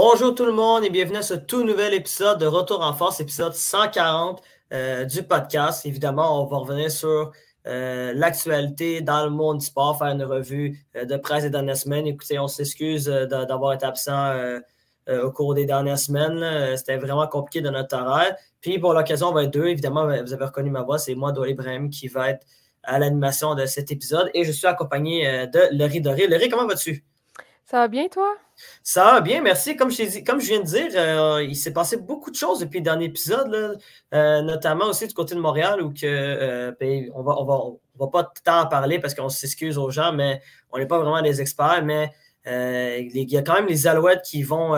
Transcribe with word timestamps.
Bonjour 0.00 0.32
tout 0.32 0.46
le 0.46 0.52
monde 0.52 0.84
et 0.84 0.90
bienvenue 0.90 1.16
à 1.16 1.22
ce 1.22 1.34
tout 1.34 1.64
nouvel 1.64 1.92
épisode 1.92 2.38
de 2.38 2.46
Retour 2.46 2.82
en 2.82 2.92
force, 2.92 3.18
épisode 3.18 3.52
140 3.52 4.40
euh, 4.72 5.04
du 5.04 5.24
podcast. 5.24 5.84
Évidemment, 5.86 6.40
on 6.40 6.46
va 6.46 6.58
revenir 6.58 6.88
sur 6.88 7.32
euh, 7.66 8.12
l'actualité 8.14 9.00
dans 9.00 9.24
le 9.24 9.30
monde 9.30 9.58
du 9.58 9.66
sport, 9.66 9.98
faire 9.98 10.06
une 10.06 10.22
revue 10.22 10.86
euh, 10.94 11.04
de 11.04 11.16
presse 11.16 11.42
des 11.42 11.50
dernières 11.50 11.76
semaines. 11.76 12.06
Écoutez, 12.06 12.38
on 12.38 12.46
s'excuse 12.46 13.06
d'avoir 13.06 13.72
été 13.72 13.86
absent 13.86 14.60
au 15.08 15.32
cours 15.32 15.54
des 15.54 15.66
dernières 15.66 15.98
semaines. 15.98 16.76
C'était 16.76 16.98
vraiment 16.98 17.26
compliqué 17.26 17.60
de 17.60 17.70
notre 17.70 17.96
horaire. 17.96 18.36
Puis 18.60 18.78
pour 18.78 18.94
l'occasion, 18.94 19.30
on 19.30 19.32
va 19.32 19.42
être 19.42 19.52
deux. 19.52 19.66
Évidemment, 19.66 20.04
vous 20.06 20.32
avez 20.32 20.44
reconnu 20.44 20.70
ma 20.70 20.82
voix, 20.82 21.00
c'est 21.00 21.16
moi, 21.16 21.32
Dolly 21.32 21.54
Ibrahim, 21.54 21.90
qui 21.90 22.06
va 22.06 22.30
être 22.30 22.46
à 22.84 23.00
l'animation 23.00 23.56
de 23.56 23.66
cet 23.66 23.90
épisode. 23.90 24.30
Et 24.32 24.44
je 24.44 24.52
suis 24.52 24.68
accompagné 24.68 25.48
de 25.48 25.76
Laurie 25.76 26.00
Doré. 26.00 26.28
Laurie, 26.28 26.48
comment 26.48 26.68
vas-tu? 26.68 27.07
Ça 27.70 27.80
va 27.80 27.88
bien, 27.88 28.08
toi? 28.08 28.34
Ça 28.82 29.04
va 29.04 29.20
bien, 29.20 29.42
merci. 29.42 29.76
Comme 29.76 29.90
je, 29.90 30.24
comme 30.24 30.40
je 30.40 30.46
viens 30.46 30.60
de 30.60 30.64
dire, 30.64 30.88
euh, 30.94 31.42
il 31.42 31.54
s'est 31.54 31.74
passé 31.74 31.98
beaucoup 31.98 32.30
de 32.30 32.34
choses 32.34 32.60
depuis 32.60 32.78
le 32.78 32.84
dernier 32.84 33.04
épisode, 33.04 33.78
euh, 34.14 34.40
notamment 34.40 34.86
aussi 34.86 35.06
du 35.06 35.12
côté 35.12 35.34
de 35.34 35.40
Montréal, 35.40 35.82
où 35.82 35.90
que, 35.92 36.06
euh, 36.06 36.72
ben, 36.80 37.10
on 37.14 37.22
va, 37.22 37.38
on 37.38 37.44
va, 37.44 37.60
va 37.98 38.06
pas 38.06 38.32
tant 38.42 38.62
en 38.62 38.66
parler 38.68 38.98
parce 39.00 39.14
qu'on 39.14 39.28
s'excuse 39.28 39.76
aux 39.76 39.90
gens, 39.90 40.14
mais 40.14 40.40
on 40.70 40.78
n'est 40.78 40.86
pas 40.86 40.98
vraiment 40.98 41.20
des 41.20 41.42
experts. 41.42 41.84
Mais 41.84 42.10
il 42.46 43.30
y 43.30 43.36
a 43.36 43.42
quand 43.42 43.52
même 43.52 43.66
les 43.66 43.86
Alouettes 43.86 44.22
qui 44.22 44.42
vont, 44.42 44.72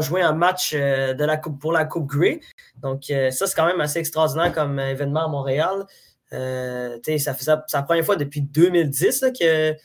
jouer 0.00 0.22
un 0.22 0.32
match 0.32 0.74
de 0.74 1.24
la 1.24 1.36
coupe, 1.36 1.60
pour 1.60 1.70
la 1.70 1.84
Coupe 1.84 2.08
Grey. 2.08 2.40
Donc, 2.82 3.04
ça, 3.04 3.46
c'est 3.46 3.54
quand 3.54 3.66
même 3.66 3.80
assez 3.80 4.00
extraordinaire 4.00 4.52
comme 4.52 4.80
événement 4.80 5.26
à 5.26 5.28
Montréal. 5.28 5.86
ça 6.32 7.34
c'est 7.38 7.76
la 7.76 7.82
première 7.84 8.04
fois 8.04 8.16
depuis 8.16 8.40
2010 8.40 9.26
que 9.38 9.76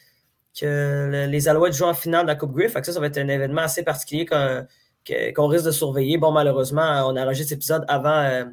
que 0.59 1.27
les 1.27 1.47
Alouettes 1.47 1.73
jouent 1.73 1.85
en 1.85 1.93
finale 1.93 2.23
de 2.23 2.27
la 2.27 2.35
Coupe 2.35 2.53
Griff. 2.53 2.73
Ça, 2.73 2.83
ça 2.83 2.99
va 2.99 3.07
être 3.07 3.17
un 3.17 3.27
événement 3.27 3.63
assez 3.63 3.83
particulier 3.83 4.25
qu'on 4.25 5.47
risque 5.47 5.65
de 5.65 5.71
surveiller. 5.71 6.17
Bon, 6.17 6.31
malheureusement, 6.31 7.05
on 7.07 7.15
a 7.15 7.23
enregistré 7.23 7.49
cet 7.49 7.57
épisode 7.57 7.85
avant, 7.87 8.09
euh, 8.09 8.45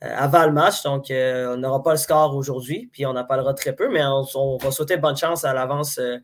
avant 0.00 0.46
le 0.46 0.52
match, 0.52 0.82
donc 0.82 1.10
euh, 1.10 1.54
on 1.54 1.56
n'aura 1.58 1.82
pas 1.82 1.92
le 1.92 1.98
score 1.98 2.36
aujourd'hui, 2.36 2.88
puis 2.92 3.04
on 3.06 3.10
en 3.16 3.24
parlera 3.24 3.54
très 3.54 3.74
peu, 3.74 3.88
mais 3.88 4.02
on, 4.04 4.58
va 4.58 4.70
souhaiter 4.70 4.96
bonne 4.96 5.16
chance 5.16 5.44
à 5.44 5.52
l'avance 5.52 5.98
euh, 5.98 6.18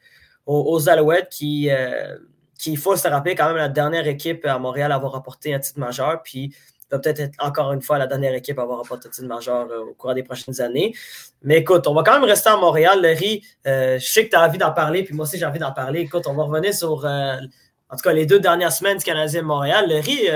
aux, 0.46 0.88
Alouettes 0.88 1.28
qui, 1.28 1.70
qui, 2.58 2.72
il 2.72 2.78
faut 2.78 2.96
se 2.96 3.06
rappeler, 3.06 3.34
quand 3.34 3.46
même 3.46 3.56
la 3.56 3.68
dernière 3.68 4.06
équipe 4.06 4.44
à 4.44 4.58
Montréal 4.58 4.90
à 4.90 4.96
avoir 4.96 5.14
apporté 5.14 5.54
un 5.54 5.60
titre 5.60 5.78
majeur, 5.78 6.22
puis 6.22 6.54
va 6.90 6.98
peut-être 6.98 7.20
être 7.20 7.34
encore 7.38 7.72
une 7.72 7.82
fois 7.82 7.98
la 7.98 8.06
dernière 8.06 8.34
équipe 8.34 8.58
à 8.58 8.62
avoir 8.62 8.80
un 8.80 8.96
titre 8.98 9.22
majeur 9.24 9.68
euh, 9.70 9.84
au 9.90 9.94
cours 9.94 10.14
des 10.14 10.22
prochaines 10.22 10.60
années. 10.60 10.94
Mais 11.42 11.58
écoute, 11.58 11.86
on 11.86 11.94
va 11.94 12.02
quand 12.02 12.14
même 12.14 12.24
rester 12.24 12.50
à 12.50 12.56
Montréal. 12.56 13.00
Larry, 13.00 13.44
euh, 13.66 13.98
je 13.98 14.06
sais 14.06 14.24
que 14.24 14.30
tu 14.30 14.36
as 14.36 14.46
envie 14.46 14.58
d'en 14.58 14.72
parler, 14.72 15.04
puis 15.04 15.14
moi 15.14 15.24
aussi 15.24 15.38
j'ai 15.38 15.46
envie 15.46 15.58
d'en 15.58 15.72
parler. 15.72 16.00
Écoute, 16.00 16.26
on 16.26 16.34
va 16.34 16.44
revenir 16.44 16.74
sur, 16.74 17.04
euh, 17.04 17.36
en 17.88 17.96
tout 17.96 18.02
cas, 18.02 18.12
les 18.12 18.26
deux 18.26 18.40
dernières 18.40 18.72
semaines 18.72 18.98
du 18.98 19.04
Canadien 19.04 19.42
de 19.42 19.46
Montréal. 19.46 19.88
Larry, 19.88 20.28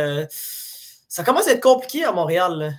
ça 1.08 1.24
commence 1.24 1.48
à 1.48 1.52
être 1.52 1.62
compliqué 1.62 2.04
à 2.04 2.12
Montréal. 2.12 2.74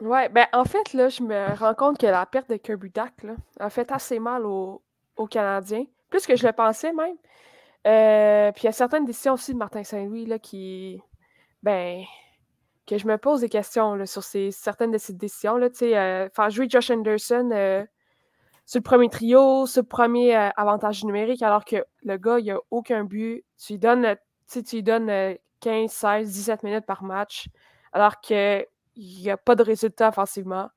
Oui, 0.00 0.28
ben 0.30 0.46
en 0.52 0.64
fait, 0.64 0.94
là, 0.94 1.08
je 1.08 1.22
me 1.22 1.54
rends 1.58 1.74
compte 1.74 1.98
que 1.98 2.06
la 2.06 2.24
perte 2.24 2.48
de 2.48 2.56
Kirby 2.56 2.90
Duck 2.90 3.30
a 3.58 3.70
fait 3.70 3.90
assez 3.92 4.18
mal 4.18 4.46
aux, 4.46 4.82
Canadiens, 5.30 5.84
plus 6.08 6.26
que 6.26 6.34
je 6.34 6.46
le 6.46 6.52
pensais 6.54 6.92
même. 6.94 7.16
puis 8.54 8.62
il 8.62 8.66
y 8.66 8.68
a 8.68 8.72
certaines 8.72 9.04
décisions 9.04 9.34
aussi 9.34 9.52
de 9.52 9.58
Martin 9.58 9.84
Saint-Louis 9.84 10.26
qui, 10.40 11.02
ben, 11.62 12.02
que 12.90 12.98
je 12.98 13.06
me 13.06 13.16
pose 13.18 13.42
des 13.42 13.48
questions 13.48 14.04
sur 14.04 14.24
ces, 14.24 14.50
certaines 14.50 14.90
de 14.90 14.98
ces 14.98 15.12
décisions. 15.12 15.56
Là, 15.56 15.68
euh, 15.82 16.28
faire 16.34 16.50
jouer 16.50 16.68
Josh 16.68 16.90
Anderson 16.90 17.50
euh, 17.52 17.84
sur 18.66 18.80
le 18.80 18.82
premier 18.82 19.08
trio, 19.08 19.64
sur 19.66 19.82
le 19.82 19.86
premier 19.86 20.36
euh, 20.36 20.48
avantage 20.56 21.04
numérique, 21.04 21.40
alors 21.42 21.64
que 21.64 21.84
le 22.02 22.16
gars, 22.16 22.40
il 22.40 22.46
n'a 22.46 22.58
aucun 22.72 23.04
but. 23.04 23.44
Tu 23.56 23.74
lui 23.74 23.78
donnes, 23.78 24.16
tu 24.52 24.60
lui 24.72 24.82
donnes 24.82 25.36
15, 25.60 25.88
16, 25.88 26.32
17 26.32 26.64
minutes 26.64 26.84
par 26.84 27.04
match, 27.04 27.46
alors 27.92 28.20
qu'il 28.20 28.66
n'y 28.96 29.30
a 29.30 29.36
pas 29.36 29.54
de 29.54 29.62
résultat 29.62 30.08
offensivement. 30.08 30.68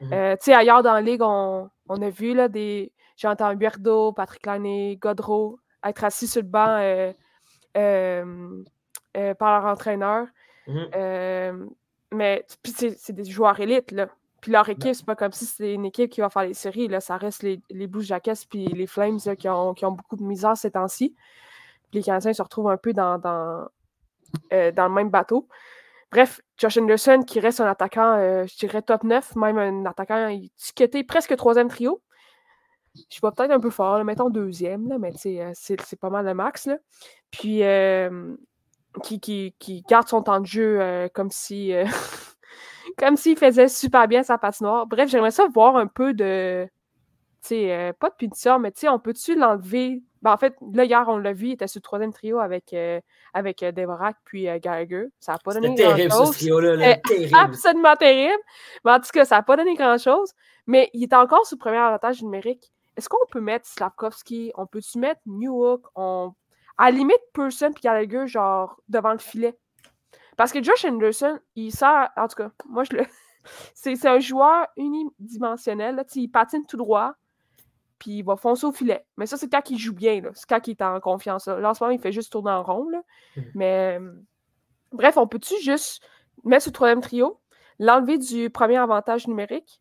Mmh. 0.00 0.12
ailleurs 0.46 0.82
dans 0.82 0.94
la 0.94 1.02
ligue, 1.02 1.20
on, 1.22 1.68
a 1.88 2.10
vu 2.10 2.32
là, 2.32 2.48
des. 2.48 2.92
J'ai 3.16 3.28
entendu 3.28 3.56
Berdo, 3.56 4.12
Patrick 4.12 4.46
Lanné, 4.46 4.96
Godreau 4.96 5.58
être 5.84 6.02
assis 6.04 6.28
sur 6.28 6.40
le 6.40 6.48
banc 6.48 7.12
par 9.38 9.60
leur 9.60 9.70
entraîneur. 9.70 10.28
Mmh 10.68 10.86
euh, 10.94 11.66
mais 12.12 12.46
c'est 12.64 13.12
des 13.12 13.24
joueurs 13.24 13.58
élites, 13.60 13.90
là. 13.90 14.08
Puis 14.40 14.52
leur 14.52 14.68
équipe, 14.68 14.94
c'est 14.94 15.04
pas 15.04 15.16
comme 15.16 15.32
si 15.32 15.46
c'était 15.46 15.74
une 15.74 15.84
équipe 15.84 16.10
qui 16.10 16.20
va 16.20 16.30
faire 16.30 16.44
les 16.44 16.54
séries. 16.54 16.88
Là. 16.88 17.00
Ça 17.00 17.16
reste 17.16 17.42
les, 17.42 17.60
les 17.70 17.86
Blue 17.86 18.04
Jackets 18.04 18.46
puis 18.48 18.66
les 18.66 18.86
Flames 18.86 19.18
qui, 19.18 19.48
ont, 19.48 19.74
qui, 19.74 19.84
ont, 19.84 19.92
beaucoup 19.92 20.16
de 20.16 20.22
misère 20.22 20.56
ces 20.56 20.70
temps-ci. 20.70 21.14
Les 21.92 22.02
Canadiens 22.02 22.32
se 22.32 22.40
retrouvent 22.40 22.70
un 22.70 22.76
peu 22.76 22.92
dans, 22.92 23.18
dans, 23.18 23.66
euh, 24.52 24.70
dans, 24.70 24.88
le 24.88 24.94
même 24.94 25.10
bateau. 25.10 25.48
Bref, 26.12 26.40
Josh 26.56 26.78
Anderson 26.78 27.22
qui 27.26 27.40
reste 27.40 27.60
un 27.60 27.66
attaquant, 27.66 28.14
euh, 28.16 28.46
je 28.46 28.56
dirais 28.56 28.80
top 28.80 29.02
9, 29.02 29.34
même 29.36 29.58
un 29.58 29.84
attaquant 29.86 30.28
étiqueté 30.28 31.02
presque 31.02 31.36
troisième 31.36 31.68
trio. 31.68 32.00
Je 33.10 33.20
vois 33.20 33.32
peut-être 33.32 33.50
un 33.50 33.60
peu 33.60 33.70
fort, 33.70 34.02
mettons 34.04 34.30
deuxième, 34.30 34.88
là, 34.88 34.98
mais 34.98 35.12
c'est 35.16 36.00
pas 36.00 36.10
mal 36.10 36.24
le 36.24 36.34
max. 36.34 36.66
Là. 36.66 36.78
Puis 37.30 37.62
qui, 39.02 39.54
qui, 39.58 39.82
garde 39.88 40.08
son 40.08 40.22
temps 40.22 40.40
de 40.40 40.46
jeu 40.46 40.80
euh, 40.80 41.08
comme 41.12 41.30
si 41.30 41.72
euh, 41.72 41.84
comme 42.98 43.16
s'il 43.16 43.36
faisait 43.36 43.68
super 43.68 44.08
bien 44.08 44.22
sa 44.22 44.38
patinoire. 44.38 44.86
Bref, 44.86 45.08
j'aimerais 45.10 45.30
ça 45.30 45.46
voir 45.52 45.76
un 45.76 45.86
peu 45.86 46.14
de. 46.14 46.66
Tu 47.42 47.48
sais, 47.48 47.72
euh, 47.72 47.92
pas 47.92 48.10
de 48.10 48.14
punition, 48.16 48.58
mais 48.58 48.72
tu 48.72 48.80
sais, 48.80 48.88
on 48.88 48.98
peut-tu 48.98 49.36
l'enlever? 49.36 50.02
Ben, 50.22 50.32
en 50.32 50.36
fait, 50.36 50.56
là, 50.72 50.84
hier, 50.84 51.04
on 51.06 51.18
l'a 51.18 51.32
vu, 51.32 51.48
il 51.48 51.52
était 51.52 51.68
sur 51.68 51.78
le 51.78 51.82
troisième 51.82 52.12
trio 52.12 52.40
avec, 52.40 52.74
avec 53.32 53.60
Devorak 53.60 54.16
puis 54.24 54.48
Gallagher. 54.60 55.06
Ça 55.20 55.32
n'a 55.32 55.38
pas 55.38 55.54
donné 55.54 55.76
terrible, 55.76 56.12
ce 56.12 56.32
trio-là. 56.32 56.96
terrible. 56.96 57.36
Absolument 57.36 57.94
terrible. 57.94 58.42
Mais 58.84 58.90
en 58.90 58.98
tout 58.98 59.10
cas, 59.12 59.24
ça 59.24 59.36
n'a 59.36 59.42
pas 59.42 59.56
donné 59.56 59.74
grand-chose. 59.76 60.32
Mais 60.66 60.90
il 60.92 61.04
est 61.04 61.14
encore 61.14 61.46
sur 61.46 61.56
le 61.56 61.60
premier 61.60 61.76
avantage 61.76 62.20
numérique. 62.22 62.72
Est-ce 62.96 63.08
qu'on 63.08 63.16
peut 63.30 63.40
mettre 63.40 63.64
Slavkovski? 63.68 64.50
On 64.56 64.66
peut-tu 64.66 64.98
mettre 64.98 65.20
Newhook? 65.24 65.82
On 65.94 66.34
à 66.78 66.90
la 66.90 66.96
limite, 66.96 67.20
Person 67.32 67.70
et 67.70 67.80
Gallagher, 67.82 68.26
genre, 68.26 68.80
devant 68.88 69.12
le 69.12 69.18
filet. 69.18 69.58
Parce 70.36 70.52
que 70.52 70.62
Josh 70.62 70.84
Anderson, 70.84 71.38
il 71.56 71.72
sert, 71.72 72.10
en 72.16 72.28
tout 72.28 72.36
cas, 72.36 72.50
moi, 72.68 72.84
je 72.84 72.96
le. 72.96 73.04
c'est 73.74 74.06
un 74.06 74.20
joueur 74.20 74.68
unidimensionnel, 74.76 75.96
là, 75.96 76.04
il 76.14 76.28
patine 76.28 76.64
tout 76.66 76.76
droit, 76.76 77.14
puis 77.98 78.18
il 78.18 78.22
va 78.22 78.36
foncer 78.36 78.64
au 78.64 78.72
filet. 78.72 79.04
Mais 79.16 79.26
ça, 79.26 79.36
c'est 79.36 79.48
quand 79.48 79.68
il 79.70 79.78
joue 79.78 79.94
bien, 79.94 80.22
c'est 80.34 80.48
quand 80.48 80.66
il 80.68 80.72
est 80.72 80.82
en 80.82 81.00
confiance. 81.00 81.48
Là. 81.48 81.68
en 81.68 81.74
ce 81.74 81.82
moment, 81.82 81.94
il 81.94 82.00
fait 82.00 82.12
juste 82.12 82.30
tourner 82.30 82.52
en 82.52 82.62
rond, 82.62 82.88
là. 82.88 83.02
Mmh. 83.36 83.40
Mais 83.54 83.98
bref, 84.92 85.16
on 85.16 85.26
peut-tu 85.26 85.54
juste 85.60 86.06
mettre 86.44 86.64
ce 86.64 86.70
troisième 86.70 87.00
trio, 87.00 87.40
l'enlever 87.80 88.18
du 88.18 88.50
premier 88.50 88.76
avantage 88.76 89.26
numérique, 89.26 89.80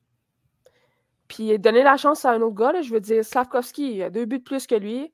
puis 1.27 1.59
donner 1.59 1.83
la 1.83 1.97
chance 1.97 2.25
à 2.25 2.31
un 2.31 2.41
autre 2.41 2.55
gars, 2.55 2.71
là, 2.71 2.81
je 2.81 2.91
veux 2.91 2.99
dire, 2.99 3.23
Slavkovski, 3.23 3.95
il 3.95 4.03
a 4.03 4.09
deux 4.09 4.25
buts 4.25 4.39
de 4.39 4.43
plus 4.43 4.65
que 4.65 4.75
lui. 4.75 5.13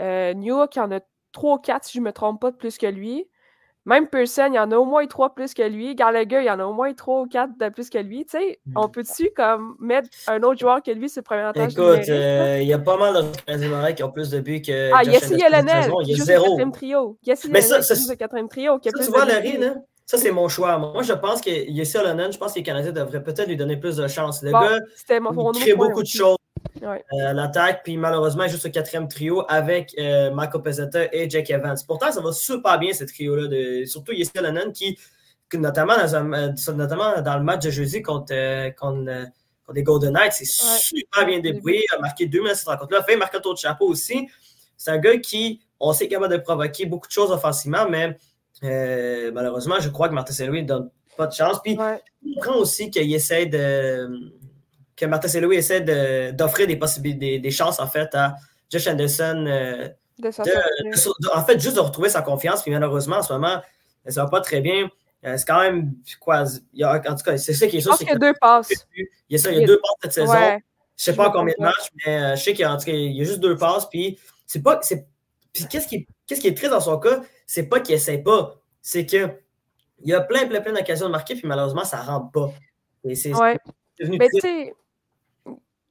Euh, 0.00 0.32
New 0.34 0.66
qui 0.68 0.78
en 0.78 0.92
a 0.92 1.00
3 1.32 1.54
ou 1.54 1.58
4, 1.58 1.84
si 1.84 1.98
je 1.98 2.00
ne 2.00 2.06
me 2.06 2.12
trompe 2.12 2.40
pas, 2.40 2.50
de 2.50 2.56
plus 2.56 2.78
que 2.78 2.86
lui. 2.86 3.28
Même 3.88 4.06
Pearson, 4.06 4.48
il 4.50 4.56
y 4.56 4.58
en 4.58 4.70
a 4.70 4.76
au 4.76 4.84
moins 4.84 5.06
3 5.06 5.34
plus 5.34 5.54
que 5.54 5.62
lui. 5.62 5.94
Gallagher, 5.94 6.40
il 6.40 6.44
y 6.44 6.50
en 6.50 6.60
a 6.60 6.64
au 6.66 6.74
moins 6.74 6.92
3 6.92 7.22
ou 7.22 7.26
4 7.26 7.52
de 7.58 7.68
plus 7.70 7.88
que 7.88 7.96
lui. 7.96 8.26
Tu 8.26 8.36
sais, 8.36 8.60
on 8.76 8.86
mm. 8.86 8.90
peut-tu 8.90 9.30
comme 9.34 9.76
mettre 9.80 10.10
un 10.26 10.42
autre 10.42 10.60
joueur 10.60 10.82
que 10.82 10.90
lui 10.90 11.08
sur 11.08 11.20
le 11.20 11.24
premier 11.24 11.40
avantage 11.40 11.72
Écoute, 11.72 12.06
euh, 12.10 12.58
il 12.60 12.68
y 12.68 12.74
a 12.74 12.78
pas 12.78 12.98
mal 12.98 13.14
de 13.14 13.40
Canadiens 13.46 13.92
qui 13.94 14.02
ont 14.02 14.12
plus 14.12 14.28
de 14.28 14.40
buts 14.40 14.60
que. 14.60 14.90
Ah, 14.92 15.04
Yessi 15.04 15.36
Yelena, 15.36 15.88
il 16.02 16.08
y 16.08 16.20
a 16.20 16.24
zéro. 16.24 16.44
quatrième 16.44 16.72
trio. 16.72 17.18
Yessi 17.24 17.48
Yelena, 17.48 17.78
le 17.78 18.14
quatrième 18.16 18.48
trio. 18.48 18.78
Qui 18.78 18.90
a 18.90 18.92
ça, 18.92 19.04
tu 19.06 19.10
vois, 19.10 19.24
Larry, 19.24 19.56
là? 19.56 19.76
Ça, 20.04 20.18
c'est 20.18 20.32
mon 20.32 20.48
choix. 20.48 20.76
Moi, 20.76 21.02
je 21.02 21.14
pense 21.14 21.40
que 21.40 21.48
Yessi 21.48 21.96
Yelena, 21.96 22.30
je 22.30 22.36
pense 22.36 22.52
que 22.52 22.58
les 22.58 22.64
Canadiens 22.64 22.92
devraient 22.92 23.22
peut-être 23.22 23.48
lui 23.48 23.56
donner 23.56 23.78
plus 23.78 23.96
de 23.96 24.06
chance. 24.06 24.42
Le 24.42 24.52
gars, 24.52 24.80
il 25.08 25.60
crée 25.60 25.74
beaucoup 25.74 26.02
de 26.02 26.08
choses. 26.08 26.36
Euh, 26.82 27.32
l'attaque, 27.32 27.82
puis 27.84 27.96
malheureusement, 27.96 28.46
juste 28.48 28.64
le 28.64 28.70
quatrième 28.70 29.08
trio 29.08 29.44
avec 29.48 29.94
euh, 29.98 30.30
Marco 30.30 30.58
Pezzetta 30.60 31.12
et 31.12 31.28
Jack 31.28 31.50
Evans. 31.50 31.76
Pourtant, 31.86 32.12
ça 32.12 32.20
va 32.20 32.32
super 32.32 32.78
bien, 32.78 32.92
ce 32.92 33.04
trio-là, 33.04 33.48
de, 33.48 33.84
surtout 33.84 34.12
Yessi 34.12 34.32
Lennon 34.36 34.72
qui, 34.72 34.98
notamment 35.54 35.96
dans, 35.96 36.32
euh, 36.32 36.72
notamment 36.74 37.20
dans 37.20 37.36
le 37.36 37.42
match 37.42 37.64
de 37.64 37.70
jeudi 37.70 38.02
contre, 38.02 38.34
contre, 38.76 39.28
les 39.74 39.82
Golden 39.82 40.14
Knights, 40.14 40.32
c'est 40.32 40.46
super 40.46 41.26
bien 41.26 41.40
débrouillé, 41.40 41.84
a 41.94 42.00
marqué 42.00 42.26
deux 42.26 42.40
minutes 42.40 42.56
cette 42.56 42.68
rencontre-là, 42.68 43.00
a 43.00 43.02
fait 43.02 43.16
marquer 43.16 43.36
un 43.36 43.40
tour 43.40 43.54
de 43.54 43.58
chapeau 43.58 43.86
aussi. 43.86 44.28
C'est 44.76 44.90
un 44.90 44.98
gars 44.98 45.18
qui, 45.18 45.60
on 45.78 45.92
sait, 45.92 46.08
capable 46.08 46.32
de 46.32 46.38
provoquer 46.40 46.86
beaucoup 46.86 47.06
de 47.06 47.12
choses 47.12 47.30
offensivement, 47.30 47.86
mais 47.88 48.16
malheureusement, 48.62 49.76
je 49.80 49.90
crois 49.90 50.08
que 50.08 50.14
Martin 50.14 50.32
Saint-Louis 50.32 50.62
ne 50.62 50.68
donne 50.68 50.90
pas 51.18 51.26
de 51.26 51.34
chance. 51.34 51.58
Puis, 51.62 51.76
on 51.78 52.34
comprend 52.34 52.56
aussi 52.56 52.90
qu'il 52.90 53.12
essaie 53.12 53.44
de 53.44 54.32
que 54.98 55.06
Martin 55.06 55.28
Saint-Louis 55.28 55.56
essaie 55.56 55.80
d'offrir 56.32 56.66
des 56.66 56.76
possibilités, 56.76 57.38
des, 57.38 57.50
chances 57.50 57.78
en 57.78 57.86
fait 57.86 58.14
à 58.14 58.34
Josh 58.70 58.86
Anderson. 58.88 59.44
Euh, 59.46 59.88
en 61.34 61.44
fait, 61.44 61.60
juste 61.60 61.76
de 61.76 61.80
retrouver 61.80 62.08
sa 62.08 62.22
confiance. 62.22 62.62
Puis 62.62 62.72
malheureusement, 62.72 63.18
en 63.18 63.22
ce 63.22 63.32
moment, 63.32 63.62
ça 64.06 64.24
va 64.24 64.30
pas 64.30 64.40
très 64.40 64.60
bien. 64.60 64.90
Euh, 65.24 65.36
c'est 65.36 65.46
quand 65.46 65.60
même 65.60 65.94
quoi. 66.20 66.44
Il 66.72 66.80
y 66.80 66.84
a, 66.84 66.94
en 66.94 67.14
tout 67.14 67.24
cas, 67.24 67.36
c'est 67.38 67.54
ça 67.54 67.66
qui 67.66 67.78
est 67.78 67.80
sûr. 67.80 67.92
Je 67.92 67.96
pense 67.96 67.98
qu'il 67.98 68.08
y 68.08 68.12
a 68.12 68.18
deux 68.18 68.34
passes. 68.40 68.70
Il 68.96 69.06
y 69.30 69.34
a 69.36 69.38
ça, 69.38 69.52
il 69.52 69.60
y 69.60 69.64
a 69.64 69.66
deux 69.66 69.80
passes 69.80 69.94
cette 70.02 70.12
saison. 70.12 70.32
Je 70.32 70.58
Je 70.96 71.04
sais 71.04 71.14
pas 71.14 71.30
combien 71.30 71.54
de 71.56 71.62
matchs, 71.62 71.88
mais 72.04 72.22
euh, 72.22 72.36
je 72.36 72.42
sais 72.42 72.52
qu'il 72.52 72.62
y, 72.62 73.20
a, 73.20 73.24
juste 73.24 73.40
deux 73.40 73.56
passes. 73.56 73.88
Puis 73.88 74.18
c'est 74.46 74.62
pas. 74.62 74.80
Puis 75.52 75.66
qu'est-ce 75.68 75.88
qui, 75.88 76.06
qui 76.26 76.46
est 76.46 76.56
triste 76.56 76.72
dans 76.72 76.80
son 76.80 76.98
cas, 76.98 77.20
c'est 77.46 77.64
pas 77.68 77.80
qu'il 77.80 77.94
essaie 77.94 78.18
pas, 78.18 78.60
c'est 78.82 79.06
que 79.06 79.28
il 80.00 80.10
y 80.10 80.14
a 80.14 80.20
plein, 80.20 80.46
plein, 80.46 80.60
plein 80.60 80.72
d'occasions 80.72 81.06
de 81.06 81.12
marquer, 81.12 81.34
puis 81.34 81.48
malheureusement, 81.48 81.84
ça 81.84 82.00
rentre 82.00 82.30
pas. 82.30 82.52
Et 83.04 83.14
c'est 83.14 83.32
devenu 83.98 84.18
Mais 84.18 84.28
tu 84.28 84.40
sais, 84.40 84.74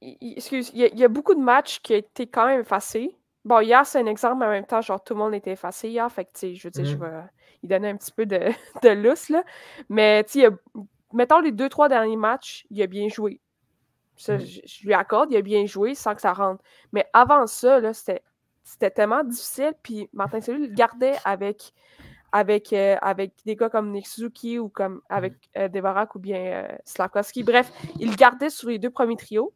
excuse, 0.00 0.70
il 0.74 0.98
y, 0.98 1.04
a 1.04 1.08
beaucoup 1.08 1.34
de 1.34 1.40
matchs 1.40 1.80
qui 1.80 1.94
ont 1.94 1.96
été 1.96 2.26
quand 2.26 2.46
même 2.46 2.60
effacés. 2.60 3.16
Bon, 3.44 3.60
hier, 3.60 3.84
c'est 3.86 3.98
un 3.98 4.06
exemple, 4.06 4.36
mais 4.38 4.46
en 4.46 4.50
même 4.50 4.66
temps, 4.66 4.80
genre, 4.80 5.02
tout 5.02 5.14
le 5.14 5.20
monde 5.20 5.34
était 5.34 5.52
effacé 5.52 5.88
hier. 5.88 6.10
Fait 6.10 6.24
que, 6.24 6.32
tu 6.32 6.38
sais, 6.38 6.54
je 6.54 6.64
veux 6.64 6.70
dire, 6.70 6.84
je 6.84 6.96
vais 6.96 7.10
il 7.62 7.68
donner 7.68 7.88
un 7.88 7.96
petit 7.96 8.12
peu 8.12 8.26
de, 8.26 8.38
de 8.82 8.88
lousse, 8.90 9.28
là. 9.28 9.42
Mais, 9.88 10.24
tu 10.24 10.40
sais, 10.40 10.48
mettons 11.12 11.40
les 11.40 11.52
deux, 11.52 11.68
trois 11.68 11.88
derniers 11.88 12.16
matchs, 12.16 12.66
il 12.70 12.82
a 12.82 12.86
bien 12.86 13.08
joué. 13.08 13.40
Ça, 14.16 14.36
mm. 14.36 14.40
je, 14.40 14.86
lui 14.86 14.94
accorde, 14.94 15.30
il 15.30 15.36
a 15.36 15.42
bien 15.42 15.66
joué 15.66 15.94
sans 15.94 16.14
que 16.14 16.20
ça 16.20 16.32
rentre. 16.32 16.62
Mais 16.92 17.06
avant 17.12 17.46
ça, 17.46 17.80
là, 17.80 17.92
c'était, 17.92 18.22
c'était 18.64 18.90
tellement 18.90 19.24
difficile. 19.24 19.72
Puis 19.82 20.08
Martin 20.12 20.40
Salut 20.40 20.66
le 20.66 20.74
gardait 20.74 21.16
avec, 21.24 21.72
avec, 22.32 22.72
euh, 22.72 22.96
avec 23.00 23.32
des 23.46 23.56
gars 23.56 23.70
comme 23.70 23.90
Nick 23.92 24.06
Suzuki 24.06 24.58
ou 24.58 24.68
comme 24.68 25.00
avec 25.08 25.34
mm. 25.34 25.60
euh, 25.60 25.68
Devarak 25.68 26.14
ou 26.14 26.18
bien 26.18 26.38
euh, 26.38 26.76
Slavkovski. 26.84 27.44
Bref, 27.44 27.72
il 27.98 28.10
le 28.10 28.16
gardait 28.16 28.50
sur 28.50 28.68
les 28.68 28.78
deux 28.78 28.90
premiers 28.90 29.16
trios. 29.16 29.54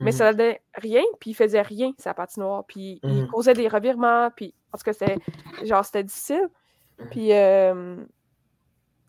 Mais 0.00 0.12
ça 0.12 0.32
mm. 0.32 0.36
donnait 0.36 0.62
rien, 0.74 1.02
puis 1.20 1.30
il 1.30 1.34
faisait 1.34 1.62
rien, 1.62 1.92
sa 1.98 2.14
patinoire. 2.14 2.64
Puis 2.66 3.00
il 3.02 3.26
causait 3.28 3.54
des 3.54 3.68
revirements, 3.68 4.30
puis 4.34 4.54
en 4.72 4.78
tout 4.78 4.84
cas, 4.84 4.92
c'était, 4.92 5.18
genre, 5.64 5.84
c'était 5.84 6.04
difficile. 6.04 6.48
Puis, 7.10 7.30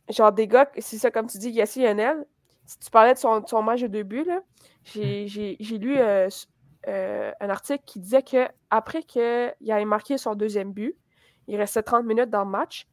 genre, 0.09 0.31
des 0.31 0.47
gars, 0.47 0.69
c'est 0.77 0.97
ça, 0.97 1.11
comme 1.11 1.27
tu 1.27 1.37
dis, 1.37 1.51
Yassi 1.51 1.81
Yannel, 1.81 2.25
si 2.69 2.77
tu 2.77 2.91
parlais 2.91 3.15
de 3.15 3.17
son, 3.17 3.43
son 3.47 3.63
match 3.63 3.81
de 3.81 3.87
début, 3.87 4.23
là, 4.23 4.41
j'ai 4.83 5.25
lu 5.71 5.97
euh, 5.97 6.29
euh, 6.87 7.31
un 7.39 7.49
article 7.49 7.83
qui 7.83 7.99
disait 7.99 8.21
que 8.21 8.47
après 8.69 9.01
qu'il 9.01 9.21
ait 9.21 9.85
marqué 9.85 10.19
son 10.19 10.35
deuxième 10.35 10.71
but, 10.71 10.95
il 11.47 11.57
restait 11.57 11.81
30 11.81 12.05
minutes 12.05 12.29
dans 12.29 12.43
le 12.43 12.49
match. 12.49 12.87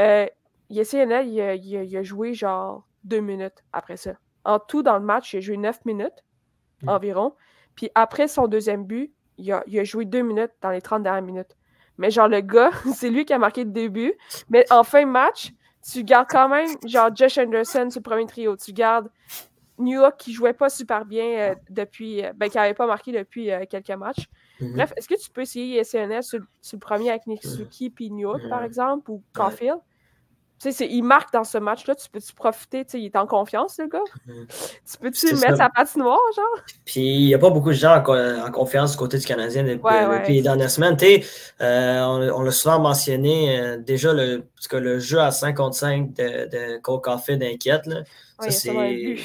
Euh, 0.00 0.26
Yassi 0.70 0.96
Yannel, 0.96 1.28
il, 1.28 1.96
a 1.96 2.02
joué 2.02 2.32
genre 2.32 2.86
deux 3.04 3.20
minutes 3.20 3.62
après 3.74 3.98
ça. 3.98 4.14
En 4.44 4.58
tout, 4.58 4.82
dans 4.82 4.98
le 4.98 5.04
match, 5.04 5.34
il 5.34 5.38
a 5.38 5.40
joué 5.40 5.58
9 5.58 5.84
minutes 5.84 6.24
mm. 6.82 6.88
environ. 6.88 7.34
Puis 7.74 7.90
après 7.94 8.28
son 8.28 8.46
deuxième 8.46 8.84
but, 8.84 9.12
il 9.38 9.52
a, 9.52 9.62
il 9.66 9.78
a, 9.78 9.84
joué 9.84 10.04
deux 10.04 10.22
minutes 10.22 10.52
dans 10.60 10.70
les 10.70 10.82
30 10.82 11.02
dernières 11.02 11.22
minutes. 11.22 11.56
Mais 11.98 12.10
genre, 12.10 12.28
le 12.28 12.40
gars, 12.40 12.70
c'est 12.94 13.10
lui 13.10 13.24
qui 13.24 13.32
a 13.32 13.38
marqué 13.38 13.64
le 13.64 13.70
début. 13.70 14.14
Mais 14.48 14.64
en 14.70 14.84
fin 14.84 15.04
de 15.04 15.10
match, 15.10 15.52
tu 15.82 16.04
gardes 16.04 16.28
quand 16.28 16.48
même, 16.48 16.68
genre, 16.86 17.14
Josh 17.14 17.38
Anderson 17.38 17.88
sur 17.90 18.00
le 18.00 18.02
premier 18.02 18.26
trio. 18.26 18.56
Tu 18.56 18.72
gardes 18.72 19.08
New 19.80 19.98
York 20.00 20.16
qui 20.18 20.32
jouait 20.32 20.52
pas 20.52 20.68
super 20.68 21.04
bien 21.04 21.24
euh, 21.24 21.54
depuis, 21.70 22.24
euh, 22.24 22.32
ben, 22.34 22.48
qui 22.48 22.56
n'avait 22.58 22.74
pas 22.74 22.86
marqué 22.86 23.12
depuis 23.12 23.50
euh, 23.50 23.64
quelques 23.68 23.90
matchs. 23.90 24.28
Mhm. 24.60 24.74
Bref, 24.74 24.92
est-ce 24.96 25.08
que 25.08 25.20
tu 25.20 25.30
peux 25.30 25.40
essayer 25.40 25.82
SNL 25.82 26.22
sur, 26.22 26.40
sur, 26.60 26.76
le 26.76 26.80
premier 26.80 27.10
avec 27.10 27.26
Nick 27.26 27.42
Suzuki 27.42 27.90
puis 27.90 28.10
New 28.10 28.28
York, 28.28 28.42
par 28.48 28.62
exemple, 28.62 29.10
ou 29.10 29.22
Caulfield? 29.34 29.78
Tu 30.60 30.72
sais, 30.72 30.86
il 30.90 31.02
marque 31.02 31.32
dans 31.32 31.44
ce 31.44 31.56
match-là, 31.56 31.94
tu 31.94 32.08
peux-tu 32.10 32.34
profiter? 32.34 32.84
Tu 32.84 32.90
sais, 32.90 33.00
il 33.00 33.06
est 33.06 33.16
en 33.16 33.26
confiance, 33.26 33.78
le 33.78 33.86
gars? 33.86 33.98
Mhm. 34.26 34.46
Tu 34.46 34.98
peux-tu 34.98 35.34
mettre 35.36 35.56
sa 35.56 35.70
patinoire, 35.70 36.18
genre? 36.36 36.64
Puis 36.84 37.00
il 37.00 37.26
n'y 37.26 37.34
a 37.34 37.38
pas 37.38 37.48
beaucoup 37.48 37.70
de 37.70 37.74
gens 37.74 37.96
en, 37.96 38.50
confiance 38.50 38.92
du 38.92 38.98
côté 38.98 39.16
du 39.16 39.24
Canadien 39.24 39.64
depuis, 39.64 40.34
les 40.34 40.42
dernières 40.42 40.70
semaines. 40.70 40.98
Euh, 41.62 42.30
on, 42.34 42.42
l'a 42.42 42.50
souvent 42.50 42.78
mentionné, 42.78 43.58
euh, 43.58 43.78
déjà, 43.78 44.12
le, 44.12 44.44
parce 44.54 44.68
que 44.68 44.76
le 44.76 44.98
jeu 44.98 45.18
à 45.18 45.30
5 45.30 45.56
contre 45.56 45.76
5 45.76 46.12
de, 46.12 46.48
de 46.48 46.78
Cole 46.78 47.00
Caulfield 47.00 47.42
inquiète. 47.42 47.86
Là. 47.86 48.02
Ça, 48.40 48.50
c'est 48.50 49.16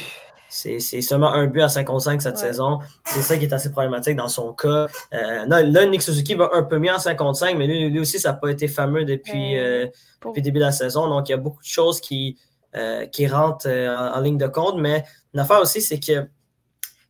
c'est 0.55 1.01
seulement 1.01 1.33
un 1.33 1.47
but 1.47 1.61
à 1.61 1.69
55 1.69 2.21
cette 2.21 2.37
saison. 2.37 2.79
C'est 3.05 3.21
ça 3.21 3.37
qui 3.37 3.43
est 3.43 3.53
assez 3.53 3.71
problématique 3.71 4.15
dans 4.15 4.29
son 4.29 4.53
cas. 4.53 4.87
Euh, 5.13 5.45
là, 5.45 5.85
Nick 5.85 6.01
Suzuki 6.01 6.33
va 6.33 6.49
un 6.53 6.63
peu 6.63 6.79
mieux 6.79 6.93
en 6.93 6.99
55, 6.99 7.57
mais 7.57 7.67
lui, 7.67 7.99
aussi, 7.99 8.19
ça 8.19 8.31
n'a 8.31 8.37
pas 8.37 8.49
été 8.49 8.69
fameux 8.69 9.03
depuis, 9.03 9.57
euh, 9.57 9.87
depuis, 10.23 10.37
le 10.37 10.41
début 10.41 10.59
de 10.59 10.65
la 10.65 10.71
saison. 10.71 11.09
Donc, 11.09 11.27
il 11.27 11.33
y 11.33 11.35
a 11.35 11.37
beaucoup 11.37 11.61
de 11.61 11.67
choses 11.67 11.99
qui, 11.99 12.37
euh, 12.75 13.05
qui 13.05 13.27
rentrent 13.27 13.67
en, 13.67 14.19
ligne 14.21 14.37
de 14.37 14.47
compte. 14.47 14.77
Mais 14.77 15.03
l'affaire 15.33 15.59
aussi, 15.61 15.81
c'est 15.81 15.99
que 15.99 16.27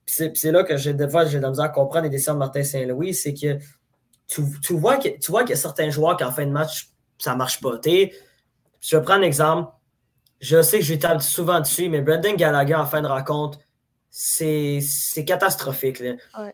c'est 0.08 0.52
là 0.52 0.64
que 0.64 0.78
j'ai 0.78 0.94
des 0.94 1.10
fois 1.10 1.26
j'ai 1.26 1.38
de 1.38 1.44
la 1.44 1.50
misère 1.50 1.66
à 1.66 1.70
comprendre 1.70 2.04
les 2.04 2.10
décisions 2.10 2.34
de 2.34 2.40
Martin 2.40 2.64
Saint-Louis, 2.64 3.14
c'est 3.14 3.34
que 3.34 3.60
tu, 4.28 4.42
vois 4.74 4.98
qu'il 4.98 5.14
y 5.14 5.54
a 5.54 5.56
certains 5.56 5.90
joueurs 5.92 6.18
qui 6.18 6.24
en 6.24 6.32
fin 6.32 6.46
de 6.46 6.52
match, 6.52 6.90
ça 7.20 7.34
ne 7.34 7.38
marche 7.38 7.62
pas. 7.62 7.80
je 7.84 8.96
vais 8.96 9.02
prendre 9.04 9.20
un 9.20 9.22
exemple. 9.22 9.72
Je 10.42 10.62
sais 10.62 10.80
que 10.80 10.86
je 10.86 10.96
tape 10.96 11.22
souvent 11.22 11.60
dessus, 11.60 11.90
mais 11.90 12.02
Brendan 12.02 12.36
Gallagher 12.36 12.76
en 12.76 12.86
fin 12.86 13.02
de 13.02 13.08
rencontre, 13.08 13.60
c'est 14.10 15.26
catastrophique. 15.26 16.02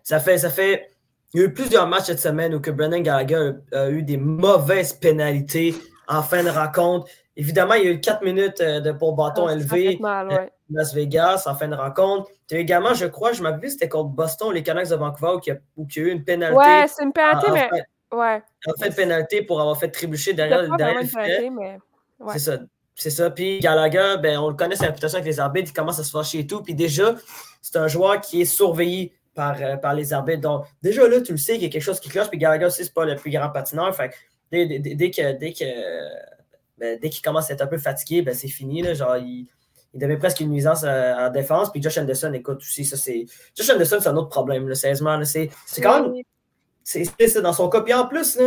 Ça, 0.04 0.20
fait, 0.20 0.40
ça 0.40 0.50
fait. 0.50 0.90
Il 1.34 1.40
y 1.40 1.44
a 1.44 1.48
eu 1.48 1.54
plusieurs 1.54 1.88
matchs 1.88 2.06
cette 2.06 2.20
semaine 2.20 2.54
où 2.54 2.60
que 2.60 2.72
Brendan 2.72 3.02
Gallagher 3.02 3.52
a, 3.72 3.90
eu 3.90 4.04
des 4.04 4.18
mauvaises 4.18 4.94
pénalités 4.94 5.76
en 6.08 6.22
fin 6.22 6.44
de 6.44 6.50
rencontre. 6.50 7.08
Évidemment, 7.38 7.76
il 7.76 7.86
y 7.86 7.88
a 7.88 7.92
eu 7.92 8.02
4 8.02 8.24
minutes 8.24 8.60
euh, 8.60 8.82
de 8.82 8.92
pour 8.92 9.16
bâton 9.16 9.48
ah, 9.48 9.54
élevé 9.54 9.98
à 10.04 10.24
euh, 10.24 10.46
Las 10.70 10.94
Vegas 10.94 11.44
en 11.46 11.56
fin 11.56 11.70
de 11.70 11.76
rencontre. 11.76 12.30
Également, 12.50 12.94
je 12.94 13.06
crois, 13.06 13.32
je 13.32 13.42
m'appelle 13.42 13.72
c'était 13.72 13.88
contre 13.88 14.10
Boston, 14.10 14.54
les 14.54 14.62
Canucks 14.62 14.90
de 14.90 14.96
Vancouver, 14.96 15.36
où 15.36 15.40
il 15.46 15.98
y 15.98 16.02
a, 16.02 16.06
eu 16.06 16.12
une 16.12 16.26
pénalité. 16.26 16.58
Ouais, 16.58 16.86
c'est 16.88 17.04
une 17.04 17.14
pénalité, 17.14 17.52
mais. 17.52 17.70
ouais. 18.12 18.44
En 18.68 18.74
fait, 18.78 18.94
pénalité 18.94 19.42
pour 19.44 19.62
avoir 19.62 19.78
fait 19.78 19.90
trébucher 19.90 20.34
derrière, 20.34 20.76
derrière 20.76 21.02
le 21.02 21.08
filet. 21.08 21.50
C'est 22.34 22.40
ça. 22.40 22.58
C'est 22.96 23.10
ça. 23.10 23.30
Puis 23.30 23.60
Gallagher, 23.60 24.16
ben, 24.22 24.38
on 24.38 24.50
le 24.50 24.56
connaît, 24.56 24.76
sa 24.76 24.88
réputation 24.88 25.18
avec 25.18 25.28
les 25.28 25.40
arbitres, 25.40 25.70
il 25.72 25.74
commence 25.74 26.00
à 26.00 26.04
se 26.04 26.12
fâcher 26.12 26.40
et 26.40 26.48
tout. 26.48 26.62
Puis 26.62 26.76
déjà, 26.76 27.16
c'est 27.62 27.78
un 27.78 27.88
joueur 27.88 28.22
qui 28.22 28.42
est 28.42 28.46
surveillé 28.46 29.14
par, 29.34 29.56
euh, 29.62 29.78
par 29.78 29.94
les 29.94 30.14
arbitres. 30.14 30.42
Donc, 30.42 30.66
déjà 30.82 31.08
là, 31.08 31.22
tu 31.22 31.32
le 31.32 31.38
sais 31.38 31.54
qu'il 31.54 31.64
y 31.64 31.66
a 31.66 31.70
quelque 31.70 31.82
chose 31.82 32.00
qui 32.00 32.10
cloche. 32.10 32.30
Puis 32.30 32.38
Gallagher 32.38 32.66
aussi, 32.66 32.84
c'est 32.84 32.94
pas 32.94 33.06
le 33.06 33.16
plus 33.16 33.32
grand 33.32 33.50
patineur. 33.50 33.96
Fait 33.96 34.12
dès, 34.52 34.66
dès, 34.66 34.96
dès, 34.96 35.12
que, 35.12 35.32
dès, 35.38 35.54
que, 35.54 35.66
ben, 36.78 37.00
dès 37.02 37.10
qu'il 37.10 37.22
commence 37.22 37.50
à 37.50 37.54
être 37.54 37.62
un 37.62 37.68
peu 37.68 37.78
fatigué, 37.78 38.22
ben, 38.22 38.34
c'est 38.34 38.50
fini. 38.50 38.82
Là, 38.82 38.94
genre, 38.94 39.18
il, 39.18 39.48
il 39.94 40.00
devient 40.00 40.18
presque 40.18 40.40
une 40.40 40.50
nuisance 40.50 40.84
à, 40.84 41.22
la 41.22 41.30
défense. 41.30 41.72
Puis 41.72 41.82
Josh 41.82 41.98
Anderson, 41.98 42.32
écoute, 42.34 42.58
aussi, 42.58 42.86
ça, 42.86 42.98
c'est. 42.98 43.26
Josh 43.56 43.70
Anderson, 43.70 43.98
c'est 44.00 44.10
un 44.10 44.16
autre 44.18 44.30
problème, 44.30 44.68
là, 44.68 44.76
sérieusement. 44.76 45.20
C'est 45.24 45.50
quand 45.82 46.10
même. 46.10 46.24
C'est 46.84 47.42
dans 47.42 47.54
son. 47.54 47.70
Puis 47.70 47.94
en 47.94 48.08
plus, 48.08 48.38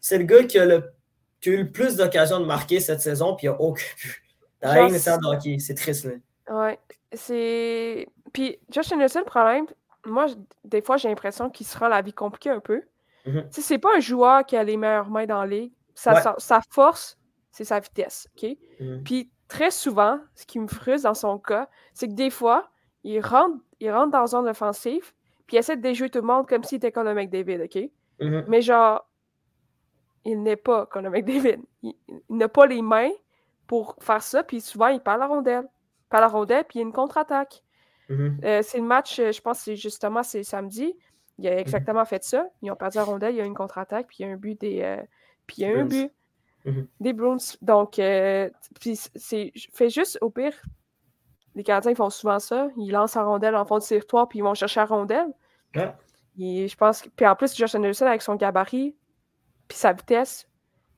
c'est 0.00 0.18
le 0.18 0.24
gars 0.24 0.44
qui 0.44 0.58
a 0.58 0.64
le 0.64 0.92
qui 1.40 1.50
a 1.50 1.52
eu 1.52 1.56
le 1.58 1.70
plus 1.70 1.96
d'occasions 1.96 2.40
de 2.40 2.44
marquer 2.44 2.80
cette 2.80 3.00
saison, 3.00 3.34
puis 3.34 3.46
il 3.46 3.50
n'y 3.50 3.56
a 3.56 3.60
aucun 3.60 3.82
but. 4.02 5.60
c'est 5.60 5.74
triste. 5.74 6.04
Là. 6.04 6.12
Ouais, 6.50 6.78
c'est. 7.12 8.06
Puis 8.32 8.58
Josh 8.70 8.92
Anderson, 8.92 9.20
le 9.20 9.24
problème, 9.24 9.66
moi, 10.06 10.26
des 10.64 10.82
fois, 10.82 10.96
j'ai 10.96 11.08
l'impression 11.08 11.50
qu'il 11.50 11.66
se 11.66 11.76
rend 11.78 11.88
la 11.88 12.02
vie 12.02 12.12
compliquée 12.12 12.50
un 12.50 12.60
peu. 12.60 12.82
Mm 13.26 13.40
C'est 13.50 13.78
pas 13.78 13.96
un 13.96 14.00
joueur 14.00 14.44
qui 14.44 14.56
a 14.56 14.62
les 14.62 14.76
meilleures 14.76 15.10
mains 15.10 15.26
dans 15.26 15.40
la 15.40 15.46
ligue. 15.46 15.72
Sa, 15.94 16.34
sa, 16.38 16.60
force, 16.70 17.18
c'est 17.50 17.64
sa 17.64 17.78
vitesse. 17.78 18.26
OK? 18.34 18.56
Mhm. 18.80 19.02
Puis 19.04 19.30
très 19.48 19.70
souvent, 19.70 20.18
ce 20.34 20.46
qui 20.46 20.58
me 20.58 20.66
frustre 20.66 21.08
dans 21.08 21.14
son 21.14 21.38
cas, 21.38 21.68
c'est 21.92 22.08
que 22.08 22.14
des 22.14 22.30
fois, 22.30 22.70
il 23.04 23.20
rentre, 23.20 23.58
il 23.80 23.90
rentre 23.90 24.12
dans 24.12 24.26
zone 24.26 24.48
offensive, 24.48 25.12
puis 25.46 25.56
il 25.56 25.58
essaie 25.58 25.76
de 25.76 25.82
déjouer 25.82 26.08
tout 26.08 26.20
le 26.20 26.26
monde 26.26 26.48
comme 26.48 26.64
s'il 26.64 26.76
était 26.76 26.92
comme 26.92 27.06
le 27.06 27.14
McDavid, 27.14 27.62
OK? 27.62 27.90
Mhm. 28.20 28.44
Mais 28.48 28.62
genre, 28.62 29.06
il 30.24 30.42
n'est 30.42 30.56
pas 30.56 30.86
comme 30.86 31.04
le 31.04 31.10
McDavid. 31.10 31.60
Il, 31.82 31.94
il 32.08 32.36
n'a 32.36 32.48
pas 32.48 32.66
les 32.66 32.82
mains 32.82 33.10
pour 33.66 33.96
faire 34.00 34.22
ça, 34.22 34.42
puis 34.42 34.60
souvent, 34.60 34.88
il 34.88 35.00
perd 35.00 35.20
la 35.20 35.26
rondelle. 35.26 35.64
Il 35.64 36.08
perd 36.10 36.22
la 36.22 36.28
rondelle, 36.28 36.64
puis 36.64 36.78
il 36.78 36.82
y 36.82 36.84
a 36.84 36.86
une 36.86 36.92
contre-attaque. 36.92 37.62
Mm-hmm. 38.10 38.44
Euh, 38.44 38.62
c'est 38.62 38.78
le 38.78 38.84
match, 38.84 39.18
euh, 39.20 39.32
je 39.32 39.40
pense, 39.40 39.60
c'est 39.60 39.76
justement 39.76 40.22
c'est 40.22 40.42
samedi. 40.42 40.96
Il 41.38 41.46
a 41.46 41.58
exactement 41.58 42.04
fait 42.04 42.22
ça. 42.24 42.46
Ils 42.60 42.70
ont 42.70 42.76
perdu 42.76 42.98
la 42.98 43.04
rondelle, 43.04 43.34
il 43.34 43.38
y 43.38 43.40
a 43.40 43.44
une 43.44 43.54
contre-attaque, 43.54 44.08
puis 44.08 44.16
il 44.20 44.26
y 44.26 44.28
a 44.28 44.32
un 44.32 44.36
but 44.36 44.60
des. 44.60 44.82
Euh, 44.82 45.02
puis 45.46 45.58
il 45.58 45.62
y 45.62 45.64
a 45.72 45.78
un 45.78 45.84
but 45.84 46.12
mm-hmm. 46.66 46.86
des 47.00 47.12
Bruins. 47.12 47.36
Donc, 47.62 48.00
puis 48.80 48.96
c'est 49.14 49.52
fait 49.72 49.88
juste 49.88 50.18
au 50.20 50.30
pire. 50.30 50.54
Les 51.54 51.62
gardiens 51.62 51.94
font 51.94 52.10
souvent 52.10 52.38
ça. 52.38 52.68
Ils 52.76 52.90
lancent 52.90 53.14
la 53.14 53.24
rondelle 53.24 53.56
en 53.56 53.64
fond 53.64 53.78
de 53.78 53.84
territoire, 53.84 54.28
puis 54.28 54.40
ils 54.40 54.42
vont 54.42 54.54
chercher 54.54 54.80
la 54.80 54.86
rondelle. 54.86 55.32
Et 56.38 56.68
je 56.68 56.76
pense 56.76 57.02
que, 57.02 57.08
puis 57.08 57.26
en 57.26 57.36
plus, 57.36 57.56
Josh 57.56 57.74
Anderson, 57.74 58.06
avec 58.06 58.22
son 58.22 58.34
gabarit, 58.34 58.94
puis 59.70 59.78
sa 59.78 59.92
vitesse, 59.92 60.48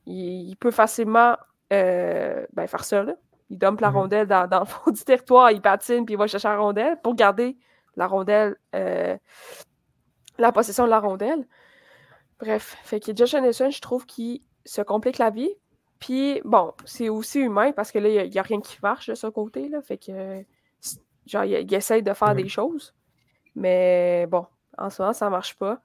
il, 0.07 0.55
peut 0.55 0.71
facilement 0.71 1.37
euh, 1.71 2.43
ben, 2.53 2.65
faire 2.65 2.83
ça. 2.83 3.05
Il 3.51 3.59
dumpe 3.59 3.81
la 3.81 3.91
mhm. 3.91 3.95
rondelle 3.95 4.27
dans, 4.27 4.47
le 4.59 4.65
fond 4.65 4.89
du 4.89 5.03
territoire, 5.03 5.51
il 5.51 5.61
patine, 5.61 6.05
puis 6.05 6.15
il 6.15 6.17
va 6.17 6.25
chercher 6.25 6.47
la 6.47 6.57
rondelle 6.57 6.99
pour 7.03 7.13
garder 7.13 7.55
la 7.95 8.07
rondelle, 8.07 8.55
euh, 8.73 9.15
la 10.39 10.51
possession 10.51 10.85
de 10.85 10.89
la 10.89 10.99
rondelle. 10.99 11.47
Bref, 12.39 12.75
fait 12.83 12.99
que 12.99 13.15
Josh 13.15 13.35
Anderson, 13.35 13.69
je 13.69 13.79
trouve 13.79 14.07
qu'il 14.07 14.41
se 14.65 14.81
complique 14.81 15.19
la 15.19 15.29
vie. 15.29 15.53
Puis, 15.99 16.41
bon, 16.43 16.73
c'est 16.83 17.09
aussi 17.09 17.41
humain 17.41 17.73
parce 17.73 17.91
que 17.91 17.99
là, 17.99 18.09
il 18.09 18.31
n'y 18.31 18.39
a, 18.39 18.41
rien 18.41 18.59
qui 18.59 18.79
marche 18.81 19.07
de 19.07 19.13
ce 19.13 19.27
côté. 19.27 19.69
Là, 19.69 19.83
fait 19.83 19.99
que, 19.99 20.43
genre, 21.27 21.43
il, 21.45 21.71
essaye 21.71 22.01
de 22.01 22.13
faire 22.13 22.33
des 22.33 22.49
choses. 22.49 22.95
Mais 23.53 24.25
bon, 24.25 24.47
en 24.79 24.89
ce 24.89 25.03
moment, 25.03 25.13
ça 25.13 25.25
ne 25.27 25.29
marche 25.29 25.55
pas. 25.59 25.79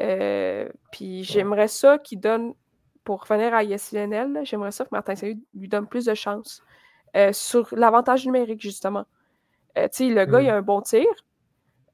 Euh, 0.00 0.68
puis 0.90 1.24
j'aimerais 1.24 1.68
ça 1.68 1.98
qu'il 1.98 2.20
donne, 2.20 2.54
pour 3.04 3.22
revenir 3.22 3.54
à 3.54 3.62
ISLNL, 3.62 4.40
j'aimerais 4.44 4.72
ça 4.72 4.84
que 4.84 4.90
Martin 4.92 5.14
lui 5.54 5.68
donne 5.68 5.86
plus 5.86 6.06
de 6.06 6.14
chance 6.14 6.62
euh, 7.16 7.32
sur 7.32 7.68
l'avantage 7.72 8.24
numérique, 8.26 8.60
justement. 8.60 9.04
Euh, 9.78 9.88
tu 9.88 10.08
sais, 10.08 10.08
le 10.08 10.24
gars, 10.24 10.40
il 10.40 10.48
a 10.48 10.54
mm. 10.54 10.58
un 10.58 10.62
bon 10.62 10.80
tir. 10.80 11.06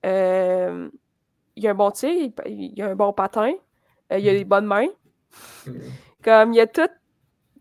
il 0.05 0.09
a 1.67 1.71
un 1.71 1.75
bon 1.75 1.91
tir, 1.91 2.31
il, 2.47 2.83
a 2.83 2.87
un 2.87 2.95
bon 2.95 3.13
patin. 3.13 3.53
il 4.11 4.29
a 4.29 4.33
des 4.33 4.45
bonnes 4.45 4.67
mains. 4.67 4.89
Mm. 5.67 5.73
Comme, 6.23 6.53
il 6.53 6.57
y 6.57 6.61
a 6.61 6.67
tout, 6.67 6.89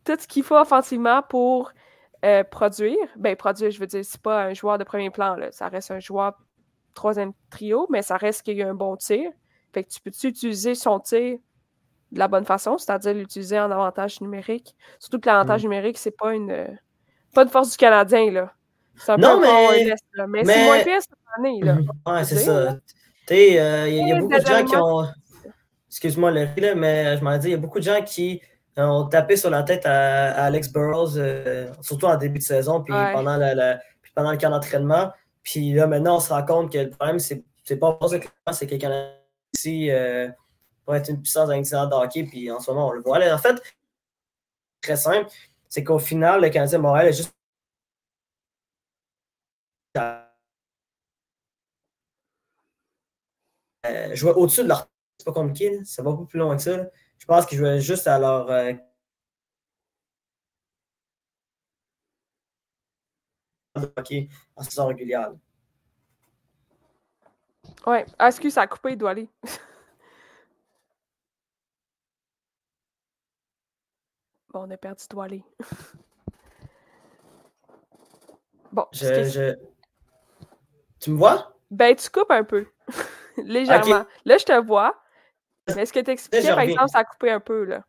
tout 0.05 0.17
ce 0.19 0.27
qu'il 0.27 0.43
faut 0.43 0.57
offensivement 0.57 1.21
pour 1.23 1.71
produire. 2.51 2.97
Ben, 3.15 3.35
produire, 3.35 3.71
je 3.71 3.79
veux 3.79 3.87
dire, 3.87 4.03
c'est 4.03 4.21
pas 4.21 4.43
un 4.45 4.53
joueur 4.53 4.77
de 4.77 4.83
premier 4.83 5.09
plan, 5.09 5.35
là. 5.35 5.51
Ça 5.51 5.69
reste 5.69 5.91
un 5.91 5.99
joueur 5.99 6.37
troisième 6.93 7.31
trio, 7.49 7.87
mais 7.89 8.01
ça 8.01 8.17
reste 8.17 8.43
qu'il 8.43 8.57
y 8.57 8.63
a 8.63 8.69
un 8.69 8.73
bon 8.73 8.97
tir. 8.97 9.31
Fait 9.73 9.83
que 9.83 9.89
tu 9.89 9.99
peux 10.01 10.11
utiliser 10.27 10.75
son 10.75 10.99
tir 10.99 11.37
de 12.11 12.19
la 12.19 12.27
bonne 12.27 12.45
façon, 12.45 12.77
c'est-à-dire 12.77 13.13
l'utiliser 13.13 13.59
en 13.59 13.69
avantage 13.69 14.19
numérique? 14.21 14.75
Surtout 14.99 15.19
que 15.19 15.27
l'avantage 15.27 15.61
mm. 15.61 15.65
numérique, 15.65 15.97
c'est 15.97 16.15
pas 16.17 16.33
une 16.33 16.79
pas 17.33 17.43
une 17.43 17.49
force 17.49 17.71
du 17.71 17.77
Canadien, 17.77 18.31
là. 18.31 18.53
C'est 18.95 19.11
un 19.11 19.17
non, 19.17 19.39
peu 19.39 19.47
mais... 19.47 20.25
mais, 20.27 20.45
c'est 20.45 20.65
moins 20.65 20.83
pire 20.83 21.01
cette 21.01 21.17
année, 21.37 21.59
là. 21.61 21.77
Ouais, 22.11 22.23
c'est 22.23 22.37
ça. 22.37 22.77
Tu 23.27 23.35
sais, 23.35 23.59
euh, 23.59 23.87
il 23.87 24.07
y, 24.07 24.11
a 24.11 24.19
beaucoup 24.19 24.33
de 24.33 24.45
gens 24.45 24.65
qui 24.65 24.75
ont. 24.75 25.07
Excuse-moi 25.87 26.31
là, 26.31 26.47
mais 26.75 27.17
je 27.17 27.23
m'en 27.23 27.37
dis, 27.37 27.47
il 27.47 27.51
y 27.51 27.53
a 27.53 27.57
beaucoup 27.57 27.79
de 27.79 27.83
gens 27.83 28.01
qui 28.03 28.41
ont 28.77 29.05
tapé 29.05 29.35
sur 29.37 29.49
la 29.49 29.63
tête 29.63 29.85
à, 29.85 30.45
Alex 30.45 30.71
Burrows, 30.71 31.17
euh, 31.17 31.71
surtout 31.81 32.05
en 32.05 32.17
début 32.17 32.39
de 32.39 32.43
saison, 32.43 32.81
puis 32.81 32.93
pendant, 33.13 33.37
la, 33.37 33.79
puis 34.01 34.11
pendant 34.13 34.31
le 34.31 34.37
camp 34.37 34.49
d'entraînement. 34.49 35.11
Puis 35.43 35.73
là, 35.73 35.87
maintenant, 35.87 36.17
on 36.17 36.19
se 36.19 36.31
rend 36.31 36.45
compte 36.45 36.71
que 36.71 36.77
le 36.77 36.89
problème, 36.89 37.19
c'est, 37.19 37.43
c'est 37.63 37.77
pas 37.77 37.97
c'est 38.51 38.67
que 38.67 38.73
le 38.73 38.77
Canadien 38.77 39.13
euh, 39.67 40.29
pour 40.85 40.95
être 40.95 41.09
une 41.09 41.21
puissance 41.21 41.49
d'incident 41.49 41.87
de 41.87 41.93
hockey, 41.93 42.23
puis 42.23 42.51
en 42.51 42.59
ce 42.59 42.71
moment, 42.71 42.89
on 42.89 42.91
le 42.91 43.01
voit. 43.01 43.19
en 43.33 43.37
fait, 43.37 43.61
très 44.81 44.95
simple, 44.95 45.29
c'est 45.69 45.83
qu'au 45.83 45.99
final, 45.99 46.41
le 46.41 46.49
Canadien 46.49 46.79
Montréal 46.79 47.07
est 47.07 47.13
juste 47.13 47.33
euh, 49.97 50.23
jouer 54.15 54.31
au-dessus 54.31 54.63
de 54.63 54.67
leur. 54.69 54.89
C'est 55.17 55.25
pas 55.25 55.33
compliqué, 55.33 55.83
ça 55.83 56.01
va 56.01 56.11
beaucoup 56.11 56.25
plus 56.25 56.39
loin 56.39 56.55
que 56.55 56.61
ça. 56.61 56.89
Je 57.17 57.25
pense 57.25 57.45
qu'ils 57.45 57.57
jouaient 57.57 57.81
juste 57.81 58.07
à 58.07 58.17
leur. 58.19 58.49
Euh... 58.49 58.73
en 64.55 64.63
saison 64.63 64.87
régulière. 64.87 65.31
Ouais. 67.85 68.05
Ah, 68.17 68.27
excuse, 68.27 68.53
ça 68.53 68.61
a 68.61 68.67
coupé, 68.67 68.91
il 68.91 68.97
doit 68.97 69.11
aller. 69.11 69.29
bon, 74.53 74.67
on 74.67 74.71
a 74.71 74.77
perdu, 74.77 75.03
doit 75.09 75.25
aller. 75.25 75.43
bon, 78.71 78.85
je, 78.91 79.55
Tu 80.99 81.11
me 81.11 81.17
vois? 81.17 81.55
Ben, 81.71 81.95
tu 81.95 82.09
coupes 82.09 82.31
un 82.31 82.43
peu. 82.43 82.65
Légèrement. 83.37 84.05
Là, 84.25 84.37
je 84.37 84.45
te 84.45 84.65
vois. 84.65 84.95
Mais 85.67 85.83
est-ce 85.83 85.93
que 85.93 85.99
tu 85.99 86.11
expliquais, 86.11 86.49
par 86.49 86.61
exemple, 86.61 86.89
ça 86.89 86.99
a 86.99 87.03
coupé 87.03 87.31
un 87.31 87.39
peu, 87.39 87.63
là? 87.63 87.83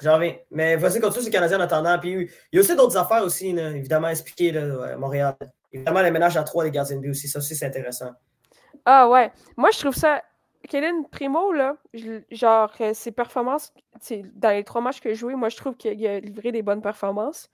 J'en 0.00 0.14
reviens. 0.14 0.36
Mais 0.50 0.76
vas-y, 0.76 1.00
continue, 1.00 1.24
c'est 1.24 1.30
Canadien 1.30 1.58
en 1.58 1.62
attendant. 1.62 1.98
Puis 1.98 2.12
il 2.12 2.28
y 2.52 2.58
a 2.58 2.60
aussi 2.60 2.76
d'autres 2.76 2.96
affaires 2.96 3.24
aussi, 3.24 3.48
évidemment, 3.48 4.08
expliquées, 4.08 4.52
là, 4.52 4.96
Montréal. 4.96 5.34
Évidemment, 5.72 6.02
les 6.02 6.10
ménages 6.10 6.36
à 6.36 6.44
trois 6.44 6.64
des 6.64 6.70
gardiens 6.70 6.96
de 6.96 7.00
but 7.00 7.10
aussi. 7.10 7.28
Ça 7.28 7.38
aussi, 7.38 7.56
c'est 7.56 7.66
intéressant. 7.66 8.12
Ah 8.84 9.08
ouais. 9.08 9.32
Moi, 9.56 9.70
je 9.72 9.78
trouve 9.78 9.94
ça. 9.94 10.22
Kellen 10.68 11.06
Primo, 11.08 11.52
là, 11.52 11.76
genre, 12.30 12.72
euh, 12.80 12.94
ses 12.94 13.10
performances, 13.12 13.72
dans 14.34 14.50
les 14.50 14.64
trois 14.64 14.80
matchs 14.80 15.00
que 15.00 15.08
j'ai 15.08 15.14
joué, 15.16 15.34
moi, 15.34 15.48
je 15.48 15.56
trouve 15.56 15.76
qu'il 15.76 16.06
a 16.06 16.20
livré 16.20 16.52
des 16.52 16.62
bonnes 16.62 16.82
performances. 16.82 17.50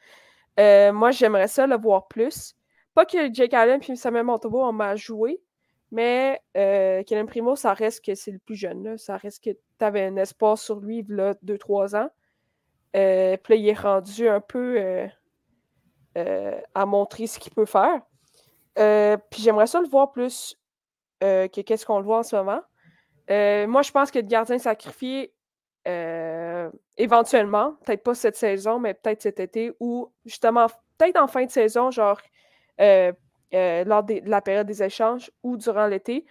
Euh, 0.59 0.93
moi, 0.93 1.11
j'aimerais 1.11 1.49
ça 1.49 1.67
le 1.67 1.77
voir 1.77 2.09
plus. 2.09 2.55
Pas 2.95 3.07
que 3.07 3.33
Jake 3.33 3.55
Allen 3.55 3.81
et 3.89 3.97
Samuel 3.97 4.25
Montobo 4.25 4.63
ont 4.63 4.73
mal 4.73 4.99
joué, 4.99 5.41
mais 5.93 6.41
euh, 6.57 7.03
Kellen 7.05 7.27
Primo, 7.27 7.57
ça 7.57 7.73
reste 7.73 8.05
que 8.05 8.15
c'est 8.15 8.33
le 8.33 8.39
plus 8.39 8.57
jeune. 8.57 8.99
Ça 8.99 9.17
reste 9.17 9.43
que 9.43 9.51
tu 9.51 9.85
avais 9.85 10.05
un 10.05 10.17
espoir 10.17 10.59
sur 10.59 10.81
lui, 10.81 11.05
là, 11.09 11.35
2-3 11.45 11.97
ans. 11.97 12.11
Euh, 12.97 13.37
puis 13.37 13.55
là, 13.55 13.61
il 13.61 13.69
est 13.69 13.79
rendu 13.79 14.29
un 14.29 14.41
peu 14.41 15.09
à 16.75 16.87
montrer 16.87 17.29
ce 17.29 17.39
qu'il 17.39 17.53
peut 17.53 17.67
faire. 17.67 18.01
puis 19.31 19.43
j'aimerais 19.43 19.69
ça 19.69 19.81
le 19.81 19.89
voir 19.89 20.11
plus 20.11 20.59
euh, 21.23 21.49
qu'est-ce 21.49 21.85
qu'on 21.85 21.99
le 21.99 22.05
voit 22.05 22.19
en 22.19 22.23
ce 22.23 22.37
moment. 22.37 22.61
Euh, 23.31 23.67
moi, 23.67 23.83
je 23.83 23.91
pense 23.91 24.11
que 24.11 24.19
le 24.19 24.27
gardien 24.27 24.59
sacrifié, 24.59 25.35
euh, 25.87 26.71
éventuellement, 26.97 27.75
peut-être 27.85 28.03
pas 28.03 28.15
cette 28.15 28.37
saison, 28.37 28.79
mais 28.79 28.95
peut-être 28.95 29.23
cet 29.23 29.41
été, 29.41 29.73
ou 29.81 30.13
justement, 30.25 30.67
peut-être 30.97 31.21
en 31.21 31.27
fin 31.27 31.45
de 31.45 31.51
saison, 31.51 31.91
genre 31.91 32.21
lors 32.79 34.03
de 34.05 34.29
la 34.29 34.41
période 34.41 34.67
des 34.67 34.83
échanges 34.83 35.31
ou 35.43 35.57
durant 35.57 35.87
l'été. 35.87 36.27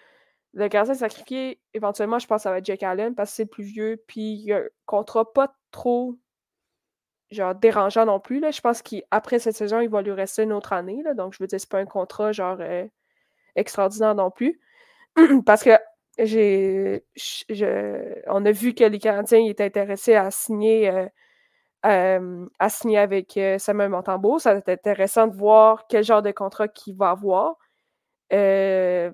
Le 0.54 0.68
gardien 0.70 0.94
sacrifié, 0.94 1.60
éventuellement, 1.74 2.20
je 2.20 2.28
pense 2.28 2.40
que 2.40 2.44
ça 2.44 2.52
va 2.52 2.60
être 2.60 2.66
Jake 2.66 2.84
Allen 2.84 3.16
parce 3.16 3.32
que 3.32 3.36
c'est 3.36 3.46
plus 3.46 3.64
vieux, 3.64 4.04
puis 4.08 4.42
il 4.44 4.54
a 4.54 4.58
un 4.58 4.64
contrat 4.86 5.32
pas 5.34 5.54
trop 5.72 6.16
genre 7.30 7.54
dérangeant 7.54 8.06
non 8.06 8.20
plus. 8.20 8.40
Là. 8.40 8.52
Je 8.52 8.62
pense 8.62 8.82
qu'après 8.82 9.40
cette 9.40 9.56
saison, 9.56 9.82
il 9.82 9.90
va 9.90 10.02
lui 10.02 10.12
rester 10.12 10.44
une 10.44 10.54
autre 10.54 10.74
année. 10.74 11.02
Là. 11.04 11.14
Donc, 11.14 11.34
je 11.34 11.44
veux 11.44 11.48
dire, 11.48 11.60
c'est 11.60 11.70
pas 11.70 11.80
un 11.80 11.86
contrat 11.86 12.32
genre 12.32 12.60
extraordinaire 13.56 14.16
non 14.16 14.32
plus. 14.32 14.60
parce 15.46 15.64
que 15.64 15.72
j'ai, 16.20 17.04
on 18.28 18.46
a 18.46 18.52
vu 18.52 18.74
que 18.74 18.84
les 18.84 19.00
Canadiens 19.00 19.46
étaient 19.46 19.66
intéressés 19.66 20.16
à 20.16 20.32
signer, 20.32 21.10
euh, 21.86 22.46
à 22.60 22.70
signer 22.70 22.98
avec 22.98 23.38
euh, 23.38 23.58
Samuel 23.58 23.90
Montembeau. 23.90 24.40
Ça 24.40 24.54
va 24.54 24.60
être 24.60 24.70
intéressant 24.70 25.28
de 25.28 25.36
voir 25.36 25.88
quel 25.88 26.04
genre 26.04 26.22
de 26.22 26.32
contrat 26.32 26.68
qu'il 26.68 26.96
va 26.96 27.12
avoir. 27.12 27.56
Euh, 28.34 29.12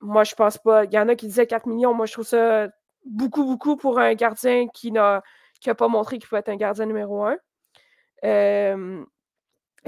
moi, 0.00 0.24
je 0.24 0.34
pense 0.34 0.58
pas. 0.58 0.84
Il 0.84 0.92
y 0.92 0.98
en 0.98 1.08
a 1.08 1.16
qui 1.16 1.26
disaient 1.26 1.46
4 1.46 1.66
millions. 1.66 1.94
Moi, 1.94 2.06
je 2.06 2.12
trouve 2.12 2.26
ça 2.26 2.68
beaucoup, 3.04 3.44
beaucoup 3.44 3.76
pour 3.76 3.98
un 3.98 4.14
gardien 4.14 4.68
qui 4.68 4.92
n'a 4.92 5.22
qui 5.60 5.72
pas 5.74 5.88
montré 5.88 6.18
qu'il 6.18 6.28
peut 6.28 6.36
être 6.36 6.48
un 6.48 6.56
gardien 6.56 6.86
numéro 6.86 7.24
un. 7.24 7.36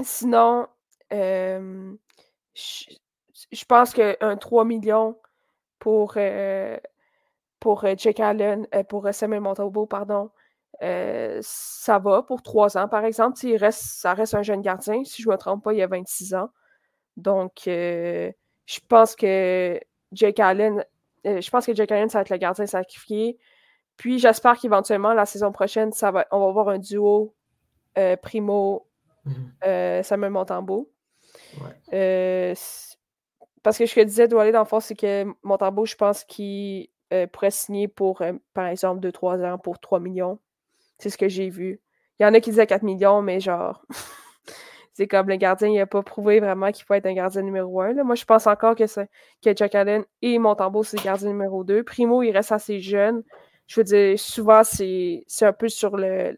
sinon, 0.01 0.67
je, 1.11 1.65
je 3.51 3.65
pense 3.65 3.93
qu'un 3.93 4.37
3 4.37 4.65
millions 4.65 5.17
pour, 5.85 6.13
euh, 6.17 6.79
pour 7.59 7.85
euh, 7.85 7.93
Jake 7.95 8.19
Allen, 8.19 8.65
euh, 8.73 8.81
pour 8.81 9.07
Samuel 9.11 9.41
Montalbo, 9.41 9.85
pardon. 9.85 10.31
ça 10.81 11.99
va 11.99 12.23
pour 12.23 12.41
trois 12.41 12.75
ans, 12.75 12.87
par 12.87 13.05
exemple. 13.05 13.37
Il 13.43 13.55
reste, 13.57 13.83
ça 13.83 14.15
reste 14.15 14.33
un 14.33 14.41
jeune 14.41 14.63
gardien. 14.63 15.03
Si 15.03 15.21
je 15.21 15.29
ne 15.29 15.33
me 15.33 15.37
trompe 15.37 15.63
pas, 15.63 15.73
il 15.73 15.81
a 15.83 15.85
26 15.85 16.33
ans. 16.33 16.49
Donc, 17.17 17.61
je 17.65 18.31
pense 18.89 19.15
que 19.15 19.79
Jake 20.11 20.39
Allen, 20.39 20.83
je 21.23 21.49
pense 21.51 21.67
que 21.67 21.75
Jake 21.75 21.91
Allen, 21.91 22.09
ça 22.09 22.17
va 22.17 22.21
être 22.23 22.31
le 22.31 22.37
gardien 22.37 22.65
sacrifié. 22.65 23.37
Puis 23.95 24.17
j'espère 24.17 24.57
qu'éventuellement, 24.57 25.13
la 25.13 25.27
saison 25.27 25.51
prochaine, 25.51 25.91
ça 25.91 26.09
va, 26.09 26.25
on 26.31 26.39
va 26.39 26.47
avoir 26.47 26.69
un 26.69 26.79
duo 26.79 27.35
Primo 28.23 28.87
mmh 29.25 30.01
Samuel 30.01 30.31
Montembeau. 30.31 30.91
Parce 33.65 33.79
que 33.79 33.87
ce 33.87 33.95
que 33.95 34.01
je 34.01 34.05
disais, 34.05 34.27
doit 34.27 34.43
aller 34.43 34.51
dans 34.51 34.59
le 34.59 34.65
fond, 34.65 34.79
c'est 34.79 34.93
que 34.93 35.25
Montembeau, 35.41 35.87
je 35.87 35.95
pense 35.95 36.23
qu'il 36.23 36.87
euh, 37.11 37.25
pourrait 37.25 37.49
signer 37.49 37.87
pour, 37.87 38.21
euh, 38.21 38.33
par 38.53 38.67
exemple, 38.67 39.01
2-3 39.01 39.43
ans 39.43 39.57
pour 39.57 39.79
3 39.79 39.99
millions. 39.99 40.37
C'est 40.99 41.09
ce 41.09 41.17
que 41.17 41.27
j'ai 41.27 41.49
vu. 41.49 41.81
Il 42.19 42.23
y 42.23 42.27
en 42.27 42.33
a 42.35 42.39
qui 42.41 42.51
disaient 42.51 42.67
4 42.67 42.83
millions, 42.83 43.23
mais 43.23 43.39
genre, 43.39 43.83
c'est 44.93 45.07
comme 45.07 45.29
le 45.29 45.37
gardien, 45.37 45.67
il 45.69 45.77
n'a 45.77 45.87
pas 45.87 46.03
prouvé 46.03 46.39
vraiment 46.39 46.71
qu'il 46.71 46.85
peut 46.85 46.93
être 46.93 47.07
un 47.07 47.15
gardien 47.15 47.41
numéro 47.41 47.81
1. 47.81 48.03
Moi, 48.03 48.13
je 48.13 48.25
pense 48.25 48.45
encore 48.45 48.75
que, 48.75 48.83
que 48.83 49.55
Jack 49.55 49.73
Allen 49.73 50.05
et 50.21 50.37
Montembeau, 50.37 50.83
c'est 50.83 50.97
le 50.97 51.03
gardien 51.03 51.29
numéro 51.29 51.63
2. 51.63 51.83
Primo, 51.83 52.21
il 52.21 52.33
reste 52.33 52.51
assez 52.51 52.79
jeune. 52.79 53.23
Je 53.65 53.79
veux 53.79 53.83
dire, 53.83 54.19
souvent, 54.19 54.63
c'est 54.63 55.25
un 55.41 55.53
peu 55.53 55.69
sur 55.69 55.97
le, 55.97 56.37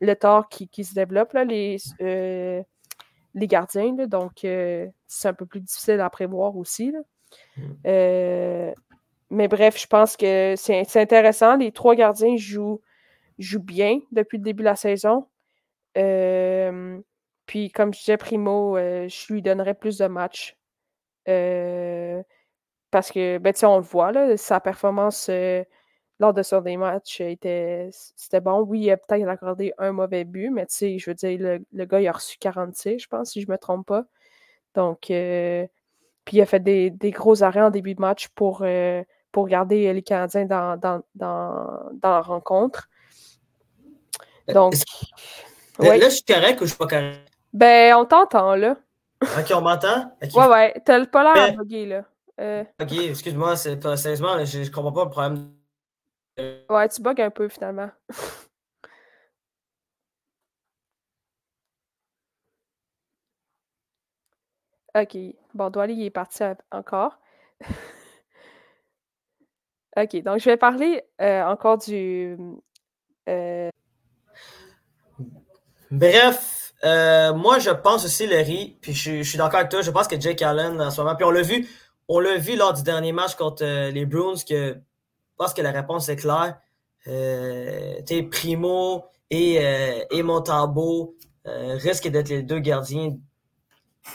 le 0.00 0.16
tort 0.16 0.48
qui, 0.48 0.68
qui 0.68 0.84
se 0.84 0.94
développe, 0.94 1.34
là, 1.34 1.44
les, 1.44 1.76
euh, 2.00 2.62
les 3.34 3.46
gardiens. 3.46 3.92
donc, 4.06 4.44
euh, 4.44 4.88
c'est 5.06 5.28
un 5.28 5.34
peu 5.34 5.46
plus 5.46 5.60
difficile 5.60 6.00
à 6.00 6.10
prévoir 6.10 6.56
aussi. 6.56 6.92
Mm. 7.56 7.62
Euh, 7.86 8.72
mais 9.30 9.48
bref, 9.48 9.80
je 9.80 9.86
pense 9.86 10.16
que 10.16 10.54
c'est 10.56 10.96
intéressant. 10.96 11.56
Les 11.56 11.72
trois 11.72 11.94
gardiens 11.94 12.36
jouent, 12.36 12.80
jouent, 13.38 13.62
bien 13.62 14.00
depuis 14.12 14.38
le 14.38 14.44
début 14.44 14.62
de 14.62 14.68
la 14.68 14.76
saison. 14.76 15.26
Euh, 15.96 16.98
puis, 17.46 17.70
comme 17.70 17.94
je 17.94 18.00
disais, 18.00 18.16
Primo, 18.16 18.76
je 18.76 19.32
lui 19.32 19.42
donnerais 19.42 19.74
plus 19.74 19.98
de 19.98 20.06
matchs. 20.06 20.56
parce 21.24 23.10
que, 23.10 23.38
ben, 23.38 23.54
on 23.62 23.76
le 23.76 23.82
voit, 23.82 24.12
là, 24.12 24.36
sa 24.36 24.60
performance 24.60 25.30
lors 26.22 26.32
de 26.32 26.42
son 26.44 26.60
des 26.60 26.76
matchs, 26.76 27.20
c'était 27.36 28.40
bon. 28.40 28.60
Oui, 28.60 28.82
il 28.82 28.90
a 28.92 28.96
peut-être 28.96 29.28
accordé 29.28 29.72
un 29.76 29.90
mauvais 29.90 30.22
but, 30.22 30.50
mais 30.50 30.66
tu 30.66 30.74
sais, 30.74 30.98
je 30.98 31.10
veux 31.10 31.14
dire, 31.14 31.60
le, 31.72 31.84
gars, 31.84 32.00
il 32.00 32.06
a 32.06 32.12
reçu 32.12 32.38
46, 32.38 33.00
je 33.00 33.08
pense, 33.08 33.30
si 33.32 33.42
je 33.42 33.48
ne 33.48 33.52
me 33.52 33.58
trompe 33.58 33.88
pas. 33.88 34.04
Donc, 34.76 35.10
euh, 35.10 35.66
puis 36.24 36.36
il 36.36 36.40
a 36.40 36.46
fait 36.46 36.60
des, 36.60 36.92
gros 37.10 37.42
arrêts 37.42 37.60
en 37.60 37.70
début 37.70 37.96
de 37.96 38.00
match 38.00 38.28
pour, 38.28 38.60
euh, 38.62 39.02
pour 39.32 39.48
garder 39.48 39.92
les 39.92 40.02
Canadiens 40.02 40.44
dans, 40.44 40.78
dans, 41.16 41.90
la 42.02 42.20
rencontre. 42.20 42.88
Euh, 44.48 44.52
Donc. 44.54 44.74
Là, 45.80 45.98
je 45.98 46.08
suis 46.08 46.22
correct 46.22 46.60
ou 46.60 46.64
je 46.64 46.70
suis 46.70 46.78
pas 46.78 46.86
correct? 46.86 47.18
Ben, 47.52 47.96
on 47.96 48.04
t'entend, 48.04 48.54
là. 48.54 48.76
Ok, 49.22 49.52
on 49.52 49.60
m'entend? 49.60 50.16
Ouais, 50.34 50.46
ouais. 50.46 50.82
T'as 50.84 51.04
pas 51.06 51.24
l'air 51.24 51.42
à 51.42 51.50
bugger, 51.50 51.86
là. 51.86 52.64
Ok, 52.80 52.92
excuse-moi, 52.92 53.56
c'est 53.56 53.82
sérieusement, 53.96 54.44
je, 54.44 54.62
je 54.62 54.70
comprends 54.70 54.92
pas 54.92 55.04
le 55.04 55.10
problème 55.10 55.61
Ouais, 56.38 56.88
tu 56.88 57.02
bugs 57.02 57.14
un 57.18 57.30
peu 57.30 57.48
finalement. 57.48 57.90
OK. 64.94 65.16
Bon, 65.54 65.70
Doily, 65.70 66.04
est 66.06 66.10
parti 66.10 66.42
encore. 66.70 67.18
OK. 69.96 70.22
Donc, 70.22 70.38
je 70.38 70.44
vais 70.44 70.56
parler 70.56 71.02
euh, 71.20 71.42
encore 71.44 71.78
du. 71.78 72.36
Euh, 73.28 73.70
Bref, 75.90 76.72
euh, 76.84 77.34
moi 77.34 77.58
je 77.58 77.68
pense 77.68 78.06
aussi, 78.06 78.26
Larry, 78.26 78.78
puis 78.80 78.94
je, 78.94 79.22
suis 79.22 79.36
d'accord 79.36 79.56
avec 79.56 79.70
toi, 79.70 79.82
je 79.82 79.90
pense 79.90 80.08
que 80.08 80.18
Jake 80.18 80.40
Allen 80.40 80.80
en 80.80 80.90
ce 80.90 81.00
moment, 81.02 81.14
puis 81.14 81.26
on 81.26 81.30
l'a 81.30 81.42
vu, 81.42 81.68
on 82.08 82.18
l'a 82.18 82.38
vu 82.38 82.56
lors 82.56 82.72
du 82.72 82.82
dernier 82.82 83.12
match 83.12 83.34
contre 83.34 83.62
les 83.90 84.06
Bruins 84.06 84.38
que 84.48 84.80
je 85.32 85.44
pense 85.44 85.54
que 85.54 85.62
la 85.62 85.72
réponse 85.72 86.08
est 86.08 86.16
claire. 86.16 86.58
tu 87.04 88.28
Primo 88.28 89.04
et, 89.30 89.56
et 90.10 90.22
Montambeau 90.22 91.16
risquent 91.44 92.08
d'être 92.08 92.28
les 92.28 92.42
deux 92.42 92.60
gardiens 92.60 93.16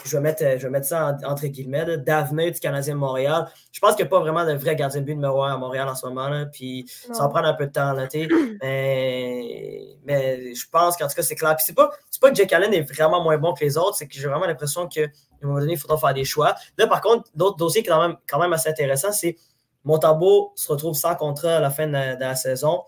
je 0.04 0.16
vais 0.16 0.20
mettre, 0.20 0.42
je 0.42 0.62
vais 0.62 0.70
mettre 0.70 0.86
ça 0.86 1.16
entre 1.24 1.46
guillemets, 1.46 1.98
d'avenir 1.98 2.52
du 2.52 2.60
Canadien 2.60 2.94
de 2.94 2.98
Montréal. 2.98 3.50
Je 3.72 3.80
pense 3.80 3.94
qu'il 3.94 4.04
n'y 4.04 4.08
a 4.08 4.10
pas 4.10 4.20
vraiment 4.20 4.44
de 4.44 4.52
vrai 4.52 4.76
gardien 4.76 5.00
de 5.00 5.06
but 5.06 5.14
numéro 5.14 5.42
un 5.42 5.54
à 5.54 5.56
Montréal 5.56 5.88
en 5.88 5.94
ce 5.94 6.06
moment. 6.06 6.28
Là, 6.28 6.46
puis 6.46 6.86
ça 6.88 7.22
va 7.22 7.28
prendre 7.28 7.48
un 7.48 7.54
peu 7.54 7.66
de 7.66 7.72
temps. 7.72 7.92
Là, 7.92 8.06
mais, 8.62 9.98
mais 10.04 10.54
je 10.54 10.68
pense 10.70 10.96
qu'en 10.96 11.08
tout 11.08 11.14
cas, 11.14 11.22
c'est 11.22 11.36
clair. 11.36 11.56
Puis 11.56 11.64
c'est 11.66 11.74
pas, 11.74 11.90
pas 12.20 12.30
que 12.30 12.36
Jake 12.36 12.52
Allen 12.52 12.74
est 12.74 12.82
vraiment 12.82 13.22
moins 13.22 13.38
bon 13.38 13.54
que 13.54 13.64
les 13.64 13.78
autres, 13.78 13.96
c'est 13.96 14.06
que 14.06 14.14
j'ai 14.14 14.28
vraiment 14.28 14.46
l'impression 14.46 14.88
qu'à 14.88 15.04
un 15.04 15.46
moment 15.46 15.60
donné, 15.60 15.74
il 15.74 15.78
faudra 15.78 15.96
faire 15.96 16.14
des 16.14 16.24
choix. 16.24 16.54
Là, 16.76 16.86
par 16.86 17.00
contre, 17.00 17.30
d'autres 17.34 17.56
dossiers 17.56 17.82
qui 17.82 17.88
sont 17.88 17.96
quand 17.96 18.08
même, 18.08 18.16
quand 18.28 18.40
même 18.40 18.52
assez 18.52 18.68
intéressants, 18.68 19.12
c'est 19.12 19.36
Montambeau 19.84 20.52
se 20.56 20.70
retrouve 20.70 20.94
sans 20.94 21.14
contrat 21.14 21.56
à 21.56 21.60
la 21.60 21.70
fin 21.70 21.86
de 21.86 21.92
la, 21.92 22.34
saison. 22.34 22.82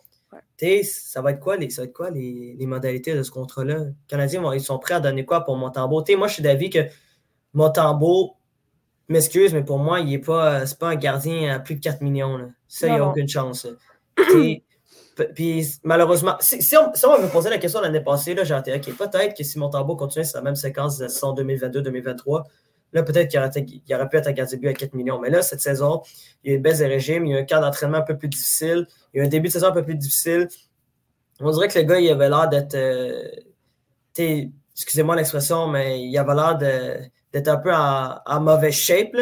Ça 0.61 1.23
va 1.23 1.33
être 1.33 1.41
quoi, 1.41 1.57
les, 1.57 1.71
ça 1.71 1.83
va 1.83 1.87
être 1.87 1.93
quoi 1.93 2.11
les, 2.11 2.55
les 2.59 2.67
modalités 2.67 3.15
de 3.15 3.23
ce 3.23 3.31
contrat-là? 3.31 3.85
Les 3.85 3.95
Canadiens, 4.09 4.43
ils 4.53 4.61
sont 4.61 4.79
prêts 4.79 4.95
à 4.95 5.01
donner 5.01 5.25
quoi 5.25 5.45
pour 5.45 5.57
Montembeau? 5.57 6.05
Moi, 6.17 6.29
je 6.29 6.35
suis 6.35 6.43
d'avis 6.43 6.71
que 6.71 6.81
Montembeau, 7.55 8.37
m'excuse, 9.11 9.53
mais 9.53 9.65
pour 9.65 9.79
moi, 9.79 10.01
il 10.01 10.07
n'est 10.07 10.19
pas, 10.19 10.65
pas 10.79 10.89
un 10.89 10.95
gardien 10.95 11.55
à 11.55 11.59
plus 11.59 11.75
de 11.75 11.81
4 11.81 12.01
millions. 12.01 12.39
Là. 12.39 12.47
Ça, 12.69 12.87
il 12.87 12.95
n'y 12.95 12.99
a 12.99 13.07
aucune 13.07 13.29
chance. 13.29 13.67
Puis 15.35 15.67
malheureusement, 15.85 16.37
si, 16.41 16.63
si, 16.63 16.77
on, 16.77 16.95
si, 16.95 17.05
on, 17.05 17.11
m'avait 17.11 17.29
posé 17.29 17.51
la 17.51 17.59
question 17.59 17.81
l'année 17.81 18.01
passée, 18.01 18.35
j'ai 18.43 18.57
été 18.57 18.75
OK, 18.75 18.97
peut-être 18.97 19.37
que 19.37 19.45
si 19.45 19.59
Montembeau 19.59 19.97
continue 19.97 20.25
sa 20.25 20.41
même 20.41 20.57
séquence 20.57 20.97
de 20.97 21.09
saison 21.09 21.35
2022-2023, 21.35 22.45
Là, 22.93 23.03
peut-être 23.03 23.29
qu'il 23.29 23.39
aurait, 23.39 23.49
aurait, 23.49 24.09
pu 24.09 24.17
être 24.17 24.51
de 24.53 24.57
but 24.57 24.69
à 24.69 24.73
4 24.73 24.95
millions. 24.95 25.21
Mais 25.21 25.31
là, 25.31 25.43
cette 25.43 25.61
saison, 25.61 26.03
il 26.43 26.51
y 26.51 26.53
a 26.53 26.57
une 26.57 26.63
baisse 26.63 26.81
de 26.81 26.87
régime, 26.87 27.25
il 27.27 27.33
y 27.33 27.37
a 27.37 27.39
un 27.39 27.45
cadre 27.45 27.67
d'entraînement 27.67 27.99
un 27.99 28.03
peu 28.03 28.17
plus 28.17 28.29
difficile, 28.29 28.87
il 29.15 29.19
y 29.19 29.21
a 29.21 29.27
un 29.27 29.29
début 29.29 29.49
de 29.49 29.53
saison 29.53 29.69
un 29.69 29.73
peu 29.73 29.85
plus 29.85 29.95
difficile. 29.95 30.49
On 31.41 31.51
dirait 31.51 31.69
que 31.69 31.79
le 31.79 31.85
gars, 31.85 32.01
il 32.01 32.11
avait 32.11 32.29
l'air 32.29 32.49
d'être. 32.49 32.75
Euh, 32.75 33.29
excusez-moi 34.73 35.17
l'expression, 35.17 35.69
mais 35.69 36.03
il 36.03 36.19
avait 36.19 36.35
l'air 36.35 36.59
d'être 37.33 37.49
un 37.49 37.57
peu 37.57 37.73
en, 37.73 38.41
mauvaise 38.41 38.75
shape. 38.75 39.17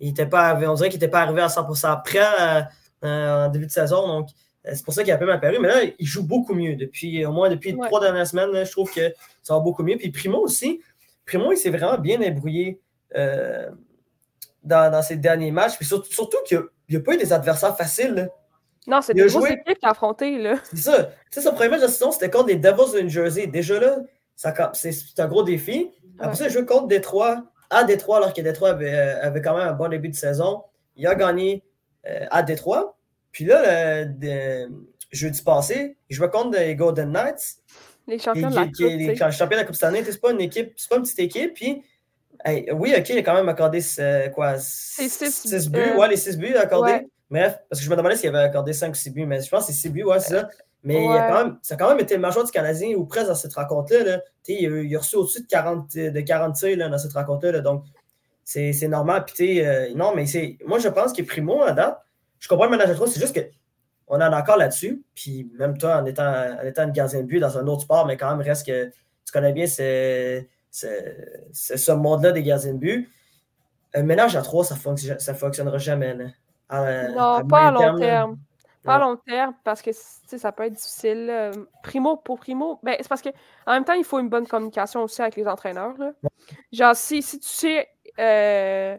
Il 0.00 0.10
était 0.10 0.26
pas 0.26 0.54
on 0.56 0.74
dirait 0.74 0.88
qu'il 0.88 0.98
n'était 0.98 1.10
pas 1.10 1.22
arrivé 1.22 1.42
à 1.42 1.48
100% 1.48 2.02
prêt 2.02 2.18
euh, 2.18 2.62
euh, 3.04 3.46
en 3.46 3.48
début 3.50 3.66
de 3.66 3.70
saison. 3.70 4.06
Donc, 4.06 4.28
c'est 4.64 4.84
pour 4.84 4.94
ça 4.94 5.02
qu'il 5.02 5.12
a 5.12 5.16
un 5.16 5.18
peu 5.18 5.26
mal 5.26 5.40
paru. 5.40 5.58
Mais 5.60 5.68
là, 5.68 5.82
il 5.98 6.06
joue 6.06 6.26
beaucoup 6.26 6.54
mieux. 6.54 6.74
Depuis, 6.74 7.24
au 7.24 7.32
moins 7.32 7.48
depuis 7.48 7.76
trois 7.76 8.00
dernières 8.00 8.26
semaines, 8.26 8.64
je 8.64 8.70
trouve 8.70 8.92
que 8.92 9.12
ça 9.42 9.54
va 9.54 9.60
beaucoup 9.60 9.82
mieux. 9.82 9.96
Puis 9.96 10.10
Primo 10.10 10.38
aussi, 10.38 10.80
Primo, 11.28 11.52
il 11.52 11.58
s'est 11.58 11.70
vraiment 11.70 11.98
bien 11.98 12.18
débrouillé 12.18 12.80
euh, 13.14 13.70
dans, 14.64 14.90
dans, 14.90 15.02
ses 15.02 15.16
derniers 15.16 15.50
matchs. 15.50 15.76
Puis 15.76 15.84
surtout, 15.84 16.10
surtout 16.10 16.38
qu'il 16.46 16.62
n'y 16.88 16.96
a, 16.96 17.00
pas 17.00 17.14
eu 17.14 17.18
des 17.18 17.32
adversaires 17.32 17.76
faciles. 17.76 18.30
Non, 18.86 19.02
c'est 19.02 19.12
des 19.12 19.20
grosses 19.20 19.32
joué... 19.34 19.50
équipes 19.50 19.78
qu'il 19.78 19.86
a 19.86 19.90
affronté. 19.90 20.54
C'est 20.70 20.78
ça. 20.78 21.04
Tu 21.04 21.12
sais, 21.30 21.42
son 21.42 21.52
premier 21.52 21.68
match 21.68 21.82
de 21.82 21.86
saison, 21.86 22.10
c'était 22.10 22.30
contre 22.30 22.48
les 22.48 22.56
Devils 22.56 22.94
de 22.94 23.00
New 23.02 23.10
Jersey. 23.10 23.46
Déjà 23.46 23.78
là, 23.78 23.98
c'est 24.72 25.20
un 25.20 25.28
gros 25.28 25.42
défi. 25.42 25.90
Après 26.18 26.34
ça, 26.34 26.44
il 26.44 26.46
a 26.46 26.50
joué 26.50 26.64
contre 26.64 26.86
Détroit, 26.86 27.44
à 27.68 27.84
Détroit, 27.84 28.16
alors 28.16 28.32
que 28.32 28.40
Détroit 28.40 28.70
avait, 28.70 28.94
euh, 28.94 29.22
avait, 29.22 29.42
quand 29.42 29.56
même 29.56 29.68
un 29.68 29.72
bon 29.72 29.88
début 29.88 30.08
de 30.08 30.14
saison. 30.14 30.64
Il 30.96 31.06
a 31.06 31.14
gagné 31.14 31.62
euh, 32.08 32.24
à 32.30 32.42
Détroit. 32.42 32.96
Puis 33.30 33.44
là, 33.44 34.04
le, 34.04 34.68
jeudi 35.10 35.42
passé, 35.42 35.98
il 36.08 36.16
jouait 36.16 36.30
contre 36.30 36.58
les 36.58 36.74
Golden 36.74 37.12
Knights. 37.12 37.58
Les 38.08 38.18
champions 38.18 38.50
de 38.50 38.54
la 38.54 38.64
Coupe. 38.64 38.78
Les 38.78 39.14
champions 39.14 39.46
de 39.46 39.54
la 39.56 39.64
Coupe 39.64 39.74
cette 39.74 39.84
année, 39.84 40.02
c'est 40.02 40.20
pas 40.20 40.32
une 40.32 40.40
équipe, 40.40 40.72
c'est 40.76 40.88
pas 40.88 40.96
une 40.96 41.02
petite 41.02 41.18
équipe. 41.18 41.54
Puis, 41.54 41.82
oui, 42.72 42.94
OK, 42.96 43.08
il 43.10 43.18
a 43.18 43.22
quand 43.22 43.34
même 43.34 43.48
accordé 43.48 43.80
quoi, 44.34 44.58
6 44.58 45.68
buts. 45.70 45.78
Euh, 45.78 45.96
ouais, 45.98 46.08
les 46.08 46.16
6 46.16 46.38
buts 46.38 46.56
accordés. 46.56 47.06
Bref, 47.30 47.58
parce 47.68 47.80
que 47.80 47.84
je 47.84 47.90
me 47.90 47.96
demandais 47.96 48.16
s'il 48.16 48.30
avait 48.30 48.38
accordé 48.38 48.72
5 48.72 48.90
ou 48.90 48.94
6 48.94 49.10
buts, 49.10 49.26
mais 49.26 49.42
je 49.42 49.50
pense 49.50 49.66
que 49.66 49.72
c'est 49.72 49.78
6 49.78 49.90
buts, 49.90 50.04
ouais, 50.04 50.18
c'est 50.20 50.34
ça. 50.34 50.48
Mais 50.82 51.04
il 51.04 51.10
a 51.10 51.28
quand 51.28 51.44
même, 51.44 51.58
ça 51.60 51.74
a 51.74 51.76
quand 51.76 51.88
même 51.90 52.00
été 52.00 52.14
le 52.14 52.20
major 52.20 52.44
du 52.44 52.50
Canadien 52.50 52.96
ou 52.96 53.04
presque 53.04 53.26
dans 53.26 53.34
cette 53.34 53.52
rencontre-là. 53.52 54.04
Là. 54.04 54.20
Il, 54.46 54.86
il, 54.86 54.96
a 54.96 54.98
reçu 54.98 55.16
au-dessus 55.16 55.42
de 55.42 55.46
40, 55.46 55.94
de 55.94 56.20
40 56.20 56.54
tirs 56.54 56.78
là, 56.78 56.88
dans 56.88 56.98
cette 56.98 57.12
rencontre-là. 57.12 57.60
Donc, 57.60 57.84
c'est 58.44 58.88
normal. 58.88 59.26
Puis, 59.26 59.60
euh, 59.60 59.92
non, 59.94 60.14
mais 60.14 60.24
c'est 60.24 60.56
moi, 60.64 60.78
je 60.78 60.88
pense 60.88 61.12
que 61.12 61.20
Primo, 61.22 61.62
à 61.62 61.72
date, 61.72 61.98
je 62.38 62.48
comprends 62.48 62.64
le 62.64 62.70
manager 62.70 62.96
trop, 62.96 63.06
c'est 63.06 63.20
juste 63.20 63.34
que 63.34 63.40
on 64.08 64.16
en 64.16 64.32
a 64.32 64.40
encore 64.40 64.56
là-dessus. 64.56 65.02
Puis 65.14 65.50
même 65.58 65.76
toi, 65.78 65.98
en 65.98 66.06
étant, 66.06 66.28
en 66.28 66.64
étant 66.64 66.84
une 66.84 66.92
gardien 66.92 67.20
de 67.20 67.26
but 67.26 67.40
dans 67.40 67.58
un 67.58 67.66
autre 67.66 67.82
sport, 67.82 68.06
mais 68.06 68.16
quand 68.16 68.34
même, 68.34 68.46
reste 68.46 68.66
que 68.66 68.86
tu 68.86 69.32
connais 69.32 69.52
bien 69.52 69.66
ce, 69.66 70.42
ce 70.70 71.92
monde-là 71.92 72.32
des 72.32 72.42
gardiens 72.42 72.74
de 72.74 72.78
but. 72.78 73.10
Un 73.94 74.02
ménage 74.02 74.36
à 74.36 74.42
trois, 74.42 74.64
ça 74.64 74.74
ne 74.74 75.34
fonctionnera 75.34 75.78
jamais. 75.78 76.14
non, 76.70 77.46
pas 77.46 77.68
à 77.68 77.70
long 77.70 77.98
terme. 77.98 78.38
Pas 78.84 78.94
à 78.94 78.98
long 78.98 79.16
terme, 79.16 79.54
parce 79.64 79.82
que 79.82 79.90
ça 79.92 80.52
peut 80.52 80.64
être 80.64 80.74
difficile. 80.74 81.50
Primo 81.82 82.16
pour 82.16 82.38
primo, 82.38 82.78
ben, 82.82 82.96
c'est 82.98 83.08
parce 83.08 83.22
que 83.22 83.30
en 83.66 83.72
même 83.72 83.84
temps, 83.84 83.94
il 83.94 84.04
faut 84.04 84.18
une 84.18 84.28
bonne 84.28 84.46
communication 84.46 85.02
aussi 85.02 85.20
avec 85.20 85.36
les 85.36 85.46
entraîneurs. 85.46 85.94
Genre, 86.72 86.96
si, 86.96 87.22
si 87.22 87.38
tu 87.38 87.48
sais 87.48 87.88
euh, 88.18 88.96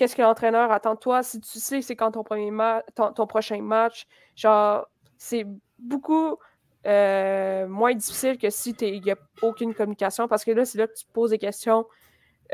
qu'est-ce 0.00 0.16
que 0.16 0.22
l'entraîneur 0.22 0.72
attend 0.72 0.94
de 0.94 0.98
toi? 0.98 1.22
Si 1.22 1.38
tu 1.40 1.58
sais 1.58 1.82
c'est 1.82 1.94
quand 1.94 2.12
ton, 2.12 2.24
premier 2.24 2.50
ton, 2.94 3.26
prochain 3.26 3.60
match, 3.60 4.06
genre, 4.34 4.88
c'est 5.18 5.46
beaucoup 5.78 6.38
euh, 6.86 7.68
moins 7.68 7.94
difficile 7.94 8.38
que 8.38 8.48
si 8.48 8.70
il 8.80 9.02
n'y 9.02 9.10
a 9.10 9.16
aucune 9.42 9.74
communication 9.74 10.26
parce 10.26 10.42
que 10.42 10.52
là, 10.52 10.64
c'est 10.64 10.78
là 10.78 10.86
que 10.86 10.94
tu 10.94 11.04
poses 11.12 11.30
des 11.30 11.38
questions. 11.38 11.84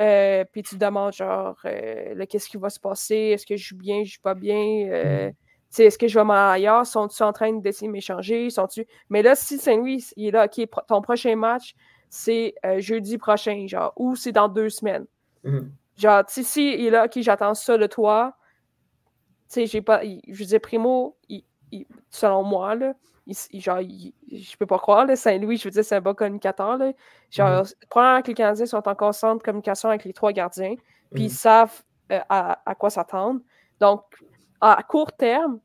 Euh, 0.00 0.44
puis 0.50 0.64
tu 0.64 0.74
te 0.74 0.84
demandes 0.84 1.12
genre 1.12 1.56
euh, 1.66 2.26
qu'est-ce 2.28 2.48
qui 2.48 2.56
va 2.56 2.68
se 2.68 2.80
passer, 2.80 3.14
est-ce 3.14 3.46
que 3.46 3.56
je 3.56 3.68
joue 3.68 3.76
bien, 3.76 4.02
je 4.02 4.14
joue 4.14 4.20
pas 4.22 4.34
bien, 4.34 5.32
est-ce 5.78 5.98
que 5.98 6.08
je 6.08 6.18
vais 6.18 6.24
m'en 6.24 6.50
ailleurs, 6.50 6.84
sont-ils 6.84 7.22
en 7.22 7.32
train 7.32 7.52
d'essayer 7.52 7.86
de 7.86 7.92
m'échanger, 7.92 8.50
sont-tu. 8.50 8.84
Mais 9.08 9.22
là, 9.22 9.36
si 9.36 9.56
Saint-Louis 9.56 10.04
il 10.16 10.26
est 10.26 10.30
là, 10.32 10.46
ok, 10.46 10.66
ton 10.88 11.00
prochain 11.00 11.36
match, 11.36 11.76
c'est 12.10 12.56
jeudi 12.78 13.18
prochain, 13.18 13.66
genre, 13.68 13.92
ou 13.94 14.16
c'est 14.16 14.32
dans 14.32 14.48
deux 14.48 14.68
semaines. 14.68 15.06
Mm. 15.44 15.68
Genre, 15.96 16.22
sais, 16.28 16.42
si 16.42 16.74
il 16.74 16.86
est 16.86 16.90
là, 16.90 17.06
OK, 17.06 17.18
j'attends 17.20 17.54
ça 17.54 17.78
de 17.78 17.86
toi. 17.86 18.36
Tu 19.48 19.54
sais, 19.54 19.66
j'ai 19.66 19.80
pas. 19.80 20.02
je 20.02 20.44
dire, 20.44 20.60
Primo, 20.60 21.16
selon 22.10 22.42
moi, 22.42 22.74
là, 22.74 22.94
genre, 23.54 23.80
je 23.80 24.56
peux 24.56 24.66
pas 24.66 24.78
croire, 24.78 25.06
Saint-Louis, 25.16 25.56
je 25.56 25.64
veux 25.64 25.70
dire, 25.70 25.84
c'est 25.84 25.96
un 25.96 26.00
bon 26.00 26.14
communicateur. 26.14 26.76
Là. 26.76 26.92
Genre, 27.30 27.64
probablement 27.88 28.22
que 28.22 28.28
les 28.28 28.34
Canadiens 28.34 28.66
sont 28.66 28.86
en 28.88 28.94
constante 28.94 29.42
communication 29.42 29.88
avec 29.88 30.04
les 30.04 30.12
trois 30.12 30.32
gardiens, 30.32 30.74
puis 31.12 31.24
ils 31.24 31.26
mm-hmm. 31.26 31.30
savent 31.30 31.82
euh, 32.12 32.20
à, 32.28 32.74
quoi 32.78 32.90
s'attendre. 32.90 33.40
Donc, 33.80 34.02
à 34.60 34.82
court 34.82 35.12
terme, 35.12 35.60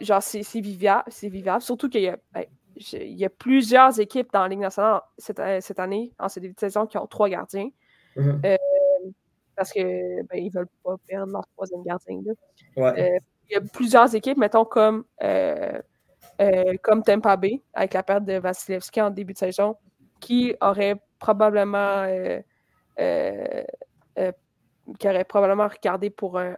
genre, 0.00 0.22
c'est 0.22 0.60
vivable, 0.60 1.04
c'est 1.08 1.28
vivable. 1.28 1.62
Surtout 1.62 1.88
qu'il 1.88 2.02
y 2.02 2.08
a. 2.08 2.16
Ben, 2.32 2.44
il 2.76 3.16
y 3.16 3.24
a 3.24 3.30
plusieurs 3.30 4.00
équipes 4.00 4.32
dans 4.32 4.42
la 4.42 4.48
Ligue 4.48 4.58
nationale 4.58 5.00
cette, 5.16 5.38
euh, 5.38 5.60
cette 5.60 5.78
année, 5.78 6.12
en 6.18 6.28
cette 6.28 6.58
saison, 6.58 6.86
qui 6.86 6.98
ont 6.98 7.06
trois 7.06 7.28
gardiens. 7.28 7.68
Mm-hmm. 8.16 8.46
Euh, 8.46 8.56
parce 9.56 9.72
qu'ils 9.72 10.24
ben, 10.28 10.44
ne 10.44 10.50
veulent 10.50 10.68
pas 10.82 10.96
perdre 11.06 11.32
leur 11.32 11.46
troisième 11.54 11.82
gardien. 11.82 12.20
Euh, 12.78 13.18
il 13.48 13.52
y 13.52 13.56
a 13.56 13.60
plusieurs 13.60 14.14
équipes, 14.14 14.38
mettons, 14.38 14.64
comme, 14.64 15.04
euh, 15.22 15.80
euh, 16.40 16.74
comme 16.82 17.02
Tampa 17.02 17.36
Bay, 17.36 17.62
avec 17.74 17.94
la 17.94 18.02
perte 18.02 18.24
de 18.24 18.34
Vasilevski 18.34 19.00
en 19.00 19.10
début 19.10 19.34
de 19.34 19.38
saison, 19.38 19.76
qui 20.20 20.54
aurait 20.60 20.96
probablement 21.18 22.06
qui 24.98 25.08
aurait 25.08 25.24
probablement 25.24 25.68
regardé 25.68 26.10
pour 26.10 26.38
un, 26.38 26.54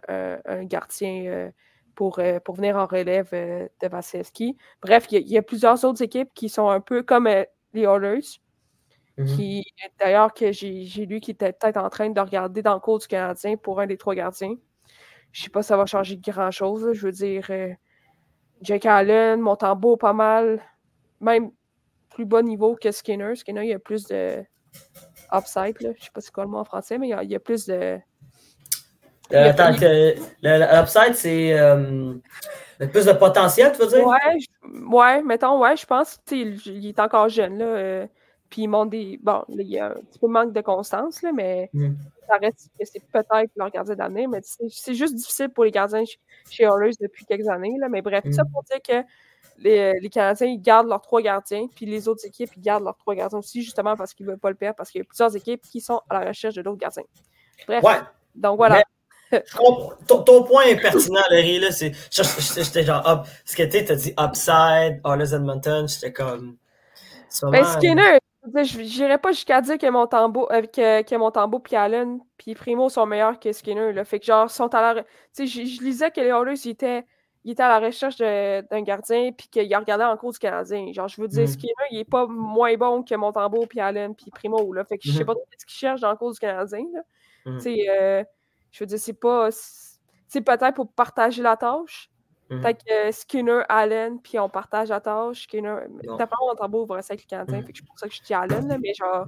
gardien 0.63 1.51
pour, 1.95 2.19
pour 2.43 2.55
venir 2.55 2.77
en 2.77 2.85
relève 2.85 3.29
de 3.31 3.87
Vasilevski. 3.87 4.57
Bref, 4.81 5.07
il 5.11 5.27
y, 5.27 5.37
a 5.37 5.41
plusieurs 5.41 5.83
autres 5.83 6.01
équipes 6.03 6.29
qui 6.33 6.49
sont 6.49 6.69
un 6.69 6.79
peu 6.79 7.03
comme 7.03 7.27
les 7.27 7.81
Oilers, 7.81 8.39
Mmh 9.17 9.25
qui 9.25 9.65
D'ailleurs, 9.99 10.33
que 10.33 10.51
j'ai 10.51 11.05
lu 11.05 11.19
qu'il 11.19 11.33
était 11.33 11.51
peut-être 11.51 11.77
en 11.77 11.89
train 11.89 12.09
de 12.09 12.19
regarder 12.19 12.61
dans 12.61 12.75
le 12.75 12.79
cours 12.79 12.99
du 12.99 13.07
Canadien 13.07 13.57
pour 13.57 13.79
un 13.79 13.87
des 13.87 13.97
trois 13.97 14.13
gardiens. 14.13 14.55
Je 15.31 15.41
ne 15.41 15.43
sais 15.45 15.49
pas 15.49 15.63
si 15.63 15.69
ça 15.69 15.77
va 15.77 15.85
changer 15.85 16.17
grand-chose. 16.17 16.93
Je 16.93 17.05
veux 17.05 17.11
dire, 17.11 17.47
euh, 17.49 17.73
Jake 18.61 18.85
Allen, 18.85 19.39
Montembeau, 19.39 19.97
pas 19.97 20.13
mal. 20.13 20.61
Même 21.19 21.51
plus 22.09 22.25
bas 22.25 22.43
niveau 22.43 22.75
que 22.75 22.91
Skinner. 22.91 23.35
Skinner, 23.35 23.63
il 23.63 23.69
y 23.69 23.73
a 23.73 23.79
plus 23.79 24.05
de 24.05 24.43
upside. 25.33 25.75
Je 25.81 25.87
ne 25.87 25.93
sais 25.93 26.09
pas 26.13 26.21
c'est 26.21 26.31
quoi 26.31 26.43
le 26.43 26.51
mot 26.51 26.59
en 26.59 26.63
français, 26.63 26.97
mais 26.97 27.09
il 27.09 27.29
y 27.29 27.35
a, 27.35 27.39
plus 27.39 27.65
de. 27.65 27.99
Euh, 29.33 29.49
attends, 29.49 29.71
l'upside, 30.41 31.15
c'est 31.15 31.59
euh, 31.59 32.13
plus 32.91 33.05
de 33.05 33.13
potentiel, 33.13 33.71
tu 33.73 33.79
veux 33.79 33.87
dire? 33.87 34.05
Ouais, 34.05 34.37
ouais 34.89 35.23
mettons, 35.23 35.59
ouais, 35.59 35.75
je 35.75 35.85
pense. 35.85 36.19
Il, 36.31 36.55
il 36.67 36.87
est 36.87 36.99
encore 36.99 37.29
jeune. 37.29 37.57
Là, 37.57 38.07
Puis 38.49 38.63
ils 38.63 38.67
montent 38.67 38.89
des. 38.91 39.19
Bon, 39.21 39.43
il 39.49 39.61
y 39.67 39.77
a 39.79 39.87
un 39.87 39.93
petit 39.95 40.19
peu 40.19 40.27
manque 40.27 40.53
de 40.53 40.61
constance, 40.61 41.21
là, 41.21 41.31
mais 41.33 41.69
Mm. 41.73 41.93
ça 42.27 42.37
reste 42.37 42.69
que 42.79 42.85
c'est 42.85 43.03
peut-être 43.11 43.51
leur 43.55 43.69
gardien 43.71 43.95
d'année. 43.95 44.27
Mais 44.27 44.39
c'est 44.43 44.93
juste 44.93 45.15
difficile 45.15 45.49
pour 45.49 45.65
les 45.65 45.71
gardiens 45.71 46.05
ch- 46.05 46.17
chez 46.49 46.63
Oilers 46.63 46.93
depuis 47.01 47.25
quelques 47.25 47.47
années. 47.49 47.75
Là, 47.79 47.89
mais 47.89 48.01
bref, 48.01 48.23
tout 48.23 48.31
ça 48.31 48.43
Mm. 48.43 48.51
pour 48.53 48.63
dire 48.63 48.81
que 48.81 49.05
les, 49.59 49.99
les 49.99 50.09
Canadiens, 50.09 50.47
ils 50.47 50.61
gardent 50.61 50.87
leurs 50.87 51.01
trois 51.01 51.21
gardiens, 51.21 51.67
puis 51.75 51.85
les 51.85 52.07
autres 52.07 52.25
équipes, 52.25 52.51
ils 52.55 52.61
gardent 52.61 52.83
leurs 52.83 52.95
trois 52.97 53.15
gardiens 53.15 53.39
aussi, 53.39 53.61
justement 53.63 53.95
parce 53.97 54.13
qu'ils 54.13 54.25
ne 54.25 54.31
veulent 54.31 54.39
pas 54.39 54.49
le 54.49 54.55
perdre, 54.55 54.75
parce 54.77 54.91
qu'il 54.91 54.99
y 54.99 55.01
a 55.01 55.05
plusieurs 55.05 55.35
équipes 55.35 55.61
qui 55.63 55.81
sont 55.81 55.99
à 56.09 56.19
la 56.23 56.27
recherche 56.29 56.53
de 56.55 56.61
d'autres 56.61 56.77
gardiens. 56.77 57.03
Bref, 57.67 57.83
Ouais. 57.83 57.95
donc 58.35 58.57
voilà. 58.57 58.83
Ton, 60.07 60.23
ton 60.23 60.43
point 60.43 60.63
est 60.63 60.79
pertinent, 60.79 61.19
Larry. 61.31 61.59
Là, 61.59 61.71
c'est, 61.71 61.91
j'étais 62.11 62.83
genre, 62.83 63.05
up, 63.05 63.27
ce 63.43 63.57
que 63.57 63.63
tu 63.63 63.91
as 63.91 63.95
dit 63.95 64.13
upside, 64.17 65.01
Oilers 65.05 65.33
Edmonton, 65.35 65.85
j'étais 65.87 66.13
comme. 66.13 66.55
c'est 67.27 67.45
Ben, 67.47 67.61
vraiment- 67.61 67.79
Skinner, 67.79 68.17
je 68.53 68.79
n'irais 68.81 69.17
pas 69.17 69.31
jusqu'à 69.31 69.61
dire 69.61 69.77
que 69.77 69.89
Montembeau, 69.89 70.47
euh, 70.51 70.61
que, 70.61 71.01
que 71.03 71.57
puis 71.59 71.75
Allen 71.75 72.19
puis 72.37 72.55
Primo 72.55 72.89
sont 72.89 73.05
meilleurs 73.05 73.39
que 73.39 73.51
Skinner. 73.51 73.93
Là. 73.93 74.03
Fait 74.05 74.19
que 74.19 74.25
genre, 74.25 74.49
sont 74.49 74.73
à 74.73 74.93
la. 74.93 75.03
Tu 75.35 75.47
sais, 75.47 75.47
je, 75.47 75.83
lisais 75.83 76.11
que 76.11 76.21
les 76.21 76.27
Oilers, 76.27 76.59
ils 76.65 76.69
étaient, 76.69 77.05
ils 77.43 77.51
étaient 77.51 77.63
à 77.63 77.79
la 77.79 77.85
recherche 77.85 78.17
d'un 78.17 78.81
gardien 78.81 79.31
puis 79.31 79.47
qu'ils 79.47 79.75
regardaient 79.75 80.03
en 80.03 80.17
cours 80.17 80.31
du 80.31 80.39
Canadien. 80.39 80.91
Genre, 80.93 81.07
je 81.07 81.21
veux 81.21 81.27
dire, 81.27 81.43
Mm. 81.43 81.47
Skinner, 81.47 81.73
il 81.91 81.99
est 81.99 82.09
pas 82.09 82.27
moins 82.27 82.75
bon 82.75 83.03
que 83.03 83.15
Montembeau 83.15 83.65
puis 83.67 83.79
Allen 83.79 84.15
puis 84.15 84.31
Primo. 84.31 84.73
Là. 84.73 84.83
Fait 84.85 84.97
que 84.97 85.03
je 85.05 85.11
sais 85.11 85.19
Mhm. 85.19 85.25
pas 85.25 85.33
trop 85.33 85.45
ce 85.57 85.65
qu'ils 85.65 85.75
cherchent 85.77 86.01
dans 86.01 86.11
le 86.11 86.17
cours 86.17 86.31
du 86.31 86.39
Canadien. 86.39 86.85
Là. 86.93 87.01
Mhm. 87.45 87.57
Tu 87.57 87.63
sais, 87.63 87.85
euh, 87.89 88.23
je 88.71 88.79
veux 88.83 88.85
dire, 88.87 88.99
c'est 88.99 89.13
pas. 89.13 89.49
C'est 90.29 90.41
peut-être 90.41 90.73
pour 90.73 90.91
partager 90.91 91.41
la 91.41 91.55
tâche. 91.55 92.09
Mhm. 92.49 92.61
Peut-être 92.61 92.83
que 92.85 93.11
Skinner, 93.11 93.61
Allen, 93.69 94.19
puis 94.21 94.39
on 94.39 94.49
partage 94.49 94.89
la 94.89 95.01
tâche. 95.01 95.43
Skinner, 95.43 95.75
Bon. 96.05 96.15
d'après 96.15 96.35
moi, 96.41 96.53
Montembeau 96.53 96.85
va 96.85 96.95
rester 96.95 97.13
avec 97.13 97.25
le 97.25 97.29
Canadien. 97.29 97.57
Mhm. 97.59 97.65
Fait 97.65 97.71
que 97.73 97.77
c'est 97.79 97.85
pour 97.85 97.99
ça 97.99 98.07
que 98.07 98.13
je 98.13 98.21
dis 98.21 98.33
Allen, 98.33 98.67
là, 98.67 98.77
mais 98.81 98.93
genre. 98.93 99.27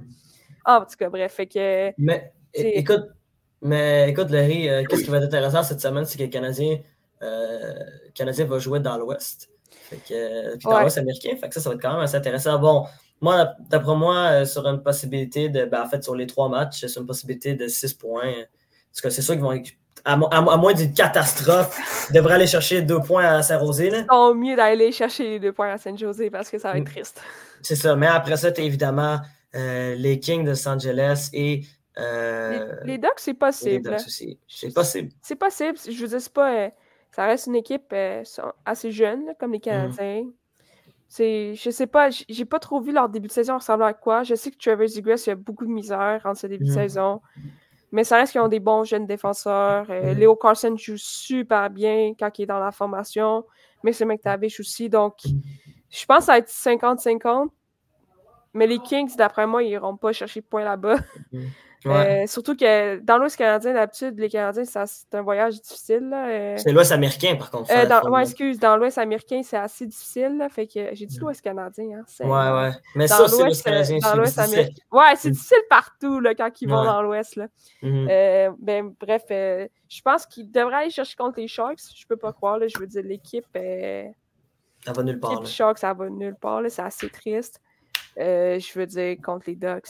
Ah, 0.64 0.80
en 0.80 0.84
tout 0.84 0.96
cas, 0.98 1.08
bref. 1.10 1.32
Fait 1.34 1.46
que. 1.46 1.92
Mais 1.98 2.32
écoute, 2.54 3.06
mais 3.62 4.10
écoute, 4.10 4.30
Larry, 4.30 4.68
euh, 4.68 4.84
qu'est-ce 4.88 5.04
qui 5.04 5.10
va 5.10 5.18
être 5.18 5.24
intéressant 5.24 5.62
cette 5.62 5.80
semaine, 5.80 6.04
c'est 6.04 6.16
que 6.18 6.22
le 6.24 6.28
Canadien, 6.30 6.78
euh, 7.22 7.74
le 8.06 8.10
Canadien 8.12 8.46
va 8.46 8.58
jouer 8.58 8.80
dans 8.80 8.96
l'Ouest. 8.96 9.50
Fait 9.70 9.96
que, 9.96 10.14
euh, 10.14 10.50
puis 10.56 10.64
dans 10.64 10.74
Ouais. 10.76 10.80
l'Ouest 10.82 10.98
américain, 10.98 11.36
fait 11.36 11.48
que 11.48 11.54
ça, 11.54 11.60
ça 11.60 11.68
va 11.68 11.74
être 11.74 11.82
quand 11.82 11.92
même 11.92 12.00
assez 12.02 12.16
intéressant. 12.16 12.58
Bon, 12.58 12.86
moi, 13.20 13.52
d'après 13.68 13.94
moi, 13.96 14.16
euh, 14.30 14.44
sur 14.46 14.66
une 14.66 14.82
possibilité 14.82 15.48
de, 15.50 15.64
ben, 15.66 15.82
en 15.82 15.88
fait, 15.88 16.02
sur 16.02 16.14
les 16.14 16.26
trois 16.26 16.48
matchs, 16.48 16.86
sur 16.86 17.00
une 17.02 17.06
possibilité 17.06 17.54
de 17.54 17.68
6 17.68 17.92
points. 17.94 18.32
Parce 18.92 19.00
que 19.02 19.10
c'est 19.10 19.22
sûr 19.22 19.34
qu'ils 19.34 19.42
vont, 19.42 19.60
à, 20.04 20.16
mo- 20.16 20.28
à 20.30 20.40
mo- 20.40 20.50
à 20.50 20.56
moins 20.56 20.72
d'une 20.74 20.92
catastrophe, 20.92 21.78
ils 22.10 22.14
devraient 22.14 22.34
aller 22.34 22.46
chercher 22.46 22.82
deux 22.82 23.00
points 23.00 23.24
à 23.26 23.42
Saint-Rosé. 23.42 23.90
là. 23.90 24.02
Tant 24.04 24.34
mieux 24.34 24.56
d'aller 24.56 24.92
chercher 24.92 25.24
les 25.30 25.38
deux 25.40 25.52
points 25.52 25.70
à 25.72 25.78
Saint-José 25.78 26.30
parce 26.30 26.50
que 26.50 26.58
ça 26.58 26.72
va 26.72 26.78
être 26.78 26.84
Mm. 26.88 26.92
triste. 26.92 27.22
C'est 27.62 27.76
ça. 27.76 27.94
Mais 27.96 28.06
après 28.06 28.36
ça, 28.36 28.50
tu 28.52 28.62
évidemment 28.62 29.18
euh, 29.54 29.94
les 29.96 30.20
Kings 30.20 30.44
de 30.44 30.50
Los 30.50 30.68
Angeles 30.68 31.28
et 31.32 31.56
Les, 31.96 32.02
euh, 32.04 32.76
les 32.84 32.98
Ducks, 32.98 33.10
c'est 33.18 33.32
les 33.32 33.36
possible. 33.36 33.96
C'est 34.48 34.72
possible. 34.72 35.08
C'est 35.20 35.36
possible. 35.36 35.76
Je 35.90 36.00
veux 36.00 36.08
dire, 36.08 36.20
c'est 36.20 36.32
pas. 36.32 36.54
euh, 36.54 36.68
ça 37.10 37.24
reste 37.26 37.48
une 37.48 37.56
équipe 37.56 37.92
sont 38.24 38.52
assez 38.64 38.90
jeune, 38.92 39.22
Mm. 39.22 39.34
comme 39.40 39.52
les 39.52 39.60
Canadiens. 39.60 40.24
C'est, 41.08 41.56
je 41.56 41.70
sais 41.70 41.88
pas, 41.88 42.08
j'ai 42.10 42.44
pas 42.44 42.60
trop 42.60 42.80
vu 42.80 42.92
leur 42.92 43.08
début 43.08 43.26
de 43.26 43.32
saison 43.32 43.56
ressembler 43.58 43.86
à 43.86 43.92
quoi. 43.94 44.22
Je 44.22 44.36
sais 44.36 44.52
que 44.52 44.56
Trevor 44.56 44.86
Zegras 44.86 45.24
il 45.26 45.30
a 45.30 45.34
beaucoup 45.34 45.66
de 45.66 45.70
misère 45.72 46.20
en 46.24 46.34
ce 46.36 46.46
début 46.46 46.64
de 46.66 46.70
Mhm. 46.70 46.74
saison. 46.76 47.20
Mais 47.92 48.04
ça 48.04 48.16
reste 48.16 48.32
qu'ils 48.32 48.40
ont 48.40 48.48
des 48.48 48.60
bons 48.60 48.84
jeunes 48.84 49.06
défenseurs. 49.06 49.86
Euh, 49.90 50.12
Mhm. 50.12 50.18
Léo 50.18 50.36
Carson 50.36 50.76
joue 50.76 50.96
super 50.96 51.68
bien 51.70 52.12
quand 52.18 52.38
il 52.38 52.42
est 52.42 52.46
dans 52.46 52.60
la 52.60 52.70
formation. 52.72 53.44
Mais 53.82 53.92
c'est 53.92 54.04
McTavish 54.04 54.60
aussi. 54.60 54.88
Donc, 54.88 55.14
Mhm. 55.24 55.40
je 55.90 56.04
pense 56.06 56.18
que 56.18 56.24
ça 56.24 56.32
va 56.32 56.38
être 56.38 56.48
50-50. 56.48 57.50
Mais 58.54 58.66
les 58.66 58.78
Kings, 58.78 59.14
d'après 59.16 59.46
moi, 59.46 59.62
ils 59.62 59.70
iront 59.70 59.96
pas 59.96 60.12
chercher 60.12 60.40
de 60.40 60.46
points 60.46 60.64
là-bas. 60.64 60.96
Ouais. 61.86 62.24
Euh, 62.24 62.26
surtout 62.26 62.54
que 62.54 62.98
dans 62.98 63.16
l'Ouest 63.16 63.36
canadien, 63.36 63.72
d'habitude, 63.72 64.18
les 64.18 64.28
Canadiens, 64.28 64.64
c'est 64.66 65.14
un 65.14 65.22
voyage 65.22 65.60
difficile. 65.62 66.10
euh. 66.12 66.54
C'est 66.58 66.72
l'Ouest 66.72 66.92
américain, 66.92 67.36
par 67.36 67.50
contre. 67.50 67.70
Euh, 67.74 67.86
dans, 67.86 68.10
ouais, 68.10 68.22
excuse, 68.22 68.58
dans 68.58 68.76
l'Ouest 68.76 68.98
américain, 68.98 69.40
c'est 69.42 69.56
assez 69.56 69.86
difficile. 69.86 70.36
là, 70.36 70.48
fait 70.50 70.66
que 70.66 70.94
j'ai 70.94 71.06
dit 71.06 71.16
Mm. 71.16 71.20
l'Ouest 71.22 71.40
canadien. 71.40 72.00
Hein, 72.00 72.24
Ouais, 72.26 72.60
ouais. 72.60 72.70
Mais 72.96 73.06
Dans 73.06 73.16
ça, 73.16 73.28
c'est 73.28 73.42
l'Ouest 73.42 73.44
l'Ouest, 73.44 73.66
euh, 73.66 73.70
canadien. 73.70 73.98
dans 74.02 74.16
l'Ouest 74.16 74.34
difficile. 74.38 74.58
américain. 74.58 74.82
Ouais, 74.92 75.16
c'est 75.16 75.28
Mm. 75.28 75.32
difficile 75.32 75.58
partout 75.70 76.20
là, 76.20 76.34
quand 76.34 76.60
ils 76.60 76.68
vont 76.68 76.84
dans 76.84 77.02
l'Ouest. 77.02 77.40
Mhm. 77.82 78.08
Euh, 78.10 78.50
ben, 78.58 78.94
bref, 79.00 79.22
je 79.30 80.02
pense 80.04 80.26
qu'ils 80.26 80.50
devraient 80.50 80.76
aller 80.82 80.90
chercher 80.90 81.16
contre 81.16 81.40
les 81.40 81.48
Sharks. 81.48 81.78
Je 81.96 82.06
peux 82.06 82.16
pas 82.18 82.32
croire. 82.34 82.58
Là, 82.58 82.66
je 82.68 82.78
veux 82.78 82.86
dire, 82.86 83.02
l'équipe 83.02 83.46
Ça 84.84 84.92
va 84.92 85.02
nulle 85.02 85.18
part. 85.20 85.30
l'équipe. 85.32 85.46
Sharks, 85.46 85.78
ça 85.78 85.92
va 85.94 86.08
nulle 86.10 86.36
part. 86.40 86.60
C'est 86.68 86.82
assez 86.82 87.08
triste. 87.08 87.60
Euh, 88.20 88.58
je 88.58 88.78
veux 88.78 88.86
dire, 88.86 89.16
contre 89.22 89.44
les 89.48 89.56
Ducks, 89.56 89.88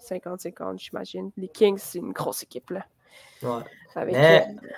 50-50, 0.00 0.78
j'imagine. 0.78 1.30
Les 1.36 1.48
Kings, 1.48 1.78
c'est 1.78 1.98
une 1.98 2.12
grosse 2.12 2.42
équipe. 2.42 2.70
Là, 2.70 2.84
Ouais. 3.42 3.62
avec, 3.96 4.14
Mais- 4.14 4.46
euh, 4.48 4.68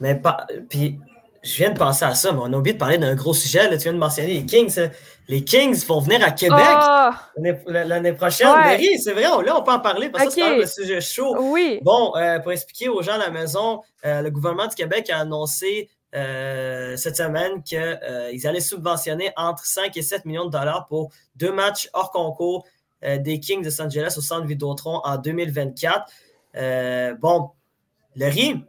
Mais 0.00 0.14
pas. 0.14 0.46
Puis, 0.70 0.98
je 1.42 1.56
viens 1.56 1.70
de 1.70 1.78
penser 1.78 2.04
à 2.06 2.14
ça, 2.14 2.32
mais 2.32 2.38
on 2.42 2.52
a 2.52 2.56
oublié 2.56 2.72
de 2.74 2.78
parler 2.78 2.96
d'un 2.98 3.14
gros 3.14 3.34
sujet. 3.34 3.68
Là. 3.68 3.76
Tu 3.76 3.84
viens 3.84 3.92
de 3.92 3.98
mentionner 3.98 4.32
les 4.34 4.46
Kings. 4.46 4.78
hein. 4.78 4.90
Les 5.28 5.44
Kings 5.44 5.84
vont 5.86 6.00
venir 6.00 6.24
à 6.24 6.30
Québec 6.30 6.58
Ah! 6.58 7.30
l'année- 7.36 8.12
prochaine. 8.14 8.48
Ouais. 8.48 8.56
Mary, 8.64 8.98
c'est 8.98 9.12
vrai, 9.12 9.26
on- 9.28 9.40
là, 9.42 9.56
on 9.58 9.62
peut 9.62 9.72
en 9.72 9.78
parler 9.80 10.08
parce 10.08 10.24
que 10.24 10.30
ça, 10.30 10.54
c'est 10.56 10.62
un 10.62 10.66
sujet 10.66 11.00
chaud. 11.00 11.36
oui! 11.38 11.78
Bon, 11.82 12.12
euh, 12.16 12.38
pour 12.40 12.52
expliquer 12.52 12.88
aux 12.88 13.02
gens 13.02 13.12
à 13.14 13.18
la 13.18 13.30
maison, 13.30 13.82
euh, 14.04 14.22
le 14.22 14.30
gouvernement 14.30 14.66
du 14.66 14.74
Québec 14.74 15.08
a 15.10 15.18
annoncé 15.18 15.88
euh, 16.14 16.96
cette 16.96 17.16
semaine 17.16 17.62
qu'ils 17.62 18.46
allaient 18.46 18.60
subventionner 18.60 19.32
entre 19.36 19.64
5 19.64 19.96
et 19.96 20.02
7 20.02 20.24
millions 20.24 20.46
de 20.46 20.50
dollars 20.50 20.86
pour 20.86 21.10
deux 21.36 21.52
matchs 21.52 21.88
hors 21.92 22.10
concours 22.10 22.66
euh, 23.04 23.18
des 23.18 23.40
Kings 23.40 23.60
de 23.60 23.66
Los 23.66 23.80
Angeles 23.80 24.14
au 24.18 24.20
centre 24.20 24.46
Vidéotron 24.46 25.00
en 25.04 25.16
2024. 25.16 26.10
Euh, 26.56 27.14
bon, 27.14 27.50
Larry, 28.16 28.64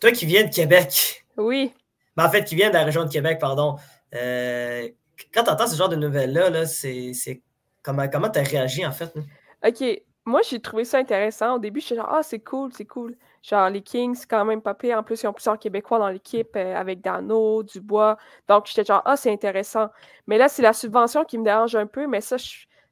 toi 0.00 0.12
qui 0.12 0.26
viens 0.26 0.44
de 0.44 0.54
Québec, 0.54 1.24
Oui. 1.36 1.72
mais 2.16 2.22
en 2.22 2.30
fait 2.30 2.44
qui 2.44 2.54
viens 2.54 2.68
de 2.68 2.74
la 2.74 2.84
région 2.84 3.04
de 3.04 3.10
Québec, 3.10 3.38
pardon, 3.40 3.76
euh, 4.14 4.88
quand 5.34 5.44
tu 5.44 5.50
entends 5.50 5.66
ce 5.66 5.76
genre 5.76 5.88
de 5.88 5.96
nouvelles-là, 5.96 6.50
-là, 6.50 6.66
c'est 6.66 7.42
comment 7.82 8.08
tu 8.08 8.38
as 8.38 8.42
réagi 8.42 8.86
en 8.86 8.92
fait? 8.92 9.12
là? 9.14 9.22
OK. 9.68 10.02
Moi, 10.24 10.40
j'ai 10.48 10.58
trouvé 10.60 10.84
ça 10.84 10.98
intéressant. 10.98 11.54
Au 11.54 11.58
début, 11.60 11.80
j'étais 11.80 11.96
genre, 11.96 12.08
ah, 12.10 12.22
c'est 12.24 12.40
cool, 12.40 12.72
c'est 12.76 12.84
cool. 12.84 13.16
Genre, 13.48 13.70
les 13.70 13.80
Kings, 13.80 14.16
c'est 14.16 14.26
quand 14.28 14.44
même 14.44 14.60
pas 14.60 14.74
pire. 14.74 14.98
En 14.98 15.04
plus, 15.04 15.22
ils 15.22 15.26
ont 15.28 15.32
plusieurs 15.32 15.56
Québécois 15.56 16.00
dans 16.00 16.08
l'équipe 16.08 16.56
euh, 16.56 16.74
avec 16.74 17.00
Dano, 17.00 17.62
Dubois. 17.62 18.16
Donc, 18.48 18.66
j'étais 18.66 18.84
genre, 18.84 19.02
ah, 19.04 19.16
c'est 19.16 19.30
intéressant. 19.30 19.88
Mais 20.26 20.36
là, 20.36 20.48
c'est 20.48 20.62
la 20.62 20.72
subvention 20.72 21.24
qui 21.24 21.38
me 21.38 21.44
dérange 21.44 21.76
un 21.76 21.86
peu. 21.86 22.08
Mais 22.08 22.20
ça, 22.20 22.36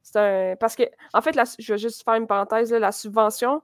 c'est 0.01 0.15
un. 0.17 0.55
Parce 0.55 0.77
que, 0.77 0.83
en 1.13 1.19
fait, 1.21 1.35
la- 1.35 1.43
je 1.59 1.73
vais 1.73 1.77
juste 1.77 2.05
faire 2.05 2.13
une 2.13 2.25
parenthèse. 2.25 2.71
là, 2.71 2.79
la 2.79 2.93
subvention 2.93 3.61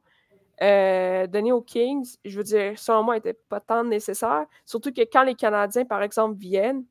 euh, 0.62 1.28
donnée 1.28 1.54
aux 1.54 1.62
Kings, 1.62 2.18
je 2.26 2.38
veux 2.38 2.44
dire, 2.44 2.78
selon 2.78 3.04
moi, 3.04 3.16
n'était 3.16 3.34
pas 3.34 3.62
tant 3.62 3.86
nécessaire. 3.86 4.46
Surtout 4.66 4.92
que 4.92 5.02
quand 5.02 5.24
les 5.24 5.36
Canadiens, 5.36 5.86
par 5.86 6.04
exemple, 6.04 6.38
viennent, 6.38 6.84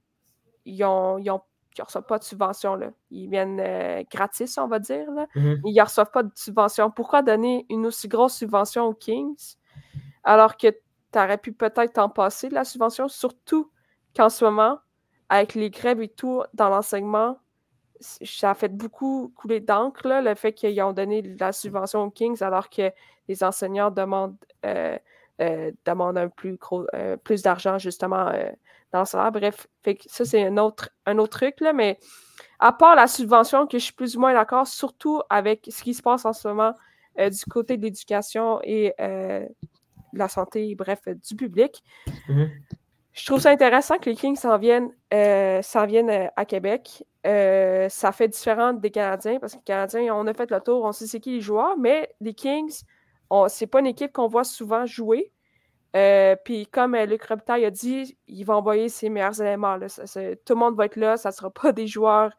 ils 0.64 0.82
ont, 0.82 1.18
ils 1.18 1.30
ont 1.30 1.42
ils 1.78 1.82
reçoivent 1.82 2.06
pas 2.06 2.18
de 2.18 2.24
subvention. 2.24 2.74
Là. 2.74 2.90
Ils 3.10 3.28
viennent 3.28 3.60
euh, 3.60 4.02
gratis, 4.10 4.56
on 4.58 4.66
va 4.66 4.78
dire. 4.78 5.10
Là. 5.12 5.26
Mhm. 5.34 5.60
Ils 5.66 5.74
ne 5.74 5.82
reçoivent 5.82 6.10
pas 6.10 6.22
de 6.22 6.32
subvention. 6.34 6.90
Pourquoi 6.90 7.22
donner 7.22 7.64
une 7.68 7.86
aussi 7.86 8.08
grosse 8.08 8.34
subvention 8.34 8.86
aux 8.86 8.94
Kings? 8.94 9.56
Alors 10.24 10.56
que 10.56 10.68
tu 10.68 11.18
aurais 11.18 11.38
pu 11.38 11.52
peut-être 11.52 11.94
t'en 11.94 12.09
passer 12.09 12.48
de 12.48 12.54
la 12.54 12.64
subvention, 12.64 13.09
surtout 13.09 13.70
qu'en 14.14 14.28
ce 14.28 14.44
moment, 14.44 14.78
avec 15.28 15.54
les 15.54 15.70
grèves 15.70 16.00
et 16.02 16.09
tout 16.09 16.42
dans 16.54 16.68
l'enseignement, 16.68 17.38
ça 18.00 18.50
a 18.50 18.54
fait 18.54 18.68
beaucoup 18.68 19.33
couler 19.37 19.61
d'encre, 19.61 20.09
le 20.09 20.35
fait 20.35 20.52
qu'ils 20.52 20.80
ont 20.83 20.92
donné 20.92 21.22
la 21.38 21.52
subvention 21.52 22.02
aux 22.04 22.11
Kings 22.11 22.42
alors 22.42 22.70
que 22.70 22.90
les 23.28 23.44
enseignants 23.44 23.90
demandent, 23.90 24.37
euh, 24.64 24.98
euh, 25.40 25.70
euh, 25.87 27.16
plus 27.18 27.42
d'argent 27.42 27.78
justement 27.78 28.33
dans 28.92 29.04
salaire. 29.04 29.33
Bref, 29.33 29.66
ça, 30.06 30.24
c'est 30.24 30.46
un 30.46 30.56
autre, 30.56 30.90
truc, 31.28 31.56
mais 31.74 31.98
à 32.59 32.72
part 32.72 32.96
la 32.96 33.06
subvention, 33.06 33.66
que 33.66 33.78
je 33.78 33.85
suis 33.85 33.92
plus 33.92 34.16
ou 34.16 34.20
moins 34.20 34.33
d'accord, 34.33 34.66
surtout 34.66 35.22
avec 35.30 35.68
ce 35.70 35.83
qui 35.83 35.94
se 35.94 36.02
passe 36.02 36.24
en 36.24 36.33
ce 36.33 36.48
moment 36.48 36.74
du 37.18 37.44
côté 37.50 37.76
de 37.76 37.83
l'éducation 37.83 38.61
et 38.62 38.94
la 40.12 40.29
santé, 40.29 40.75
bref, 40.75 41.01
du 41.07 41.37
public. 41.37 41.83
Mhm. 42.29 42.51
Je 43.12 43.27
trouve 43.27 43.40
ça 43.40 43.51
intéressant 43.51 43.99
que 43.99 44.09
les 44.09 44.14
Kings 44.16 44.37
s'en 44.37 44.57
viennent, 44.57 44.90
euh, 45.12 45.61
viennent 45.88 46.11
euh, 46.11 46.27
à 46.37 46.44
Québec. 46.44 47.05
Euh, 47.27 47.88
ça 47.88 48.12
fait 48.12 48.29
différent 48.29 48.73
des 48.73 48.90
Canadiens, 48.90 49.38
parce 49.40 49.55
que 49.55 49.59
les 49.59 49.64
Canadiens, 49.64 50.14
on 50.14 50.27
a 50.29 50.33
fait 50.33 50.51
le 50.51 50.61
tour, 50.61 50.85
on 50.85 50.92
sait 50.92 51.07
c'est 51.09 51.18
qui 51.20 51.33
les 51.33 51.40
joueurs, 51.40 51.77
mais 51.77 52.09
les 52.20 52.35
Kings, 52.35 52.83
c'est 53.49 53.66
pas 53.66 53.81
une 53.81 53.88
équipe 53.88 54.12
qu'on 54.12 54.29
voit 54.29 54.44
souvent 54.44 54.87
jouer. 54.87 55.33
Euh, 55.96 56.37
Puis 56.44 56.66
comme 56.68 56.96
Luc 56.96 57.25
Robitaille 57.25 57.64
a 57.64 57.70
dit, 57.70 58.16
il 58.29 58.44
va 58.44 58.57
envoyer 58.57 58.88
ses 58.88 59.09
meilleurs 59.09 59.40
éléments. 59.40 59.77
là. 59.77 59.88
Ça- 59.88 60.07
ça- 60.07 60.37
tout 60.37 60.55
le 60.55 60.61
monde 60.61 60.77
va 60.77 60.85
être 60.87 60.96
là, 60.96 61.16
ça 61.16 61.31
ne 61.31 61.35
sera 61.35 61.51
pas 61.51 61.73
des 61.73 61.88
joueurs 61.88 62.33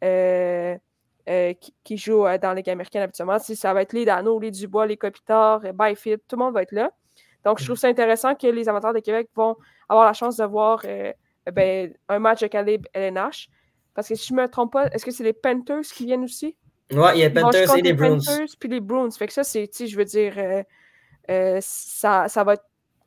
qui, 0.00 1.74
qui 1.84 1.96
jouent 1.96 2.24
dans 2.24 2.48
la 2.48 2.54
Ligue 2.54 2.70
américaine 2.70 3.02
habituellement. 3.02 3.38
Si 3.38 3.56
ça 3.56 3.72
va 3.74 3.82
être 3.82 3.92
les 3.92 4.04
Dano, 4.06 4.38
les 4.40 4.50
Dubois, 4.50 4.86
les 4.86 4.96
Kopitar, 4.96 5.60
Byfield, 5.74 6.20
tout 6.26 6.36
le 6.36 6.44
monde 6.44 6.54
va 6.54 6.62
être 6.62 6.72
là. 6.72 6.90
Donc, 7.44 7.58
je 7.58 7.64
trouve 7.64 7.76
ça 7.76 7.88
intéressant 7.88 8.34
que 8.34 8.46
les 8.46 8.68
amateurs 8.68 8.94
de 8.94 9.00
Québec 9.00 9.28
vont 9.34 9.56
avoir 9.88 10.06
la 10.06 10.12
chance 10.12 10.36
de 10.36 10.44
voir 10.44 10.82
euh, 10.84 11.12
ben, 11.52 11.92
un 12.08 12.18
match 12.18 12.40
de 12.40 12.46
calibre 12.46 12.88
LNH. 12.94 13.48
Parce 13.94 14.08
que 14.08 14.14
si 14.14 14.28
je 14.28 14.34
ne 14.34 14.42
me 14.42 14.48
trompe 14.48 14.72
pas, 14.72 14.86
est-ce 14.88 15.04
que 15.04 15.10
c'est 15.10 15.24
les 15.24 15.32
Panthers 15.32 15.82
qui 15.82 16.06
viennent 16.06 16.24
aussi? 16.24 16.56
Ouais, 16.92 17.12
il 17.14 17.20
y 17.20 17.24
a 17.24 17.30
Panthers 17.30 17.76
et 17.76 17.82
les 17.82 17.92
Bruins. 17.92 18.18
puis 18.58 18.68
les 18.68 18.80
Bruins. 18.80 19.10
Fait 19.10 19.26
que 19.26 19.32
ça, 19.32 19.44
c'est, 19.44 19.68
je 19.72 19.96
veux 19.96 20.04
dire, 20.04 20.34
euh, 20.36 20.62
euh, 21.30 21.58
ça, 21.60 22.28
ça 22.28 22.44
va 22.44 22.54
être 22.54 22.64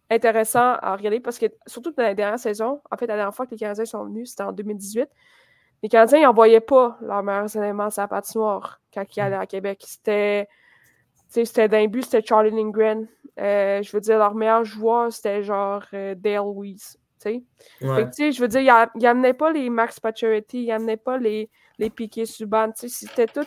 intéressant 0.10 0.76
à 0.82 0.96
regarder 0.96 1.20
parce 1.20 1.38
que, 1.38 1.48
surtout 1.66 1.92
dans 1.92 2.04
la 2.04 2.14
dernière 2.14 2.40
saison, 2.40 2.82
en 2.90 2.98
fait, 2.98 3.08
la 3.08 3.16
dernière 3.16 3.36
fois 3.36 3.46
que 3.46 3.52
les 3.52 3.58
Canadiens 3.58 3.86
sont 3.86 4.06
venus, 4.06 4.30
c'était 4.30 4.44
en 4.44 4.54
2018. 4.54 5.10
Les 5.84 5.90
Canadiens, 5.90 6.20
ils 6.20 6.24
n'envoyaient 6.24 6.60
pas 6.60 6.98
leurs 7.02 7.24
meilleurs 7.24 7.56
éléments 7.56 7.90
sur 7.90 8.02
la 8.02 8.08
patinoire 8.08 8.80
quand 8.94 9.04
ils 9.16 9.20
allaient 9.20 9.36
à 9.36 9.46
Québec. 9.46 9.84
C'était, 9.86 10.48
c'était 11.28 11.68
d'un 11.68 11.88
but, 11.88 12.04
c'était 12.04 12.26
Charlie 12.26 12.52
Lindgren. 12.52 13.08
Euh, 13.40 13.84
je 13.84 13.92
veux 13.92 14.02
dire, 14.02 14.18
leur 14.18 14.34
meilleur 14.34 14.66
joueur, 14.66 15.12
c'était 15.12 15.44
genre 15.44 15.84
Dale 15.92 16.42
Weiss. 16.56 16.98
Ouais. 17.26 17.42
je 17.82 18.40
veux 18.40 18.48
dire, 18.48 18.90
il 18.96 19.02
n'amenait 19.02 19.34
pas 19.34 19.52
les 19.52 19.70
Max 19.70 20.00
Pacioretty, 20.00 20.64
il 20.64 20.68
n'amenait 20.68 20.98
pas 20.98 21.18
les, 21.18 21.50
les 21.78 21.90
Piquet 21.90 22.26
Subban. 22.26 22.72
C'était 22.76 23.28
tout 23.28 23.46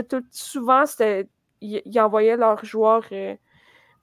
tout, 0.00 0.24
souvent, 0.30 0.86
c'était, 0.86 1.28
ils, 1.60 2.00
envoyaient 2.00 2.36
leurs 2.36 2.64
joueurs 2.64 3.04
euh, 3.12 3.36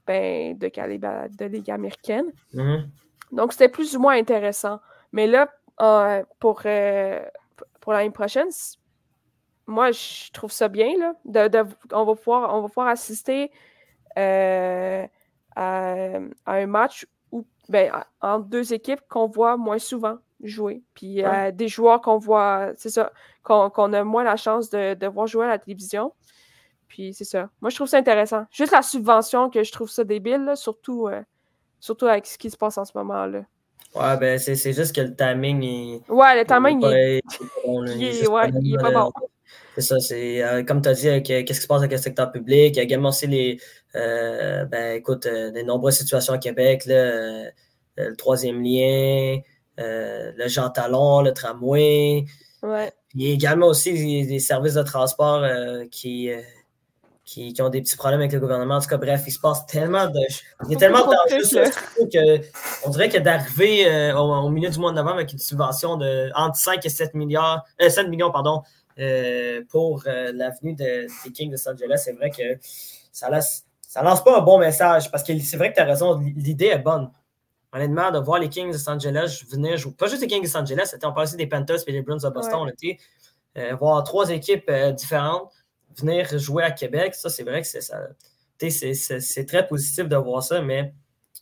ben, 0.05 0.55
de 0.57 0.67
calibre 0.67 1.27
de 1.31 1.45
Ligue 1.45 1.71
américaine. 1.71 2.31
Mm-hmm. 2.53 2.85
Donc, 3.31 3.53
c'était 3.53 3.69
plus 3.69 3.95
ou 3.95 3.99
moins 3.99 4.15
intéressant. 4.15 4.79
Mais 5.11 5.25
là, 5.25 5.51
euh, 5.81 6.23
pour, 6.39 6.61
euh, 6.65 7.23
pour 7.81 7.93
l'année 7.93 8.11
prochaine, 8.11 8.49
moi, 9.69 9.91
je 9.91 10.31
trouve 10.31 10.51
ça 10.51 10.67
bien. 10.67 10.91
Là, 10.97 11.49
de, 11.49 11.63
on, 11.93 12.03
va 12.03 12.15
pouvoir, 12.15 12.53
on 12.53 12.61
va 12.61 12.67
pouvoir 12.67 12.87
assister 12.87 13.51
à, 14.15 15.07
un 15.55 16.65
match 16.67 17.05
où, 17.31 17.45
ben, 17.69 17.91
entre 18.21 18.45
deux 18.45 18.73
équipes 18.73 19.01
qu'on 19.07 19.27
voit 19.27 19.57
moins 19.57 19.79
souvent 19.79 20.17
jouer. 20.41 20.81
Puis 20.93 21.23
euh, 21.23 21.51
des 21.51 21.67
joueurs 21.67 22.01
qu'on 22.01 22.17
voit, 22.17 22.71
c'est 22.75 22.89
ça, 22.89 23.11
qu'on 23.43 23.93
a 23.93 24.03
moins 24.03 24.23
la 24.23 24.37
chance 24.37 24.69
de, 24.69 25.07
voir 25.07 25.27
jouer 25.27 25.45
à 25.45 25.49
la 25.49 25.59
télévision. 25.59 26.13
Puis 26.87 27.13
c'est 27.13 27.25
ça. 27.25 27.49
Moi, 27.61 27.69
je 27.69 27.75
trouve 27.75 27.87
ça 27.87 27.97
intéressant. 27.97 28.45
Juste 28.49 28.71
la 28.71 28.81
subvention 28.81 29.49
que 29.49 29.63
je 29.63 29.71
trouve 29.71 29.89
ça 29.89 30.03
débile, 30.03 30.53
surtout, 30.55 31.07
euh, 31.07 31.21
surtout 31.79 32.07
avec 32.07 32.25
ce 32.25 32.37
qui 32.37 32.49
se 32.49 32.57
passe 32.57 32.77
en 32.77 32.85
ce 32.85 32.93
moment. 32.95 33.25
là. 33.25 33.41
Ouais, 33.95 34.17
ben 34.17 34.37
c'est 34.37 34.55
juste 34.55 34.95
que 34.95 35.01
le 35.01 35.15
timing 35.15 35.63
est. 35.63 36.11
Ouais, 36.11 36.39
le 36.39 36.45
timing 36.45 36.83
est. 36.85 37.21
Il 37.65 38.73
est 38.73 38.77
pas 38.77 38.91
bon. 38.91 39.11
C'est 39.75 39.81
ça, 39.81 39.99
c'est 39.99 40.43
euh, 40.43 40.63
comme 40.63 40.81
tu 40.81 40.89
as 40.89 40.93
dit, 40.93 41.23
qu'est-ce 41.23 41.43
qui 41.43 41.53
se 41.53 41.67
passe 41.67 41.79
avec 41.79 41.91
le 41.91 41.97
secteur 41.97 42.31
public? 42.31 42.75
Il 42.75 42.77
y 42.77 42.79
a 42.79 42.83
également 42.83 43.09
aussi 43.09 43.27
les, 43.27 43.59
ben, 43.93 44.95
écoute, 44.95 45.27
des 45.27 45.63
nombreuses 45.63 45.95
situations 45.95 46.33
à 46.33 46.37
Québec, 46.37 46.85
là, 46.85 47.49
le 47.97 48.15
troisième 48.15 48.61
lien, 48.63 49.39
euh, 49.79 50.31
le 50.35 50.47
Jean 50.47 50.69
Talon, 50.69 51.21
le 51.21 51.33
tramway. 51.33 52.25
Il 53.15 53.23
y 53.23 53.31
a 53.31 53.33
également 53.33 53.67
aussi 53.67 54.25
des, 54.25 54.39
services 54.39 54.73
de 54.73 54.83
transport 54.83 55.41
euh, 55.41 55.85
qui, 55.89 56.29
euh, 56.29 56.41
qui, 57.23 57.53
qui, 57.53 57.61
ont 57.61 57.69
des 57.69 57.81
petits 57.81 57.95
problèmes 57.95 58.19
avec 58.19 58.33
le 58.33 58.39
gouvernement. 58.39 58.75
En 58.75 58.81
tout 58.81 58.89
cas, 58.89 58.97
bref, 58.97 59.23
il 59.25 59.31
se 59.31 59.39
passe 59.39 59.65
tellement 59.65 60.07
de. 60.07 60.19
Il 60.65 60.73
y 60.73 60.75
a 60.75 60.77
tellement 60.77 61.03
que 61.03 62.85
on 62.85 62.89
dirait 62.89 63.09
que 63.09 63.19
d'arriver 63.19 64.11
au, 64.13 64.49
milieu 64.49 64.69
du 64.69 64.79
mois 64.79 64.91
de 64.91 64.97
novembre 64.97 65.15
avec 65.15 65.31
une 65.31 65.39
subvention 65.39 65.95
de 65.95 66.29
entre 66.35 66.57
5 66.57 66.85
et 66.85 66.89
7 66.89 67.13
milliards, 67.13 67.65
7 67.79 68.09
millions 68.09 68.31
pardon, 68.31 68.61
pour 69.69 70.03
l'avenue 70.05 70.73
de, 70.73 71.07
des 71.23 71.31
Kings 71.31 71.49
de 71.49 71.53
Los 71.53 71.69
Angeles, 71.69 72.01
c'est 72.03 72.13
vrai 72.13 72.29
que 72.29 72.59
ça 73.11 73.29
laisse. 73.29 73.65
Ça 73.81 74.03
lance 74.03 74.23
pas 74.23 74.37
un 74.37 74.41
bon 74.41 74.59
message 74.59 75.09
parce 75.09 75.23
que 75.23 75.37
c'est 75.39 75.57
vrai 75.57 75.71
que 75.71 75.75
tu 75.75 75.81
as 75.81 75.85
raison, 75.85 76.19
l'idée 76.19 76.67
est 76.67 76.77
bonne 76.77 77.09
honnêtement, 77.71 78.11
de 78.11 78.19
voir 78.19 78.39
les 78.39 78.49
Kings 78.49 78.67
de 78.67 78.73
Los 78.73 78.89
Angeles 78.89 79.43
venir 79.49 79.77
jouer, 79.77 79.93
pas 79.93 80.07
juste 80.07 80.21
les 80.21 80.27
Kings 80.27 80.41
de 80.41 80.47
Los 80.47 80.57
Angeles, 80.57 80.95
on 81.03 81.11
parle 81.11 81.23
aussi 81.23 81.35
des 81.35 81.47
Panthers 81.47 81.79
et 81.87 81.91
des 81.91 82.01
Bruins 82.01 82.17
de 82.17 82.29
Boston, 82.29 82.71
euh, 83.57 83.75
voir 83.75 84.03
trois 84.03 84.29
équipes 84.29 84.69
euh, 84.69 84.91
différentes 84.91 85.51
venir 85.97 86.37
jouer 86.37 86.63
à 86.63 86.71
Québec, 86.71 87.15
ça, 87.15 87.29
c'est 87.29 87.43
vrai 87.43 87.61
que 87.61 87.67
c'est 87.67 87.81
ça. 87.81 88.07
C'est 88.59 89.45
très 89.45 89.67
positif 89.67 90.07
de 90.07 90.15
voir 90.15 90.43
ça, 90.43 90.61
mais 90.61 90.93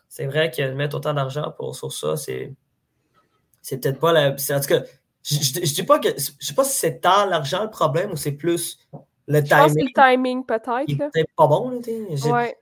c'est 0.07 0.25
vrai 0.25 0.51
que 0.51 0.71
mettre 0.73 0.95
autant 0.97 1.13
d'argent 1.13 1.51
pour 1.57 1.75
sur 1.75 1.91
ça, 1.91 2.15
c'est 2.15 2.53
c'est 3.61 3.79
peut-être 3.79 3.99
pas 3.99 4.13
la. 4.13 4.29
En 4.29 4.59
tout 4.61 4.67
cas, 4.67 4.83
je 5.35 5.59
ne 5.59 5.65
dis 5.65 5.83
pas 5.83 5.99
que 5.99 6.09
je 6.17 6.45
sais 6.45 6.53
pas 6.53 6.63
si 6.63 6.77
c'est 6.77 6.99
tant 6.99 7.25
l'argent 7.25 7.63
le 7.63 7.69
problème 7.69 8.11
ou 8.11 8.15
c'est 8.15 8.31
plus 8.31 8.79
le 9.27 9.43
timing. 9.43 9.57
Je 9.57 9.63
pense 9.63 9.73
que 9.73 9.79
le 9.81 10.11
timing 10.11 10.45
peut-être. 10.45 11.11
C'est 11.13 11.29
pas 11.35 11.47
bon. 11.47 11.69
Là, 11.69 11.81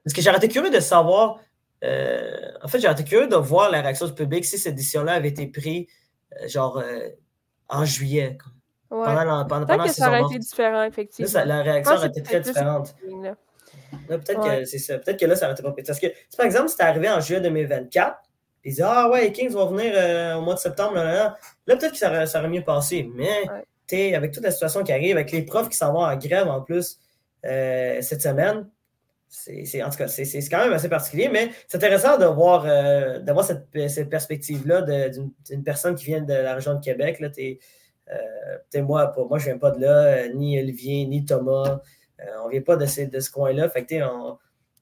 Parce 0.03 0.13
que 0.13 0.21
j'aurais 0.21 0.37
été 0.37 0.47
curieux 0.47 0.71
de 0.71 0.79
savoir 0.79 1.39
euh, 1.83 2.51
en 2.63 2.67
fait, 2.67 2.79
j'ai 2.79 2.89
été 2.89 3.03
curieux 3.03 3.27
de 3.27 3.35
voir 3.35 3.69
la 3.69 3.81
réaction 3.81 4.07
du 4.07 4.13
public 4.13 4.45
si 4.45 4.57
cette 4.57 4.75
décision-là 4.75 5.13
avait 5.13 5.29
été 5.29 5.47
prise, 5.47 5.85
euh, 6.33 6.47
genre, 6.47 6.77
euh, 6.77 7.09
en 7.69 7.85
juillet. 7.85 8.37
Pendant, 8.89 9.45
pendant, 9.45 9.65
Peut-être 9.65 9.85
que 9.85 9.91
ça 9.91 10.07
aurait 10.07 10.21
été 10.21 10.39
différent, 10.39 10.83
effectivement. 10.83 11.43
la 11.45 11.61
réaction 11.61 11.95
aurait 11.95 12.07
été 12.07 12.23
très 12.23 12.39
différente. 12.39 12.95
Peut-être 14.07 14.41
que 14.41 14.65
c'est 14.65 14.77
ça. 14.79 14.99
Peut-être 14.99 15.19
que 15.19 15.25
là, 15.25 15.35
ça 15.35 15.45
aurait 15.45 15.53
été 15.53 15.63
pas. 15.63 15.71
Parce 15.71 15.99
que, 15.99 16.07
par 16.37 16.45
exemple, 16.45 16.69
c'était 16.69 16.83
arrivé 16.83 17.09
en 17.09 17.19
juillet 17.19 17.41
2024, 17.41 18.17
puis 18.65 18.71
ils 18.71 18.75
disaient 18.75 18.83
Ah 18.85 19.09
ouais, 19.09 19.21
les 19.21 19.31
Kings 19.31 19.51
vont 19.51 19.67
venir 19.67 20.37
au 20.37 20.41
mois 20.41 20.55
de 20.55 20.59
septembre, 20.59 20.95
là, 20.95 21.03
là, 21.03 21.37
là. 21.67 21.75
peut-être 21.75 21.91
que 21.91 21.97
ça 21.97 22.09
aurait, 22.09 22.25
ça 22.25 22.39
aurait, 22.39 22.49
mieux 22.49 22.63
passé. 22.63 23.09
Mais, 23.13 23.45
avec 24.15 24.31
toute 24.31 24.43
la 24.43 24.51
situation 24.51 24.83
qui 24.83 24.91
arrive, 24.91 25.15
avec 25.17 25.31
les 25.31 25.43
profs 25.43 25.69
qui 25.69 25.77
s'en 25.77 25.93
vont 25.93 26.03
en 26.03 26.15
grève 26.17 26.47
en 26.47 26.61
plus 26.61 26.99
cette 27.43 28.21
semaine, 28.21 28.67
c'est, 29.35 29.83
en 29.83 29.89
tout 29.89 29.97
cas, 29.97 30.07
c'est, 30.07 30.49
quand 30.49 30.63
même 30.63 30.73
assez 30.73 30.89
particulier, 30.89 31.29
mais 31.29 31.49
c'est 31.67 31.77
intéressant 31.77 32.17
de 32.17 32.25
voir, 32.25 32.65
euh, 32.65 33.19
d'avoir 33.19 33.45
cette, 33.45 33.69
perspective-là 34.09 34.81
d'une, 35.09 35.63
personne 35.63 35.95
qui 35.95 36.05
vient 36.05 36.21
de 36.21 36.33
la 36.33 36.55
région 36.55 36.75
de 36.75 36.79
Québec. 36.79 37.19
Là, 37.19 37.29
euh, 37.37 38.81
moi, 38.81 39.13
moi, 39.17 39.39
je 39.39 39.45
ne 39.45 39.51
viens 39.51 39.57
pas 39.57 39.71
de 39.71 39.81
là, 39.81 40.03
euh, 40.03 40.33
ni 40.33 40.59
Olivier, 40.59 41.05
ni 41.05 41.25
Thomas. 41.25 41.81
on 42.41 42.45
ne 42.45 42.51
vient 42.51 42.61
pas 42.61 42.77
de, 42.77 43.05
de 43.05 43.19
ce 43.19 43.31
coin-là. 43.31 43.69
Fait 43.69 43.85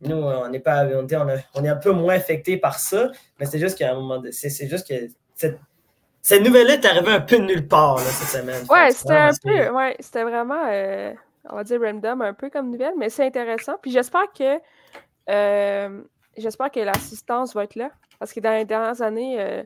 nous, 0.08 0.16
on 0.16 0.50
n'est 0.50 0.60
pas 0.60 0.86
on, 0.86 1.08
on, 1.56 1.64
est 1.64 1.70
un 1.70 1.76
peu 1.76 1.92
moins 1.92 2.16
affecté 2.16 2.58
par 2.58 2.80
ça, 2.80 3.12
mais 3.40 3.46
c'est 3.46 3.60
juste 3.60 3.78
qu'à 3.78 3.92
un 3.92 3.96
moment 3.96 4.22
c'est, 4.32 4.68
juste 4.68 4.88
que 4.88 4.94
cette, 5.36 5.60
cette 6.22 6.44
nouvelle-là 6.44 6.76
est 6.76 6.86
arrivée 6.86 7.12
un 7.12 7.22
peu 7.22 7.38
de 7.38 7.44
nulle 7.44 7.68
part 7.68 8.00
cette 8.00 8.42
semaine. 8.42 8.64
Ouais, 8.70 8.92
c'était 8.92 9.14
un 9.14 9.32
peu, 9.42 9.70
ouais, 9.70 9.96
c'était 10.00 10.24
vraiment 10.24 10.66
on 11.50 11.56
va 11.56 11.64
dire 11.64 11.82
random, 11.82 12.22
un 12.22 12.34
peu 12.34 12.50
comme 12.50 12.70
nouvelle, 12.70 12.94
mais 12.98 13.10
c'est 13.10 13.26
intéressant. 13.26 13.74
Puis 13.82 13.92
j'espère 13.92 14.32
que 14.32 14.60
euh, 15.30 16.02
j'espère 16.38 16.72
que 16.72 16.80
l'assistance 16.80 17.54
va 17.54 17.64
être 17.66 17.76
là. 17.76 17.92
Parce 18.20 18.34
que 18.34 18.40
dans 18.40 18.54
les 18.54 18.66
dernières 18.66 19.02
années, 19.02 19.40
euh, 19.40 19.64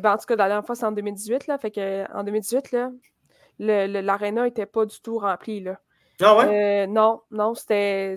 ben, 0.00 0.14
en 0.14 0.18
tout 0.18 0.26
cas, 0.26 0.36
la 0.36 0.48
dernière 0.48 0.66
fois, 0.66 0.74
c'est 0.74 0.86
en 0.86 0.92
2018, 0.92 1.46
là. 1.46 1.58
Fait 1.58 1.70
que 1.70 2.10
en 2.12 2.24
2018, 2.24 2.72
là, 2.72 2.90
l'aréna 3.58 4.44
n'était 4.44 4.66
pas 4.66 4.86
du 4.86 5.00
tout 5.00 5.18
rempli, 5.18 5.60
là. 5.60 5.78
Ah 6.20 6.36
ouais? 6.36 6.84
Euh, 6.84 6.86
non, 6.88 7.22
non, 7.30 7.54
c'était 7.54 8.16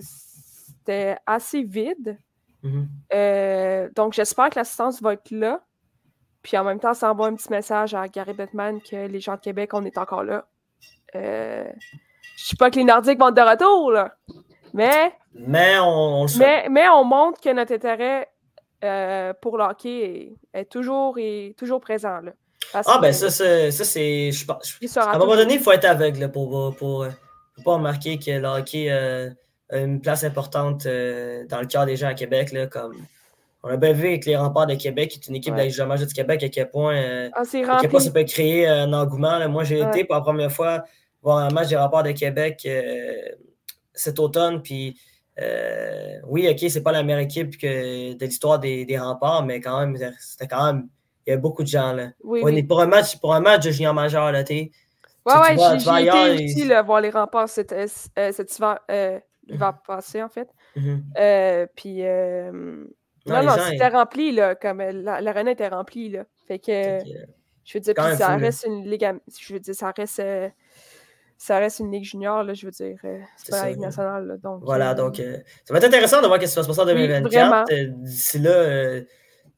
assez 1.26 1.62
vide. 1.62 2.18
Mm-hmm. 2.64 3.94
donc, 3.94 4.12
j'espère 4.12 4.50
que 4.50 4.58
l'assistance 4.58 5.02
va 5.02 5.14
être 5.14 5.30
là. 5.30 5.60
Puis 6.42 6.56
en 6.56 6.64
même 6.64 6.80
temps, 6.80 6.94
ça 6.94 7.10
envoie 7.10 7.28
un 7.28 7.34
petit 7.34 7.50
message 7.50 7.94
à 7.94 8.08
Gary 8.08 8.34
Bettman 8.34 8.80
que 8.80 9.06
les 9.06 9.20
gens 9.20 9.36
de 9.36 9.40
Québec, 9.40 9.70
on 9.74 9.84
est 9.84 9.96
encore 9.96 10.24
là. 10.24 10.44
Euh, 11.14 11.64
je 12.36 12.44
sais 12.44 12.56
pas 12.56 12.70
que 12.70 12.76
les 12.76 12.84
Nordiques 12.84 13.18
vont 13.18 13.28
être 13.28 13.34
de 13.34 13.40
retour, 13.40 13.92
là. 13.92 14.14
Mais. 14.74 15.12
Mais 15.34 15.78
on, 15.80 16.26
mais, 16.38 16.68
mais, 16.68 16.88
on 16.88 17.04
montre 17.04 17.40
que 17.40 17.50
notre 17.50 17.72
intérêt 17.72 18.28
euh, 18.84 19.32
pour 19.40 19.56
le 19.56 19.64
hockey 19.64 20.34
est, 20.52 20.70
toujours, 20.70 21.16
est 21.18 21.56
toujours 21.56 21.80
présent. 21.80 22.20
Là. 22.20 22.32
ah, 22.74 22.98
ben 23.00 23.12
ça, 23.12 23.30
c'est. 23.30 23.70
Ça, 23.70 23.84
c'est 23.84 24.30
à 24.96 25.14
un 25.14 25.18
moment 25.18 25.36
donné, 25.36 25.54
il 25.54 25.60
faut 25.60 25.72
être 25.72 25.84
aveugle 25.84 26.30
pour, 26.30 26.74
pour, 26.76 27.06
pour, 27.06 27.64
pas 27.64 27.74
remarquer 27.74 28.18
que 28.18 28.32
le 28.32 28.48
hockey 28.48 28.90
euh, 28.90 29.30
une 29.70 30.00
place 30.00 30.24
importante 30.24 30.86
euh, 30.86 31.46
dans 31.46 31.60
le 31.60 31.66
cœur 31.66 31.86
des 31.86 31.96
gens 31.96 32.08
à 32.08 32.14
Québec. 32.14 32.52
Là, 32.52 32.66
comme 32.66 32.94
on 33.62 33.68
a 33.68 33.76
bien 33.76 33.92
vu 33.92 34.08
avec 34.08 34.26
les 34.26 34.36
remparts 34.36 34.66
de 34.66 34.74
Québec, 34.74 35.10
qui 35.10 35.18
est 35.18 35.28
une 35.28 35.36
équipe 35.36 35.54
ouais. 35.54 35.68
de 35.68 36.04
du 36.04 36.14
Québec, 36.14 36.42
à 36.42 36.48
quel 36.48 36.68
point, 36.68 37.30
ah, 37.32 37.42
à 37.42 37.78
quel 37.80 37.90
point 37.90 38.00
ça 38.00 38.10
peut 38.10 38.24
créer 38.24 38.66
un 38.66 38.92
engouement. 38.92 39.48
Moi, 39.48 39.64
j'ai 39.64 39.80
été 39.80 40.04
pour 40.04 40.16
la 40.16 40.20
première 40.20 40.50
fois 40.50 40.84
voir 41.22 41.38
un 41.38 41.50
match 41.50 41.68
des 41.68 41.76
remparts 41.76 42.02
de 42.02 42.12
Québec 42.12 42.62
euh, 42.66 43.14
cet 43.94 44.18
automne. 44.18 44.62
Puis 44.62 44.98
euh, 45.40 46.18
oui, 46.26 46.48
OK, 46.48 46.68
c'est 46.68 46.82
pas 46.82 46.92
la 46.92 47.02
meilleure 47.02 47.20
équipe 47.20 47.56
que 47.56 48.14
de 48.14 48.24
l'histoire 48.24 48.58
des, 48.58 48.84
des, 48.84 48.98
remparts, 48.98 49.44
mais 49.44 49.60
quand 49.60 49.80
même, 49.80 49.96
c'était 50.18 50.48
quand 50.48 50.66
même. 50.66 50.88
Il 51.26 51.30
y 51.30 51.32
a 51.34 51.36
beaucoup 51.36 51.62
de 51.62 51.68
gens 51.68 51.92
là. 51.92 52.08
Oui, 52.24 52.62
Pour, 52.64 52.80
un 52.80 52.86
match, 52.86 53.16
pour 53.18 53.32
un 53.32 53.38
match 53.38 53.64
de 53.64 53.70
junior 53.70 53.94
majeur, 53.94 54.32
là, 54.32 54.42
tu 54.42 54.72
Ouais, 55.24 55.34
ouais, 55.34 55.78
j'ai 55.78 56.02
été 56.02 56.44
aussi 56.44 56.64
là, 56.64 56.82
voir 56.82 57.00
les 57.00 57.10
remparts 57.10 57.48
cet, 57.48 57.72
euh, 57.72 57.86
cet 57.86 58.58
hiver, 58.58 58.80
euh, 58.90 59.20
l'hiver 59.46 59.74
passé, 59.86 60.22
en 60.22 60.28
fait. 60.28 60.48
Mm-hmm. 60.76 61.66
puis, 61.74 62.02
non, 63.26 63.42
non, 63.42 63.54
c'était 63.70 63.88
rempli, 63.88 64.32
là, 64.32 64.54
comme 64.54 64.80
l'arena 64.80 65.50
était 65.50 65.68
remplie, 65.68 66.10
là. 66.10 66.24
Fait 66.46 66.58
que, 66.58 66.98
je 67.64 67.78
veux 67.78 67.80
dire, 67.80 67.94
puis 67.94 68.16
ça 68.16 68.36
reste 68.36 68.66
une 68.66 68.84
ligue, 68.88 69.08
je 69.40 69.52
veux 69.54 69.60
dire, 69.60 69.74
ça 69.74 69.92
reste 69.96 70.20
ça 71.42 71.58
reste 71.58 71.80
une 71.80 71.90
ligue 71.90 72.04
junior, 72.04 72.44
là, 72.44 72.54
je 72.54 72.66
veux 72.66 72.70
dire. 72.70 72.96
Euh, 73.04 73.18
c'est 73.36 73.50
pas 73.50 73.64
la 73.64 73.70
ligue 73.70 73.80
nationale. 73.80 74.38
donc, 74.40 74.62
voilà, 74.62 74.92
euh, 74.92 74.94
donc 74.94 75.18
euh, 75.18 75.38
ça 75.64 75.74
va 75.74 75.78
être 75.78 75.86
intéressant 75.86 76.22
de 76.22 76.28
voir 76.28 76.40
ce 76.40 76.46
qui 76.46 76.54
va 76.54 76.62
se 76.62 76.68
passer 76.68 76.80
en 76.80 76.86
2024. 76.86 77.72
D'ici 78.04 78.38
là, 78.38 79.00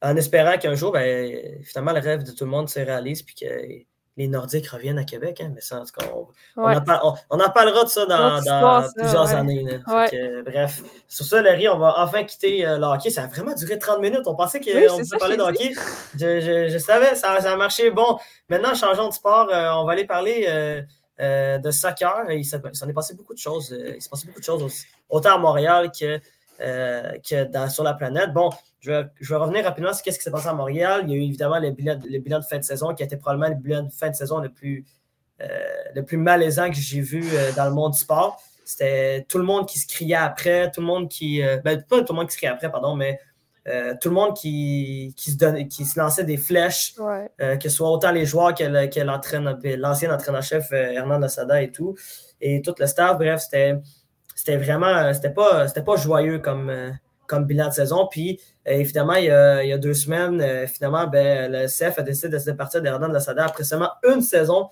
en 0.01 0.17
espérant 0.17 0.57
qu'un 0.57 0.73
jour, 0.73 0.91
ben, 0.91 1.61
finalement, 1.63 1.93
le 1.93 1.99
rêve 1.99 2.23
de 2.23 2.31
tout 2.31 2.43
le 2.43 2.49
monde 2.49 2.69
se 2.69 2.79
réalise 2.79 3.21
puis 3.21 3.35
que 3.35 3.45
les 4.17 4.27
Nordiques 4.27 4.67
reviennent 4.67 4.97
à 4.97 5.03
Québec. 5.03 5.41
Hein, 5.41 5.51
mais 5.53 5.61
ça, 5.61 5.81
en 5.81 5.85
tout 5.85 5.91
cas, 5.97 6.05
on, 6.55 6.63
en, 6.63 7.49
parlera 7.49 7.83
de 7.83 7.89
ça 7.89 8.05
dans, 8.05 8.87
plusieurs 8.95 9.33
années. 9.33 9.79
bref, 9.87 10.81
sur 11.07 11.25
ça, 11.25 11.41
Larry, 11.41 11.67
on 11.67 11.77
va 11.77 11.95
enfin 11.97 12.23
quitter 12.23 12.65
euh, 12.65 12.77
le 12.77 12.85
hockey. 12.85 13.09
Ça 13.09 13.23
a 13.23 13.27
vraiment 13.27 13.53
duré 13.53 13.77
30 13.77 13.99
minutes. 13.99 14.23
On 14.25 14.35
pensait 14.35 14.59
qu'on 14.59 14.71
oui, 14.71 15.09
parler 15.19 15.37
de 15.37 15.41
hockey. 15.41 15.73
Je, 16.17 16.77
savais, 16.77 17.15
ça, 17.15 17.41
ça, 17.41 17.53
a 17.53 17.55
marché. 17.57 17.91
Bon, 17.91 18.17
maintenant, 18.49 18.73
changeons 18.73 19.09
de 19.09 19.13
sport. 19.13 19.49
Euh, 19.51 19.71
on 19.73 19.85
va 19.85 19.93
aller 19.93 20.05
parler 20.05 20.45
euh, 21.19 21.57
de 21.57 21.71
soccer. 21.71 22.31
Il 22.31 22.45
s'en 22.45 22.87
est 22.87 22.93
passé 22.93 23.15
beaucoup 23.15 23.33
de 23.33 23.39
choses. 23.39 23.75
il 23.77 24.01
s'est 24.01 24.09
passé 24.09 24.27
beaucoup 24.27 24.39
de 24.39 24.45
choses 24.45 24.63
aussi, 24.63 24.85
autant 25.09 25.35
à 25.35 25.37
Montréal 25.37 25.91
que, 25.91 26.19
que 26.59 27.69
sur 27.69 27.83
la 27.83 27.93
planète. 27.93 28.33
Bon, 28.33 28.49
je 28.85 28.91
vais, 29.29 29.35
revenir 29.35 29.65
rapidement 29.65 29.93
sur 29.93 30.05
ce 30.05 30.17
qui 30.17 30.23
s'est 30.23 30.31
passé 30.31 30.47
à 30.47 30.53
Montréal. 30.53 31.01
Il 31.05 31.11
y 31.11 31.13
a 31.13 31.17
eu 31.17 31.23
évidemment 31.23 31.59
le 31.59 31.71
bilan, 31.71 31.95
de 32.39 32.45
fin 32.45 32.59
de 32.59 32.63
saison 32.63 32.93
qui 32.93 33.03
a 33.03 33.05
été 33.05 33.17
probablement 33.17 33.49
le 33.49 33.55
bilan 33.55 33.83
de 33.83 33.91
fin 33.91 34.09
de 34.09 34.15
saison 34.15 34.39
le 34.39 34.49
plus, 34.49 34.85
euh, 35.41 35.47
le 35.95 36.03
plus 36.03 36.17
malaisant 36.17 36.69
que 36.69 36.75
j'ai 36.75 37.01
vu 37.01 37.23
euh, 37.33 37.51
dans 37.53 37.65
le 37.65 37.71
monde 37.71 37.93
du 37.93 37.99
sport. 37.99 38.39
C'était 38.63 39.25
tout 39.27 39.37
le 39.37 39.43
monde 39.43 39.67
qui 39.67 39.79
se 39.79 39.87
criait 39.87 40.15
après, 40.15 40.71
tout 40.71 40.81
le 40.81 40.87
monde 40.87 41.09
qui. 41.09 41.41
Euh, 41.41 41.57
ben, 41.63 41.81
pas 41.81 42.01
tout 42.01 42.13
le 42.13 42.17
monde 42.17 42.27
qui 42.27 42.33
se 42.33 42.37
criait 42.37 42.51
après, 42.51 42.71
pardon, 42.71 42.95
mais 42.95 43.19
tout 43.99 44.09
le 44.09 44.13
monde 44.13 44.35
qui, 44.35 45.15
qui, 45.17 45.31
se 45.31 45.37
donnait, 45.37 45.67
qui 45.67 45.85
se 45.85 45.99
lançait 45.99 46.23
des 46.23 46.37
flèches, 46.37 46.93
que 47.39 47.57
ce 47.63 47.69
soit 47.69 47.89
autant 47.89 48.11
les 48.11 48.23
joueurs 48.23 48.53
que, 48.53 48.63
l'ancien 48.63 50.13
entraîneur-chef 50.13 50.71
Hernan 50.71 51.23
Assada 51.23 51.63
et 51.63 51.71
tout, 51.71 51.95
et 52.39 52.61
tout 52.61 52.75
le 52.77 52.85
staff. 52.85 53.17
Bref, 53.17 53.41
c'était, 53.41 53.73
c'était 54.35 54.57
vraiment. 54.57 55.11
C'était 55.13 55.31
pas, 55.31 55.67
c'était 55.67 55.83
pas 55.83 55.95
joyeux 55.95 56.37
comme 56.39 56.71
comme 57.27 57.45
bilan 57.45 57.69
de 57.69 57.73
saison. 57.73 58.07
Puis, 58.09 58.39
euh, 58.67 58.71
évidemment, 58.71 59.15
il 59.15 59.25
y, 59.25 59.31
a, 59.31 59.77
deux 59.77 59.93
semaines, 59.93 60.41
euh, 60.41 60.67
finalement, 60.67 61.07
ben, 61.07 61.51
le 61.51 61.67
CF 61.67 61.99
a 61.99 62.01
décidé 62.03 62.29
de 62.29 62.39
se 62.39 62.45
départir 62.45 62.81
d'Hernan 62.81 63.07
Lassada 63.07 63.45
après 63.45 63.63
seulement 63.63 63.91
une 64.07 64.21
saison 64.21 64.69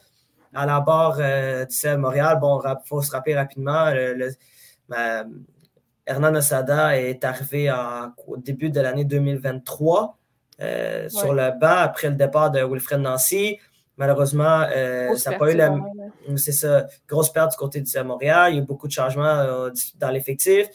à 0.54 0.65
la 0.65 0.80
barre 0.80 1.17
euh, 1.19 1.65
du 1.65 1.76
CF 1.76 1.97
Montréal. 1.97 2.38
Bon, 2.39 2.62
il 2.63 2.76
faut 2.86 3.02
se 3.02 3.12
rappeler 3.12 3.36
rapidement, 3.36 3.91
le, 3.91 4.32
Hernan 6.06 6.32
Lassada 6.32 6.99
est 6.99 7.23
arrivé 7.23 7.73
au 8.28 8.36
début 8.38 8.69
de 8.69 8.82
l'année 8.82 9.06
2023 9.06 10.17
sur 11.08 11.34
le 11.34 11.58
banc 11.60 11.78
après 11.78 12.10
le 12.10 12.15
départ 12.15 12.52
de 12.52 12.62
Wilfred 12.62 12.99
Nancy. 12.99 13.58
Malheureusement, 13.98 14.66
ça 15.16 15.32
n'a 15.32 15.38
pas 15.38 15.52
eu 15.52 15.56
la. 15.56 15.76
C'est 16.38 16.52
ça, 16.52 16.88
grosse 17.08 17.32
perte 17.32 17.52
du 17.52 17.58
côté 17.58 17.80
du 17.80 17.92
CF 17.92 18.04
Montréal. 18.04 18.52
Il 18.52 18.56
y 18.56 18.60
a 18.60 18.64
eu 18.64 18.66
beaucoup 18.66 18.88
de 18.88 18.92
changements 18.92 19.70
dans 20.00 20.10
l'effectif. 20.10 20.68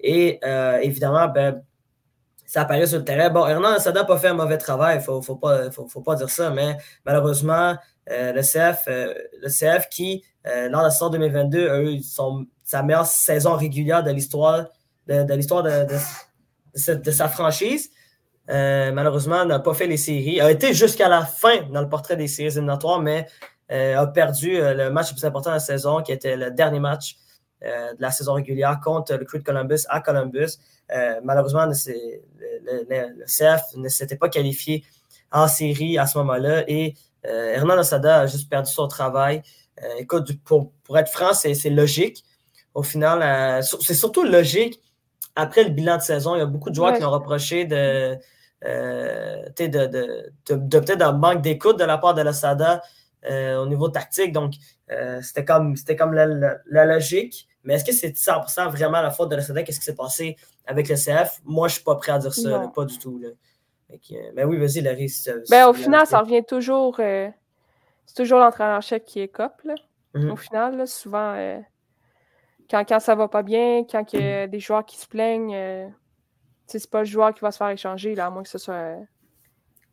Et 0.00 0.38
euh, 0.44 0.78
évidemment, 0.82 1.28
ben, 1.28 1.62
ça 2.44 2.62
apparaît 2.62 2.86
sur 2.86 2.98
le 2.98 3.04
terrain. 3.04 3.30
Bon, 3.30 3.46
Hernan 3.46 3.78
Sada 3.78 4.00
n'a 4.00 4.06
pas 4.06 4.18
fait 4.18 4.28
un 4.28 4.34
mauvais 4.34 4.58
travail, 4.58 4.96
il 4.96 5.10
ne 5.12 5.20
faut, 5.22 5.36
pas, 5.36 5.70
faut, 5.70 6.02
pas 6.02 6.14
dire 6.14 6.28
ça, 6.28 6.50
mais 6.50 6.76
malheureusement, 7.06 7.74
euh, 8.10 8.32
le, 8.32 8.42
CF, 8.42 8.84
euh, 8.88 9.14
le 9.40 9.48
CF 9.48 9.88
qui, 9.88 10.22
lors 10.44 10.82
de 10.82 10.86
la 10.86 10.90
saison 10.90 11.08
2022, 11.08 11.70
a 11.70 11.80
eu 11.80 12.00
sa 12.62 12.82
meilleure 12.82 13.06
saison 13.06 13.56
régulière 13.56 14.02
de 14.02 14.10
l'histoire 14.10 14.66
de, 15.06 15.34
l'histoire 15.34 15.62
de, 15.62 15.86
de, 16.94 17.10
sa 17.10 17.28
franchise. 17.28 17.90
Malheureusement, 18.48 19.44
n'a 19.44 19.58
pas 19.58 19.74
fait 19.74 19.86
les 19.86 19.96
séries. 19.96 20.40
A 20.40 20.50
été 20.50 20.74
jusqu'à 20.74 21.08
la 21.08 21.24
fin 21.24 21.62
dans 21.70 21.80
le 21.80 21.88
portrait 21.88 22.16
des 22.16 22.28
séries 22.28 22.52
éliminatoires, 22.52 23.00
mais 23.00 23.26
a 23.70 24.06
perdu 24.06 24.60
le 24.60 24.90
match 24.90 25.10
le 25.10 25.14
plus 25.14 25.24
important 25.24 25.50
de 25.50 25.56
la 25.56 25.60
saison, 25.60 26.02
qui 26.02 26.12
était 26.12 26.36
le 26.36 26.50
dernier 26.50 26.80
match 26.80 27.16
euh, 27.64 27.94
de 27.94 28.02
la 28.02 28.10
saison 28.10 28.34
régulière 28.34 28.78
contre 28.82 29.14
le 29.14 29.24
Crew 29.24 29.38
de 29.38 29.42
Columbus 29.42 29.86
à 29.88 30.00
Columbus. 30.00 30.58
Euh, 30.92 31.20
malheureusement, 31.22 31.64
le, 31.64 31.72
CF 33.24 33.62
ne 33.76 33.88
s'était 33.88 34.16
pas 34.16 34.28
qualifié 34.28 34.84
en 35.32 35.48
série 35.48 35.96
à 35.96 36.06
ce 36.06 36.18
moment-là 36.18 36.64
et 36.68 36.94
euh, 37.24 37.54
Hernan 37.54 37.78
Asada 37.78 38.20
a 38.20 38.26
juste 38.26 38.50
perdu 38.50 38.70
son 38.70 38.86
travail. 38.86 39.42
écoute, 39.98 40.32
pour, 40.44 40.72
être 40.94 41.10
franc, 41.10 41.32
c'est 41.32 41.70
logique. 41.70 42.22
Au 42.74 42.82
final, 42.82 43.62
c'est 43.62 43.94
surtout 43.94 44.24
logique 44.24 44.82
après 45.34 45.64
le 45.64 45.70
bilan 45.70 45.96
de 45.96 46.02
saison. 46.02 46.34
Il 46.34 46.40
y 46.40 46.42
a 46.42 46.46
beaucoup 46.46 46.68
de 46.68 46.74
joueurs 46.74 46.98
qui 46.98 47.04
ont 47.04 47.10
reproché 47.10 47.64
de, 47.64 48.18
de, 48.64 50.32
peut-être 50.46 51.02
un 51.02 51.12
manque 51.12 51.42
d'écoute 51.42 51.78
de 51.78 51.84
la 51.84 51.98
part 51.98 52.14
de 52.14 52.22
l'Asada 52.22 52.82
au 53.28 53.66
niveau 53.66 53.88
tactique. 53.88 54.32
Donc, 54.32 54.54
c'était 55.22 55.44
comme, 55.44 55.74
comme 55.98 56.14
la, 56.14 56.84
logique. 56.84 57.48
Mais 57.64 57.74
est-ce 57.74 57.84
que 57.84 57.92
c'est 57.92 58.14
100% 58.14 58.70
vraiment 58.70 59.00
la 59.00 59.10
faute 59.10 59.30
de 59.30 59.36
la 59.36 59.62
Qu'est-ce 59.62 59.78
qui 59.78 59.84
s'est 59.84 59.94
passé 59.94 60.36
avec 60.66 60.88
le 60.88 60.96
CF? 60.96 61.40
Moi, 61.44 61.68
je 61.68 61.72
ne 61.72 61.74
suis 61.76 61.84
pas 61.84 61.96
prêt 61.96 62.12
à 62.12 62.18
dire 62.18 62.34
ça, 62.34 62.70
pas 62.74 62.84
du 62.84 62.98
tout. 62.98 63.20
mais 63.20 64.32
ben 64.34 64.46
oui, 64.46 64.58
vas-y, 64.58 64.80
Larry. 64.80 65.12
ben, 65.50 65.68
au 65.68 65.72
final, 65.72 66.06
ça 66.06 66.20
revient 66.20 66.44
toujours. 66.44 66.96
Euh, 67.00 67.28
c'est 68.06 68.16
toujours 68.16 68.38
l'entraîneur-chef 68.38 69.04
qui 69.04 69.20
est 69.20 69.28
cop. 69.28 69.52
Mhm. 70.14 70.30
Au 70.30 70.36
final, 70.36 70.86
souvent, 70.86 71.34
euh, 71.34 71.58
quand, 72.70 72.84
quand 72.86 73.00
ça 73.00 73.14
va 73.14 73.28
pas 73.28 73.42
bien, 73.42 73.84
quand 73.90 74.12
il 74.12 74.20
y 74.20 74.32
a 74.32 74.46
des 74.46 74.60
joueurs 74.60 74.84
qui 74.84 74.98
se 74.98 75.06
plaignent, 75.06 75.54
euh, 75.54 75.88
c'est 76.66 76.90
pas 76.90 77.00
le 77.00 77.04
joueur 77.04 77.34
qui 77.34 77.40
va 77.40 77.50
se 77.50 77.58
faire 77.58 77.68
échanger, 77.68 78.14
là, 78.14 78.26
à 78.26 78.30
moins 78.30 78.42
que 78.42 78.48
ce 78.48 78.58
soit 78.58 78.96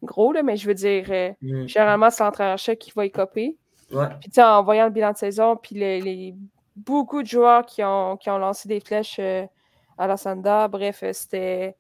gros, 0.04 0.32
là, 0.32 0.44
mais 0.44 0.58
je 0.58 0.68
veux 0.68 0.74
dire, 0.74 1.36
mhm. 1.42 1.68
généralement, 1.68 2.10
c'est 2.10 2.24
l'entraîneur-chef 2.24 2.78
qui 2.78 2.92
va 2.96 3.06
y 3.06 3.12
copier. 3.12 3.58
Ouais. 3.92 4.08
Puis, 4.22 4.42
en 4.42 4.64
voyant 4.64 4.86
le 4.86 4.92
bilan 4.92 5.12
de 5.12 5.18
saison, 5.18 5.58
puis 5.58 5.76
les 5.76 6.36
beaucoup 6.76 7.22
de 7.22 7.28
joueurs 7.28 7.66
qui 7.66 7.84
ont, 7.84 8.18
qui 8.18 8.30
ont 8.30 8.38
lancé 8.38 8.68
des 8.68 8.80
flèches 8.80 9.20
euh, 9.20 9.46
à 9.98 10.08
la 10.08 10.18
Sanda. 10.18 10.68
Bref, 10.68 11.04
euh, 11.04 11.14
c'était 11.14 11.76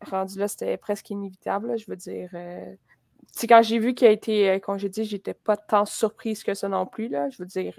rendu 0.00 0.38
là, 0.38 0.48
c'était 0.48 0.76
presque 0.76 1.10
inévitable. 1.10 1.78
je 1.78 1.86
veux 1.88 1.96
dire, 1.96 2.30
euh, 2.34 2.74
quand 3.48 3.62
j'ai 3.62 3.78
vu 3.78 3.94
qu'il 3.94 4.06
a 4.06 4.10
été 4.10 4.60
congédié, 4.60 5.04
j'étais 5.04 5.34
pas 5.34 5.56
tant 5.56 5.84
surprise 5.84 6.44
que 6.44 6.54
ça 6.54 6.68
non 6.68 6.86
plus. 6.86 7.08
Là, 7.08 7.28
je 7.30 7.38
veux 7.38 7.46
dire, 7.46 7.74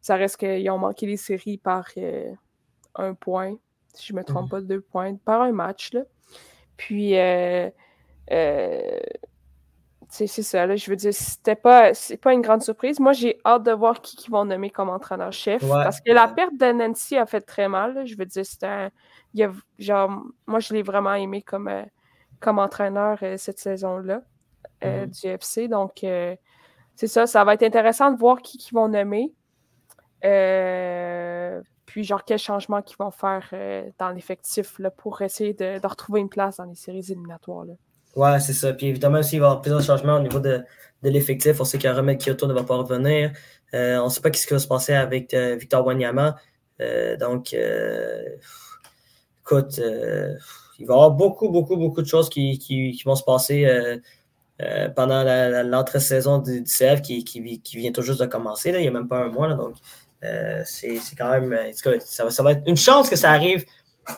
ça 0.00 0.16
reste 0.16 0.36
qu'ils 0.38 0.70
ont 0.70 0.78
manqué 0.78 1.06
les 1.06 1.16
séries 1.16 1.58
par 1.58 1.86
un 2.94 3.14
point, 3.14 3.56
si 3.96 4.06
je 4.06 4.14
me 4.14 4.24
trompe 4.24 4.44
mhm. 4.44 4.50
pas, 4.50 4.60
deux 4.60 4.80
points, 4.80 5.14
par 5.16 5.42
un 5.42 5.52
match. 5.52 5.92
Là. 5.92 6.02
Puis, 6.76 7.14
c'est 10.08 10.42
ça, 10.42 10.66
là, 10.66 10.76
je 10.76 10.88
veux 10.88 10.96
dire, 10.96 11.12
c'était 11.12 11.56
pas, 11.56 11.92
c'est 11.92 12.16
pas 12.16 12.32
une 12.32 12.40
grande 12.40 12.62
surprise. 12.62 13.00
Moi, 13.00 13.12
j'ai 13.12 13.38
hâte 13.44 13.64
de 13.64 13.72
voir 13.72 14.00
qui, 14.00 14.16
qui 14.16 14.30
vont 14.30 14.44
nommer 14.44 14.70
comme 14.70 14.88
entraîneur-chef. 14.88 15.66
parce 15.68 16.00
que 16.00 16.12
la 16.12 16.28
perte 16.28 16.56
de 16.56 16.72
Nancy 16.72 17.16
a 17.16 17.26
fait 17.26 17.40
très 17.40 17.68
mal. 17.68 18.06
Je 18.06 18.16
veux 18.16 18.24
dire, 18.24 18.46
c'était 18.46 18.66
un, 18.66 18.90
il 19.34 19.40
y 19.40 19.42
a, 19.42 19.52
genre, 19.78 20.22
moi, 20.46 20.60
je 20.60 20.72
l'ai 20.72 20.82
vraiment 20.82 21.14
aimé 21.14 21.42
comme, 21.42 21.68
euh, 21.68 21.82
comme 22.40 22.58
entraîneur 22.58 23.18
euh, 23.22 23.36
cette 23.36 23.58
saison-là 23.58 24.22
euh, 24.84 25.06
mm-hmm. 25.06 25.20
du 25.20 25.26
FC. 25.28 25.68
Donc, 25.68 25.98
c'est 26.00 27.06
ça, 27.06 27.26
ça 27.26 27.44
va 27.44 27.54
être 27.54 27.62
intéressant 27.62 28.10
de 28.10 28.18
voir 28.18 28.40
qui, 28.40 28.58
qui 28.58 28.72
vont 28.72 28.88
nommer. 28.88 29.34
Puis, 31.96 32.04
genre, 32.04 32.26
quels 32.26 32.38
changements 32.38 32.82
qu'ils 32.82 32.98
vont 32.98 33.10
faire 33.10 33.48
dans 33.98 34.10
l'effectif 34.10 34.78
pour 34.98 35.22
essayer 35.22 35.54
de, 35.54 35.80
retrouver 35.86 36.20
une 36.20 36.28
place 36.28 36.58
dans 36.58 36.64
les 36.64 36.74
séries 36.74 37.06
éliminatoires. 37.08 37.64
Là. 37.64 37.72
Ouais, 38.16 38.38
c'est 38.38 38.52
ça. 38.52 38.74
Puis 38.74 38.88
évidemment, 38.88 39.20
aussi, 39.20 39.36
il 39.36 39.38
va 39.38 39.46
y 39.46 39.48
avoir 39.48 39.62
plusieurs 39.62 39.80
changements 39.80 40.16
au 40.16 40.20
niveau 40.20 40.38
de, 40.38 40.62
de 41.02 41.08
l'effectif. 41.08 41.58
On 41.58 41.64
sait 41.64 41.78
qu'un 41.78 41.94
remède 41.94 42.22
Kyoto 42.22 42.46
ne 42.46 42.52
va 42.52 42.64
pas 42.64 42.76
revenir. 42.76 43.32
Euh, 43.72 43.96
on 43.96 44.04
ne 44.04 44.10
sait 44.10 44.20
pas 44.20 44.30
ce 44.30 44.46
qui 44.46 44.52
va 44.52 44.58
se 44.58 44.68
passer 44.68 44.92
avec 44.92 45.32
euh, 45.32 45.56
Victor 45.56 45.86
Wanyama. 45.86 46.36
Euh, 46.82 47.16
donc, 47.16 47.56
écoute, 49.40 49.80
il 50.78 50.86
va 50.86 50.92
y 50.92 50.96
avoir 50.96 51.12
beaucoup, 51.12 51.48
beaucoup, 51.48 51.78
beaucoup 51.78 52.02
de 52.02 52.06
choses 52.06 52.28
qui, 52.28 52.58
qui, 52.58 53.02
vont 53.06 53.16
se 53.16 53.24
passer 53.24 53.66
pendant 54.94 55.24
l'entre-saison 55.62 56.40
du, 56.40 56.60
du, 56.60 56.70
CF 56.70 57.00
qui, 57.00 57.24
qui, 57.24 57.62
qui, 57.62 57.78
vient 57.78 57.90
tout 57.90 58.02
juste 58.02 58.20
de 58.20 58.26
commencer. 58.26 58.70
Là. 58.70 58.80
Il 58.80 58.82
n'y 58.82 58.88
a 58.88 58.90
même 58.90 59.08
pas 59.08 59.24
un 59.24 59.30
mois. 59.30 59.48
Là, 59.48 59.54
donc, 59.54 59.76
c'est 60.64 61.00
quand 61.16 61.30
même. 61.30 61.72
Ça 62.00 62.24
va, 62.24 62.30
ça 62.30 62.42
va 62.42 62.52
être 62.52 62.62
une 62.66 62.76
chance 62.76 63.08
que 63.08 63.16
ça 63.16 63.30
arrive 63.30 63.64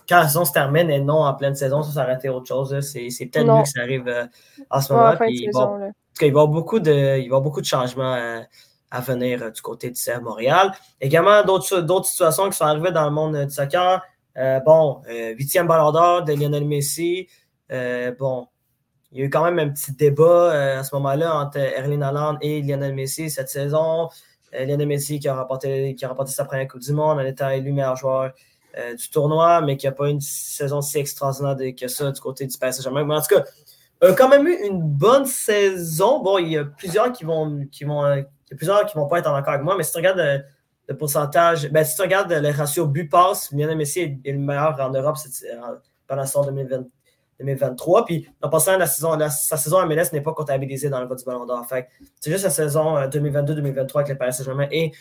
quand 0.09 0.17
la 0.17 0.29
saison 0.29 0.45
se 0.45 0.53
termine 0.53 0.91
et 0.91 1.01
non 1.01 1.25
en 1.25 1.35
pleine 1.35 1.55
saison, 1.55 1.83
ça, 1.83 1.93
ça 1.93 2.05
aurait 2.05 2.17
été 2.17 2.29
autre 2.29 2.47
chose. 2.47 2.79
C'est 2.81 3.09
peut-être 3.27 3.47
mieux 3.47 3.63
que 3.63 3.69
ça 3.69 3.81
arrive 3.81 4.09
euh, 4.09 4.27
en 4.71 4.81
ce 4.81 4.93
moment. 4.93 5.13
il, 5.27 5.51
va, 5.53 5.79
il, 6.21 6.21
va 6.21 6.27
y 6.27 6.29
avoir 6.29 6.49
beaucoup 6.49 6.81
de, 6.81 7.19
il 7.19 7.29
va 7.29 7.41
beaucoup 7.41 7.61
de 7.61 7.67
changements 7.67 8.15
euh, 8.15 8.41
à 8.91 9.01
venir 9.01 9.43
euh, 9.43 9.51
du 9.51 9.63
côté 9.63 9.91
du 9.91 10.01
CF 10.01 10.21
Montréal. 10.21 10.73
Également, 11.01 11.43
d'autres 11.43 12.05
situations 12.05 12.51
qui 12.51 12.57
sont 12.57 12.65
arrivées 12.65 12.93
dans 12.93 13.05
le 13.05 13.11
monde 13.11 13.37
du 13.37 13.51
soccer. 13.51 14.03
bon, 14.65 15.03
huitième 15.37 15.67
ballon 15.67 15.93
d'or 15.93 16.25
de 16.25 16.33
Lionel 16.35 16.67
Messi. 16.67 17.29
bon, 17.71 18.47
il 19.11 19.21
y 19.21 19.23
a 19.23 19.25
eu 19.25 19.31
quand 19.31 19.45
même 19.45 19.59
un 19.59 19.71
petit 19.71 19.93
débat 19.93 20.79
à 20.79 20.85
ce 20.85 20.95
moment-là 20.97 21.35
entre 21.35 21.57
Erling 21.57 22.03
Haaland 22.03 22.37
et 22.43 22.61
Lionel 22.61 22.95
Messi 22.95 23.31
cette 23.31 23.49
saison. 23.49 24.09
Lionel 24.53 24.87
Messi 24.87 25.19
qui 25.21 25.29
a, 25.29 25.37
remporté, 25.37 25.95
qui 25.95 26.05
a 26.05 26.15
sa 26.27 26.45
première 26.45 26.69
Coupe 26.69 26.81
du 26.81 26.93
Monde 26.93 27.19
en 27.19 27.25
étant 27.25 27.49
élu 27.51 27.73
meilleur 27.73 27.97
joueur 27.97 28.33
euh, 28.79 28.95
du 28.95 29.11
tournoi, 29.11 29.61
mais 29.61 29.77
qui 29.77 29.87
n'a 29.87 29.93
pas 29.93 30.09
une 30.09 30.21
saison 30.21 30.81
si 30.81 30.99
extraordinaire 30.99 31.57
que 31.77 31.89
ça 31.89 32.11
du 32.11 32.21
côté 32.21 32.47
du 32.47 32.57
PSG. 32.57 32.91
Mais 32.91 33.01
en 33.01 33.21
tout 33.21 33.35
cas, 33.35 33.45
a 34.01 34.13
quand 34.13 34.29
même 34.29 34.47
eu 34.47 34.57
une 34.67 34.83
bonne 34.83 35.27
saison. 35.27 36.23
Bon, 36.23 36.39
il 36.39 36.49
y 36.49 36.59
a 36.59 36.65
plusieurs 36.65 37.13
qui 37.13 37.25
vont, 37.25 37.67
qui 37.71 37.85
vont, 37.85 38.07
il 38.15 38.27
y 38.51 38.55
a 38.55 38.57
plusieurs 38.57 38.87
qui 38.87 38.97
vont 38.97 39.07
pas 39.07 39.19
être 39.19 39.29
en 39.29 39.35
accord 39.35 39.55
avec 39.55 39.65
moi, 39.65 39.75
mais 39.77 39.83
si 39.83 39.93
tu 39.93 39.99
regardes 39.99 40.45
le, 40.87 40.97
pourcentage, 40.97 41.71
ben, 41.71 41.85
si 41.85 41.97
tu 41.97 42.03
regardes 42.03 42.33
le 42.33 42.51
ratio 42.51 42.87
but-passe, 42.87 43.53
Lionel 43.53 43.77
Messi 43.77 44.01
est, 44.25 44.33
le 44.33 44.39
meilleur 44.39 44.79
en 44.81 44.91
Europe 44.91 45.17
pendant 46.07 46.23
la 46.23 46.27
saison 46.27 46.51
2023. 47.41 48.05
Puis 48.05 48.29
en 48.43 48.49
passant, 48.49 48.77
la 48.77 48.87
saison, 48.87 49.19
sa 49.31 49.57
saison 49.57 49.85
MLS 49.87 50.13
n'est 50.13 50.21
pas 50.21 50.33
comptabilisée 50.33 50.91
dans 50.91 51.01
le 51.01 51.07
vote 51.07 51.19
du 51.19 51.25
Ballon 51.25 51.47
d'Or. 51.47 51.67
c'est 51.69 52.31
juste 52.31 52.45
la 52.45 52.51
saison 52.51 52.97
2022-2023 52.97 53.97
avec 53.97 54.09
le 54.09 54.17
Paris 54.17 54.33
Saint-Germain 54.33 54.69
et 54.71 54.93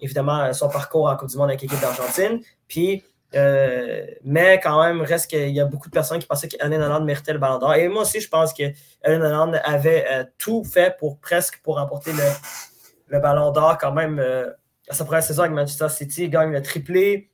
évidemment 0.00 0.52
son 0.52 0.68
parcours 0.68 1.08
en 1.08 1.16
Coupe 1.16 1.28
du 1.28 1.36
Monde 1.36 1.50
avec 1.50 1.62
l'équipe 1.62 1.80
d'Argentine. 1.80 2.40
Puis 2.68 3.04
euh, 3.34 4.06
mais 4.22 4.60
quand 4.62 4.82
même, 4.82 5.02
reste 5.02 5.28
qu'il 5.28 5.50
y 5.50 5.60
a 5.60 5.64
beaucoup 5.64 5.88
de 5.88 5.94
personnes 5.94 6.18
qui 6.18 6.26
pensaient 6.26 6.48
qu'Ellen 6.48 6.80
Holland 6.80 7.04
méritait 7.04 7.32
le 7.32 7.38
ballon 7.38 7.58
d'or. 7.58 7.74
Et 7.74 7.88
moi 7.88 8.02
aussi, 8.02 8.20
je 8.20 8.28
pense 8.28 8.52
que 8.52 8.62
Holland 9.04 9.60
avait 9.64 10.06
euh, 10.10 10.24
tout 10.38 10.64
fait 10.64 10.96
pour 10.98 11.18
presque 11.18 11.60
pour 11.62 11.76
remporter 11.76 12.12
le, 12.12 13.18
ballon 13.20 13.50
d'or 13.50 13.78
quand 13.78 13.92
même 13.92 14.18
euh, 14.18 14.50
à 14.88 14.94
sa 14.94 15.04
première 15.04 15.22
saison 15.22 15.42
avec 15.42 15.54
Manchester 15.54 15.88
City. 15.88 16.24
Il 16.24 16.30
gagne 16.30 16.52
le 16.52 16.62
triplé. 16.62 17.30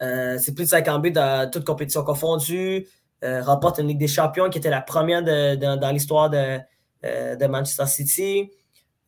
C'est 0.00 0.54
plus 0.54 0.64
de 0.64 0.68
50 0.70 1.00
buts 1.00 1.12
dans 1.12 1.50
toute 1.50 1.64
compétition 1.64 2.04
confondue. 2.04 2.86
Remporte 3.24 3.78
une 3.78 3.88
Ligue 3.88 3.98
des 3.98 4.06
Champions 4.08 4.50
qui 4.50 4.58
était 4.58 4.70
la 4.70 4.82
première 4.82 5.22
dans 5.22 5.90
l'histoire 5.92 6.30
de, 6.30 6.58
de, 7.02 7.46
Manchester 7.46 7.86
City. 7.86 8.50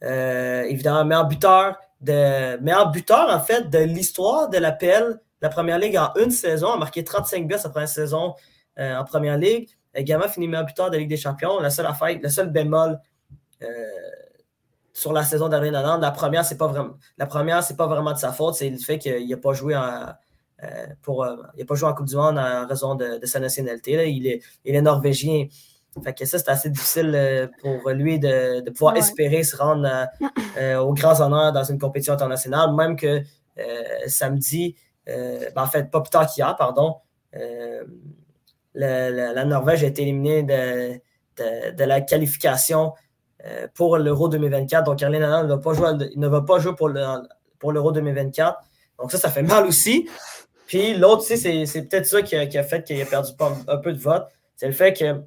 évidemment, 0.03 1.05
meilleur 1.05 1.27
buteur, 1.27 1.77
de, 2.01 2.57
meilleur 2.63 2.91
buteur 2.91 3.29
en 3.31 3.41
fait 3.41 3.69
de 3.69 3.79
l'histoire 3.79 4.49
de 4.49 4.59
l'appel 4.59 5.21
la 5.43 5.49
première 5.49 5.79
ligue 5.79 5.97
en 5.97 6.13
une 6.17 6.31
saison, 6.31 6.73
a 6.73 6.77
marqué 6.77 7.05
35 7.05 7.47
buts 7.47 7.59
sa 7.59 7.69
première 7.69 7.89
saison 7.89 8.35
euh, 8.79 8.97
en 8.97 9.05
première 9.05 9.37
ligue. 9.37 9.69
Également 9.95 10.29
fini 10.29 10.49
meilleur 10.49 10.67
buteur 10.67 10.91
de 10.91 10.95
la 10.95 11.01
Ligue 11.01 11.09
des 11.09 11.17
Champions. 11.17 11.61
La 11.61 11.71
seule 11.71 11.89
le 12.23 12.29
seul 12.29 12.51
bémol 12.51 13.01
euh, 13.63 13.67
sur 14.93 15.13
la 15.13 15.23
saison 15.25 15.49
d'Adrien 15.49 15.99
la 15.99 16.11
première, 16.11 16.45
c'est 16.45 16.57
pas 16.57 16.73
la 17.19 17.27
pas 17.27 17.87
vraiment 17.87 18.13
de 18.13 18.19
sa 18.19 18.33
faute, 18.33 18.55
c'est 18.55 18.71
le 18.71 18.79
fait 18.79 18.99
qu'il 18.99 19.29
n'a 19.29 19.37
pas 19.37 19.53
joué 19.53 19.77
en. 19.77 20.07
Euh, 20.63 20.87
pour, 21.03 21.27
il 21.57 21.67
pas 21.67 21.75
joué 21.75 21.89
en 21.89 21.95
Coupe 21.95 22.07
du 22.07 22.17
Monde 22.17 22.39
en 22.39 22.67
raison 22.67 22.95
de, 22.95 23.25
sa 23.25 23.41
nationalité. 23.41 24.11
Il, 24.11 24.27
est, 24.27 24.43
il 24.65 24.75
est 24.75 24.83
norvégien. 24.83 25.47
Fait 26.03 26.13
que 26.13 26.25
ça, 26.27 26.39
c'est 26.39 26.51
assez 26.51 26.71
difficile 26.71 27.51
pour 27.63 27.91
lui 27.91 28.19
de, 28.19 28.69
pouvoir 28.71 28.97
espérer 28.97 29.43
se 29.45 29.57
rendre 29.57 29.89
aux 30.79 30.93
grands 30.93 31.21
honneurs 31.21 31.53
dans 31.53 31.65
une 31.65 31.79
compétition 31.79 32.13
internationale, 32.13 32.75
même 32.75 32.97
que 32.97 33.23
samedi, 34.07 34.77
euh, 35.09 35.51
ben, 35.55 35.63
en 35.63 35.67
fait, 35.67 35.91
pas 35.91 36.01
plus 36.01 36.11
tard 36.11 36.33
qu'hier, 36.33 36.55
pardon, 36.57 36.97
euh, 37.37 37.85
la, 38.75 39.45
Norvège 39.45 39.85
a 39.85 39.87
été 39.87 40.03
éliminée 40.03 40.43
de, 40.43 41.85
la 41.85 42.01
qualification 42.01 42.93
euh, 43.45 43.69
pour 43.75 43.99
l'Euro 43.99 44.29
2024. 44.29 44.85
Donc, 44.85 45.03
Erling 45.03 45.23
Haaland 45.23 45.45
ne 45.45 45.49
va 45.49 45.59
pas 45.59 45.75
jouer, 45.75 45.91
ne 46.17 46.29
va 46.29 46.43
pas 46.43 46.59
jouer 46.59 46.75
pour, 46.75 46.89
l'Euro 46.89 47.93
2024. 47.93 48.59
Donc, 48.99 49.13
ça, 49.13 49.19
ça 49.19 49.31
fait 49.31 49.43
mal 49.43 49.67
aussi. 49.67 50.09
Puis 50.67 50.95
l'autre, 50.95 51.23
c'est 51.23 51.89
peut-être 51.89 52.07
ça 52.07 52.23
qui 52.23 52.37
a, 52.37 52.63
fait 52.63 52.83
qu'il 52.83 53.01
a 53.01 53.07
perdu 53.07 53.31
un 53.69 53.77
peu 53.77 53.93
de 53.93 53.99
vote. 53.99 54.27
C'est 54.57 54.67
le 54.67 54.73
fait 54.73 54.93
que 54.93 55.23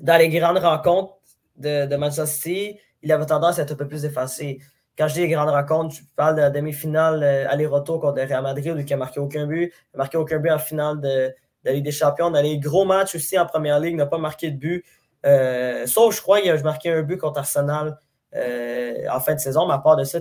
dans 0.00 0.16
les 0.18 0.28
grandes 0.28 0.58
rencontres 0.58 1.14
de, 1.56 1.86
de 1.86 1.96
Manchester 1.96 2.26
City, 2.26 2.78
il 3.02 3.12
avait 3.12 3.26
tendance 3.26 3.58
à 3.58 3.62
être 3.62 3.72
un 3.72 3.76
peu 3.76 3.88
plus 3.88 4.04
effacé 4.04 4.60
quand 4.96 5.08
je 5.08 5.14
dis 5.14 5.28
grandes 5.28 5.50
rencontres, 5.50 5.94
je 5.94 6.00
parle 6.16 6.36
de 6.36 6.40
la 6.40 6.50
demi-finale 6.50 7.22
euh, 7.22 7.48
aller-retour 7.48 8.00
contre 8.00 8.20
Real 8.22 8.42
Madrid 8.42 8.72
où 8.72 8.78
il 8.78 8.86
n'a 8.86 8.96
marqué 8.96 9.20
aucun 9.20 9.46
but. 9.46 9.64
Il 9.64 9.96
n'a 9.96 9.98
marqué 9.98 10.16
aucun 10.16 10.38
but 10.38 10.50
en 10.50 10.58
finale 10.58 11.00
de, 11.00 11.34
la 11.64 11.72
Ligue 11.72 11.84
des 11.84 11.92
Champions. 11.92 12.30
Dans 12.30 12.40
les 12.40 12.58
gros 12.58 12.84
matchs 12.84 13.14
aussi 13.14 13.38
en 13.38 13.44
première 13.44 13.78
ligue, 13.78 13.92
il 13.92 13.96
n'a 13.96 14.06
pas 14.06 14.18
marqué 14.18 14.50
de 14.50 14.56
but. 14.56 14.84
Euh, 15.26 15.86
sauf, 15.86 16.16
je 16.16 16.22
crois, 16.22 16.40
qu'il 16.40 16.50
a 16.50 16.62
marqué 16.62 16.90
un 16.90 17.02
but 17.02 17.18
contre 17.18 17.40
Arsenal 17.40 17.98
euh, 18.34 19.06
en 19.10 19.20
fin 19.20 19.34
de 19.34 19.40
saison. 19.40 19.66
Mais 19.66 19.74
à 19.74 19.78
part 19.78 19.96
de 19.96 20.04
ça, 20.04 20.20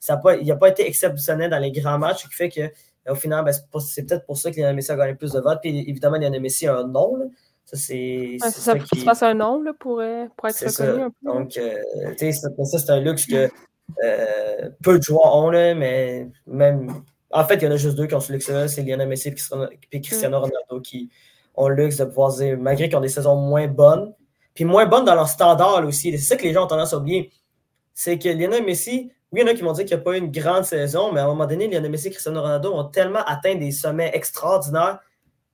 ça 0.00 0.16
pas, 0.16 0.36
il 0.36 0.46
n'a 0.46 0.56
pas 0.56 0.70
été 0.70 0.86
exceptionnel 0.88 1.50
dans 1.50 1.58
les 1.58 1.70
grands 1.70 1.98
matchs, 1.98 2.24
ce 2.24 2.28
qui 2.28 2.34
fait 2.34 2.48
que 2.48 2.72
au 3.08 3.14
final, 3.14 3.44
ben, 3.44 3.52
c'est 3.80 4.06
peut-être 4.06 4.26
pour 4.26 4.36
ça 4.36 4.50
que 4.50 4.56
Lionel 4.56 4.76
Messi 4.76 4.90
a 4.90 4.96
gagné 4.96 5.14
plus 5.14 5.32
de 5.32 5.40
votes. 5.40 5.60
Puis 5.62 5.88
évidemment, 5.88 6.16
Lionel 6.16 6.40
Messi 6.40 6.66
a 6.66 6.78
un 6.78 6.86
nom. 6.86 7.30
Ça, 7.64 7.76
c'est. 7.76 8.36
ça, 8.40 8.50
ça 8.50 8.78
qui... 8.78 9.04
passe 9.04 9.22
un 9.22 9.34
nom 9.34 9.62
pour, 9.78 10.02
pour, 10.36 10.48
être 10.48 10.66
reconnu 10.66 11.02
un 11.02 11.10
peu. 11.10 11.16
Donc, 11.24 11.48
tu 11.50 11.60
sais, 12.16 12.32
ça, 12.32 12.48
c'est 12.78 12.90
un 12.90 13.00
luxe 13.00 13.26
que 13.26 13.48
euh, 14.04 14.70
peu 14.82 14.98
de 14.98 15.02
joueurs 15.02 15.34
ont, 15.34 15.50
là, 15.50 15.74
mais 15.74 16.28
même. 16.46 17.02
En 17.30 17.44
fait, 17.44 17.56
il 17.56 17.64
y 17.64 17.66
en 17.66 17.72
a 17.72 17.76
juste 17.76 17.96
deux 17.96 18.06
qui 18.06 18.14
ont 18.14 18.20
ce 18.20 18.32
luxe-là 18.32 18.68
c'est 18.68 18.82
Lionel 18.82 19.08
Messi 19.08 19.34
et 19.92 20.00
Cristiano 20.00 20.40
Ronaldo 20.40 20.80
qui 20.80 21.10
ont 21.54 21.68
le 21.68 21.74
luxe 21.74 21.96
de 21.96 22.04
pouvoir 22.04 22.32
dire, 22.34 22.56
malgré 22.58 22.88
qu'ils 22.88 22.96
ont 22.96 23.02
des 23.02 23.08
saisons 23.08 23.36
moins 23.36 23.66
bonnes, 23.66 24.14
puis 24.54 24.64
moins 24.64 24.86
bonnes 24.86 25.04
dans 25.04 25.14
leur 25.14 25.28
standard 25.28 25.84
aussi. 25.86 26.12
C'est 26.12 26.18
ça 26.18 26.36
que 26.36 26.44
les 26.44 26.52
gens 26.52 26.64
ont 26.64 26.68
tendance 26.68 26.94
à 26.94 26.98
oublier. 26.98 27.30
C'est 27.94 28.18
que 28.18 28.28
Lionel 28.28 28.64
Messi, 28.64 29.10
oui, 29.36 29.42
il 29.42 29.46
y 29.46 29.50
en 29.50 29.52
a 29.52 29.54
qui 29.54 29.62
vont 29.62 29.72
dire 29.72 29.84
qu'il 29.84 29.94
n'y 29.96 30.00
a 30.00 30.04
pas 30.04 30.16
eu 30.16 30.18
une 30.18 30.30
grande 30.30 30.64
saison, 30.64 31.12
mais 31.12 31.20
à 31.20 31.24
un 31.24 31.26
moment 31.26 31.46
donné, 31.46 31.68
Lionel 31.68 31.90
Messi 31.90 32.08
et 32.08 32.10
Cristiano 32.10 32.40
Ronaldo 32.40 32.72
ont 32.72 32.84
tellement 32.84 33.22
atteint 33.26 33.54
des 33.54 33.70
sommets 33.70 34.10
extraordinaires 34.14 35.00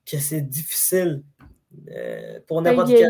que 0.09 0.17
c'est 0.17 0.41
difficile 0.41 1.21
euh, 1.89 2.39
pour 2.47 2.61
ben, 2.61 2.71
n'importe 2.71 2.89
quel. 2.89 3.09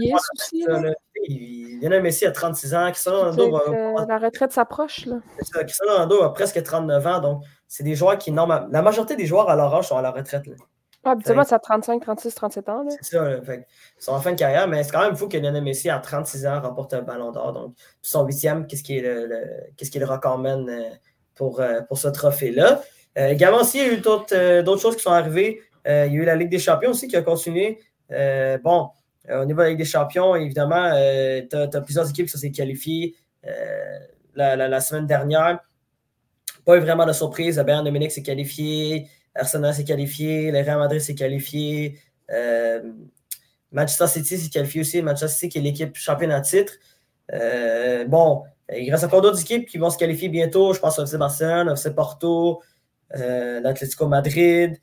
Lionel 1.80 2.02
Messi 2.02 2.26
a 2.26 2.32
36 2.32 2.74
ans. 2.74 2.90
Cristiano 2.90 3.20
Ronaldo 3.20 3.52
va, 3.52 4.06
La 4.08 4.18
retraite 4.18 4.52
s'approche. 4.52 5.08
Cristiano 5.38 5.94
Ronaldo 5.94 6.24
a 6.24 6.34
presque 6.34 6.62
39 6.62 7.08
ans. 7.08 7.20
Donc, 7.20 7.44
c'est 7.68 7.84
des 7.84 7.96
joueurs 7.96 8.18
qui, 8.18 8.32
normalement, 8.32 8.68
la 8.72 8.82
majorité 8.82 9.16
des 9.16 9.28
joueurs 9.28 9.50
à 9.50 9.56
leur 9.56 9.74
âge 9.76 9.90
sont 9.90 9.98
à 9.98 10.02
la 10.02 10.12
retraite. 10.12 10.48
Là. 10.48 10.56
Ah, 11.06 11.12
habituellement, 11.12 11.44
c'est 11.44 11.56
à 11.56 11.60
35, 11.60 12.02
36, 12.02 12.34
37 12.34 12.70
ans. 12.70 12.86
C'est 12.90 13.18
ça. 13.18 13.30
ils 13.30 13.66
sont 14.00 14.14
en 14.14 14.22
fin 14.22 14.32
de 14.32 14.38
carrière, 14.38 14.68
mais 14.70 14.84
c'est 14.84 14.92
quand 14.92 15.04
même 15.04 15.18
fou 15.18 15.28
que 15.28 15.38
Lionel 15.38 15.62
Messi, 15.62 15.90
à 15.90 16.00
36 16.00 16.48
ans, 16.48 16.62
remporte 16.62 16.94
un 16.94 17.02
ballon 17.02 17.32
d'or. 17.32 17.52
Donc, 17.52 17.76
son 18.02 18.26
huitième, 18.26 18.68
qu'est-ce 18.68 18.84
qui 18.84 18.98
est 18.98 19.02
le, 19.02 19.30
qu'est-ce 19.76 19.92
qui 19.92 19.98
est 19.98 20.02
le 20.02 20.08
record 20.08 20.38
man 20.38 20.70
euh, 20.70 20.90
pour, 21.36 21.60
euh, 21.60 21.82
pour 21.82 21.98
ce 21.98 22.08
trophée-là? 22.08 22.82
Euh, 23.18 23.28
également, 23.28 23.60
aussi, 23.60 23.80
il 23.80 23.86
y 23.86 23.90
a 23.90 23.94
eu 23.94 24.64
d'autres 24.64 24.82
choses 24.82 24.96
qui 24.96 25.04
sont 25.04 25.12
arrivées. 25.12 25.62
il 25.86 25.92
y 25.92 25.94
a 25.94 26.06
eu 26.06 26.24
la 26.24 26.36
Ligue 26.36 26.50
des 26.50 26.60
Champions 26.60 26.92
aussi 26.92 27.10
qui 27.10 27.18
a 27.18 27.22
continué. 27.22 27.80
bon, 28.10 28.90
au 29.30 29.46
niveau 29.46 29.60
de 29.60 29.64
la 29.64 29.70
Ligue 29.70 29.80
des 29.80 29.86
Champions, 29.86 30.36
évidemment, 30.36 30.90
tu 31.50 31.56
as, 31.58 31.82
plusieurs 31.82 32.10
équipes 32.10 32.28
qui 32.28 32.32
se 32.32 32.38
sont 32.38 32.52
qualifiées 32.52 33.16
la, 34.36 34.80
semaine 34.80 35.06
dernière. 35.06 35.60
Pas 36.66 36.78
eu 36.78 36.80
vraiment 36.80 37.06
de 37.06 37.12
surprise. 37.12 37.58
Le 37.58 37.64
Bayern 37.64 37.90
Munich 37.92 38.12
s'est 38.12 38.24
qualifié, 38.24 39.10
Arsenal 39.36 39.74
s'est 39.74 39.84
qualifié, 39.84 40.52
le 40.52 40.60
Real 40.60 40.78
Madrid 40.78 41.02
s'est 41.02 41.16
qualifié, 41.16 42.00
Manchester 43.72 44.08
City 44.08 44.38
s'est 44.38 44.50
qualifié 44.50 44.82
aussi. 44.82 45.02
Manchester 45.02 45.28
City 45.28 45.50
qui 45.50 45.58
est 45.58 45.62
l'équipe 45.62 45.96
championne 45.96 46.32
à 46.32 46.42
titre. 46.42 46.74
bon, 48.08 48.44
il 48.76 48.92
reste 48.92 49.04
encore 49.04 49.22
d'autres 49.22 49.42
équipes 49.42 49.68
qui 49.68 49.78
vont 49.78 49.90
se 49.90 49.98
qualifier 49.98 50.30
bientôt. 50.30 50.74
Je 50.74 50.80
pense 50.80 51.00
au 51.00 51.04
FC 51.04 51.18
Barcelone, 51.18 51.70
au 51.70 51.74
FC 51.74 51.94
Porto, 51.94 52.62
l'Atlético 53.12 54.08
Madrid. 54.08 54.78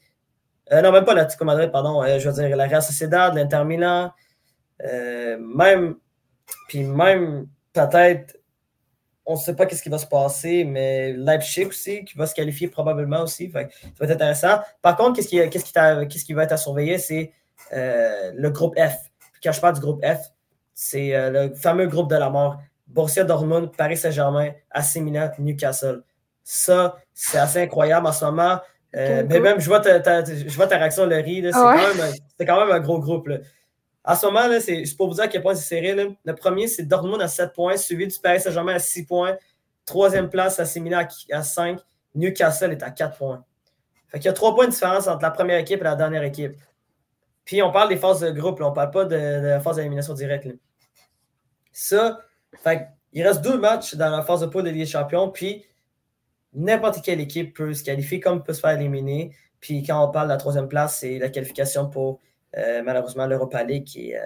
non, 0.70 0.92
même 0.92 1.04
pas 1.04 1.14
l'Atlético 1.14 1.44
Madrid, 1.44 1.70
pardon. 1.70 2.02
je 2.18 2.28
veux 2.28 2.34
dire 2.34 2.56
la 2.56 2.66
Real 2.66 2.82
Sociedad, 2.82 3.34
l'Inter 3.34 3.64
Milan. 3.64 4.12
Euh, 4.84 5.38
même, 5.38 5.96
puis 6.68 6.84
même, 6.84 7.46
peut-être, 7.72 8.36
on 9.30 9.34
ne 9.34 9.38
sait 9.38 9.54
pas 9.54 9.64
qu'est-ce 9.66 9.82
qui 9.82 9.88
va 9.88 9.98
se 9.98 10.06
passer, 10.06 10.64
mais 10.64 11.12
Leipzig 11.12 11.66
aussi, 11.66 12.04
qui 12.04 12.18
va 12.18 12.26
se 12.26 12.34
qualifier 12.34 12.66
probablement 12.66 13.22
aussi. 13.22 13.48
ça 13.52 13.60
va 13.60 14.06
être 14.06 14.10
intéressant. 14.10 14.58
Par 14.82 14.96
contre, 14.96 15.16
qu'est-ce 15.16 15.28
qui, 15.28 15.48
qui, 16.08 16.24
qui 16.24 16.32
va 16.32 16.42
être 16.42 16.52
à 16.52 16.56
surveiller, 16.56 16.98
c'est 16.98 17.32
euh, 17.72 18.32
le 18.34 18.50
groupe 18.50 18.76
F. 18.76 18.96
quand 19.42 19.52
je 19.52 19.60
parle 19.60 19.74
du 19.74 19.80
groupe 19.80 20.04
F, 20.04 20.18
c'est 20.74 21.14
euh, 21.14 21.30
le 21.30 21.54
fameux 21.54 21.86
groupe 21.86 22.10
de 22.10 22.16
la 22.16 22.28
mort. 22.28 22.60
Borussia 22.88 23.22
Dortmund, 23.22 23.70
Paris 23.76 23.96
Saint-Germain, 23.96 24.50
AC 24.72 24.96
Milan, 24.96 25.30
Newcastle. 25.38 26.02
Ça, 26.42 26.96
c'est 27.14 27.38
assez 27.38 27.62
incroyable 27.62 28.08
en 28.08 28.12
ce 28.12 28.24
moment. 28.24 28.58
mais 28.92 29.38
même, 29.38 29.60
je 29.60 29.66
vois 29.66 29.78
ta, 29.78 30.24
je 30.24 30.56
vois 30.56 30.66
ta 30.66 30.76
réaction, 30.76 31.06
Laurie. 31.06 31.42
C'est, 31.44 31.52
quand 31.52 32.46
quand 32.46 32.66
même 32.66 32.74
un 32.74 32.80
gros 32.80 32.98
groupe. 32.98 33.28
Là. 33.28 33.36
En 34.04 34.14
ce 34.16 34.26
moment, 34.26 34.48
c'est 34.60 34.84
pour 34.96 35.08
vous 35.08 35.14
dire 35.14 35.24
à 35.24 35.28
quel 35.28 35.42
point 35.42 35.54
c'est 35.54 35.68
serré. 35.68 36.16
Le 36.24 36.34
premier, 36.34 36.68
c'est 36.68 36.84
Dortmund 36.84 37.20
à 37.20 37.28
7 37.28 37.52
points, 37.52 37.76
suivi 37.76 38.06
du 38.06 38.18
Paris 38.18 38.40
Saint-Germain 38.40 38.74
à 38.74 38.78
6 38.78 39.04
points. 39.04 39.36
Troisième 39.84 40.30
place, 40.30 40.58
à 40.58 40.80
Milan 40.80 41.06
à 41.32 41.42
5. 41.42 41.78
Newcastle 42.14 42.72
est 42.72 42.82
à 42.82 42.90
4 42.90 43.18
points. 43.18 43.44
Fait 44.08 44.18
qu'il 44.18 44.26
y 44.26 44.30
a 44.30 44.32
3 44.32 44.54
points 44.54 44.66
de 44.66 44.70
différence 44.70 45.06
entre 45.06 45.22
la 45.22 45.30
première 45.30 45.58
équipe 45.58 45.80
et 45.80 45.84
la 45.84 45.96
dernière 45.96 46.22
équipe. 46.22 46.56
Puis 47.44 47.62
on 47.62 47.70
parle 47.72 47.88
des 47.88 47.96
phases 47.96 48.20
de 48.20 48.30
groupe, 48.30 48.60
on 48.60 48.70
ne 48.70 48.74
parle 48.74 48.90
pas 48.90 49.04
de, 49.04 49.16
la 49.16 49.60
phase 49.60 49.76
d'élimination 49.76 50.14
directe. 50.14 50.48
Ça, 51.72 52.20
fait 52.62 52.88
il 53.12 53.26
reste 53.26 53.42
deux 53.42 53.58
matchs 53.58 53.96
dans 53.96 54.08
la 54.08 54.22
phase 54.22 54.40
de 54.40 54.46
poule 54.46 54.62
de 54.62 54.70
Ligue 54.70 54.82
des 54.82 54.86
Champions, 54.86 55.30
puis 55.30 55.64
n'importe 56.52 57.02
quelle 57.02 57.20
équipe 57.20 57.56
peut 57.56 57.74
se 57.74 57.82
qualifier 57.82 58.20
comme 58.20 58.42
peut 58.42 58.52
se 58.52 58.60
faire 58.60 58.70
éliminer. 58.70 59.34
Puis 59.58 59.82
quand 59.82 60.02
on 60.04 60.10
parle 60.10 60.28
de 60.28 60.32
la 60.32 60.38
troisième 60.38 60.68
place, 60.68 60.98
c'est 60.98 61.18
la 61.18 61.28
qualification 61.28 61.88
pour 61.88 62.20
malheureusement, 62.56 63.26
l'Europa 63.26 63.62
League, 63.62 63.84
qui 63.84 64.14
euh, 64.14 64.20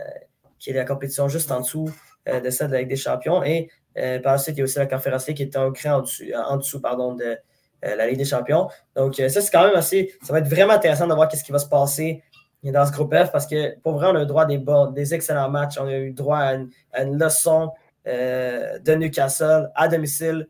qui 0.58 0.70
est 0.70 0.74
la 0.74 0.84
compétition 0.84 1.28
juste 1.28 1.50
en 1.52 1.60
dessous 1.60 1.90
euh, 2.26 2.40
de 2.40 2.48
celle 2.48 2.68
de 2.68 2.72
la 2.72 2.80
Ligue 2.80 2.88
des 2.88 2.96
Champions. 2.96 3.42
Et 3.44 3.70
par 3.94 4.32
la 4.32 4.38
suite, 4.38 4.56
il 4.56 4.60
y 4.60 4.62
a 4.62 4.64
aussi 4.64 4.78
la 4.78 4.86
Conférence 4.86 5.24
qui 5.24 5.42
est 5.42 5.56
un 5.56 5.70
cran 5.72 6.02
en 6.48 6.56
dessous, 6.56 6.80
pardon, 6.80 7.14
de 7.14 7.36
la 7.82 8.06
Ligue 8.06 8.18
des 8.18 8.24
Champions. 8.24 8.68
Donc, 8.96 9.16
ça, 9.16 9.28
c'est 9.28 9.50
quand 9.52 9.66
même 9.66 9.76
assez. 9.76 10.14
Ça 10.22 10.32
va 10.32 10.38
être 10.40 10.48
vraiment 10.48 10.72
intéressant 10.72 11.06
de 11.06 11.14
voir 11.14 11.30
ce 11.30 11.44
qui 11.44 11.52
va 11.52 11.58
se 11.58 11.68
passer 11.68 12.22
dans 12.64 12.86
ce 12.86 12.92
groupe 12.92 13.14
F 13.14 13.30
parce 13.30 13.46
que 13.46 13.78
pour 13.80 13.92
vrai, 13.92 14.08
on 14.10 14.16
a 14.16 14.22
eu 14.22 14.26
droit 14.26 14.44
à 14.44 14.46
des, 14.46 14.58
bons, 14.58 14.86
des 14.86 15.14
excellents 15.14 15.50
matchs. 15.50 15.78
On 15.78 15.86
a 15.86 15.96
eu 15.96 16.12
droit 16.12 16.38
à 16.38 16.54
une, 16.54 17.18
leçon 17.18 17.70
de 18.06 18.94
Newcastle 18.94 19.70
à 19.74 19.86
domicile 19.86 20.48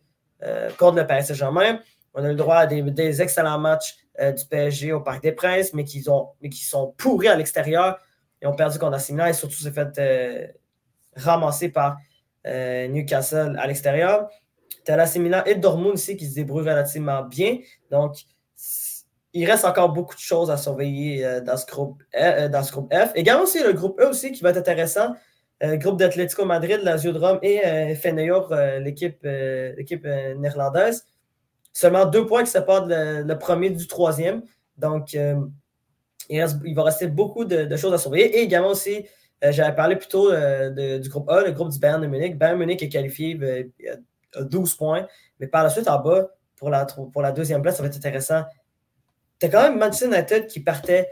contre 0.79 0.97
le 0.97 1.07
Paris 1.07 1.25
Saint-Germain. 1.25 1.81
On 2.15 2.23
a 2.23 2.29
eu 2.29 2.31
le 2.31 2.37
droit 2.37 2.57
à 2.57 2.67
des 2.67 3.21
excellents 3.21 3.59
matchs 3.59 3.97
euh, 4.21 4.33
du 4.33 4.45
PSG 4.47 4.93
au 4.93 5.01
Parc 5.01 5.23
des 5.23 5.33
Princes, 5.33 5.73
mais 5.75 5.85
qui, 5.85 6.01
sont 6.03 6.95
pourris 6.97 7.29
à 7.29 7.37
l'extérieur. 7.37 7.99
Ils 8.43 8.49
ont 8.49 8.55
perdu 8.55 8.79
contre 8.79 8.99
Milan 9.11 9.27
et 9.27 9.33
surtout 9.33 9.57
s'est 9.57 9.73
fait 9.73 10.55
ramasser 11.17 11.69
par 11.69 11.99
Newcastle 12.45 13.57
à 13.59 13.67
l'extérieur. 13.67 14.29
Milan 15.17 15.43
et 15.47 15.55
Dortmund 15.55 15.95
aussi 15.95 16.17
qui 16.17 16.27
se 16.27 16.35
débrouillent 16.35 16.69
relativement 16.69 17.23
bien. 17.23 17.59
Donc, 17.91 18.17
il 19.33 19.47
reste 19.51 19.65
encore 19.65 19.89
beaucoup 19.89 20.15
de 20.15 20.21
choses 20.21 20.51
à 20.51 20.57
surveiller 20.57 21.41
dans, 21.41 21.57
ce 21.57 21.67
groupe, 21.67 22.03
dans 22.13 22.63
ce 22.63 22.71
groupe 22.71 22.93
F. 22.93 23.13
Également 23.15 23.45
aussi 23.45 23.63
le 23.63 23.73
groupe 23.73 23.99
E 24.01 24.09
aussi 24.09 24.31
qui 24.33 24.43
va 24.43 24.51
être 24.51 24.59
intéressant. 24.59 25.15
Le 25.61 25.77
groupe 25.77 25.99
d'Atlético 25.99 26.45
Madrid, 26.45 26.81
Lazio 26.83 27.13
de 27.13 27.19
Rome 27.19 27.39
et 27.43 27.63
euh, 27.65 28.81
l'équipe 28.81 29.25
néerlandaise. 30.37 31.07
Seulement 31.75 32.07
deux 32.07 32.25
points 32.25 32.45
qui 32.45 32.51
séparent 32.51 32.87
le, 32.87 33.35
premier 33.35 33.69
du 33.69 33.87
troisième. 33.87 34.43
Donc, 34.79 35.13
il, 35.13 36.75
va 36.75 36.83
rester 36.83 37.09
beaucoup 37.09 37.45
de, 37.45 37.77
choses 37.77 37.93
à 37.93 37.99
surveiller. 37.99 38.39
Et 38.39 38.43
également 38.43 38.71
aussi, 38.71 39.05
j'avais 39.43 39.75
parlé 39.75 39.97
plutôt 39.97 40.31
du 40.31 41.09
groupe 41.11 41.29
A, 41.29 41.43
le 41.43 41.53
groupe 41.53 41.71
du 41.71 41.79
Bayern 41.79 42.01
de 42.01 42.07
Munich. 42.07 42.39
Bayern 42.39 42.59
Munich 42.59 42.83
est 42.83 42.89
qualifié 42.89 43.39
12 44.41 44.75
points. 44.77 45.07
Mais 45.41 45.49
par 45.49 45.65
la 45.65 45.69
suite, 45.69 45.89
en 45.89 46.01
bas, 46.01 46.31
pour 46.57 46.71
la, 46.71 46.87
pour 46.87 47.23
la 47.23 47.33
deuxième 47.33 47.61
place, 47.61 47.77
ça 47.77 47.83
va 47.83 47.89
être 47.89 47.97
intéressant. 47.97 48.45
Tu 49.39 49.47
as 49.47 49.49
quand 49.49 49.63
même 49.63 49.79
Manchester 49.79 50.07
United 50.07 50.47
qui 50.47 50.61
partait 50.61 51.11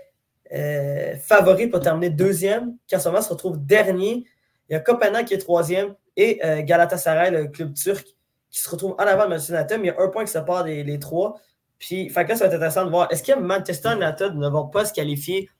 euh, 0.52 1.16
favori 1.16 1.66
pour 1.66 1.80
terminer 1.80 2.10
deuxième, 2.10 2.76
qui 2.86 2.94
en 2.94 3.00
ce 3.00 3.08
moment 3.08 3.22
se 3.22 3.30
retrouve 3.30 3.64
dernier. 3.64 4.24
Il 4.68 4.72
y 4.72 4.74
a 4.74 4.80
Copenhague 4.80 5.26
qui 5.26 5.34
est 5.34 5.38
troisième 5.38 5.94
et 6.16 6.40
euh, 6.44 6.62
Galatasaray, 6.62 7.30
le 7.30 7.46
club 7.48 7.74
turc, 7.74 8.06
qui 8.52 8.60
se 8.60 8.70
retrouve 8.70 8.92
en 8.92 8.98
avant 8.98 9.24
de 9.24 9.30
Manchester 9.30 9.54
United. 9.54 9.80
Mais 9.80 9.88
il 9.88 9.94
y 9.94 9.96
a 9.96 10.00
un 10.00 10.08
point 10.08 10.24
qui 10.24 10.30
sépare 10.30 10.64
les, 10.64 10.84
les 10.84 10.98
trois. 10.98 11.40
Puis, 11.78 12.10
fait 12.10 12.28
ça 12.28 12.44
va 12.44 12.46
être 12.46 12.54
intéressant 12.54 12.84
de 12.84 12.90
voir. 12.90 13.10
Est-ce 13.10 13.22
que 13.22 13.36
Manchester 13.36 13.94
United 13.94 14.34
ne 14.36 14.48
vont 14.48 14.68
pas 14.68 14.84
se 14.84 14.92
qualifier? 14.92 15.50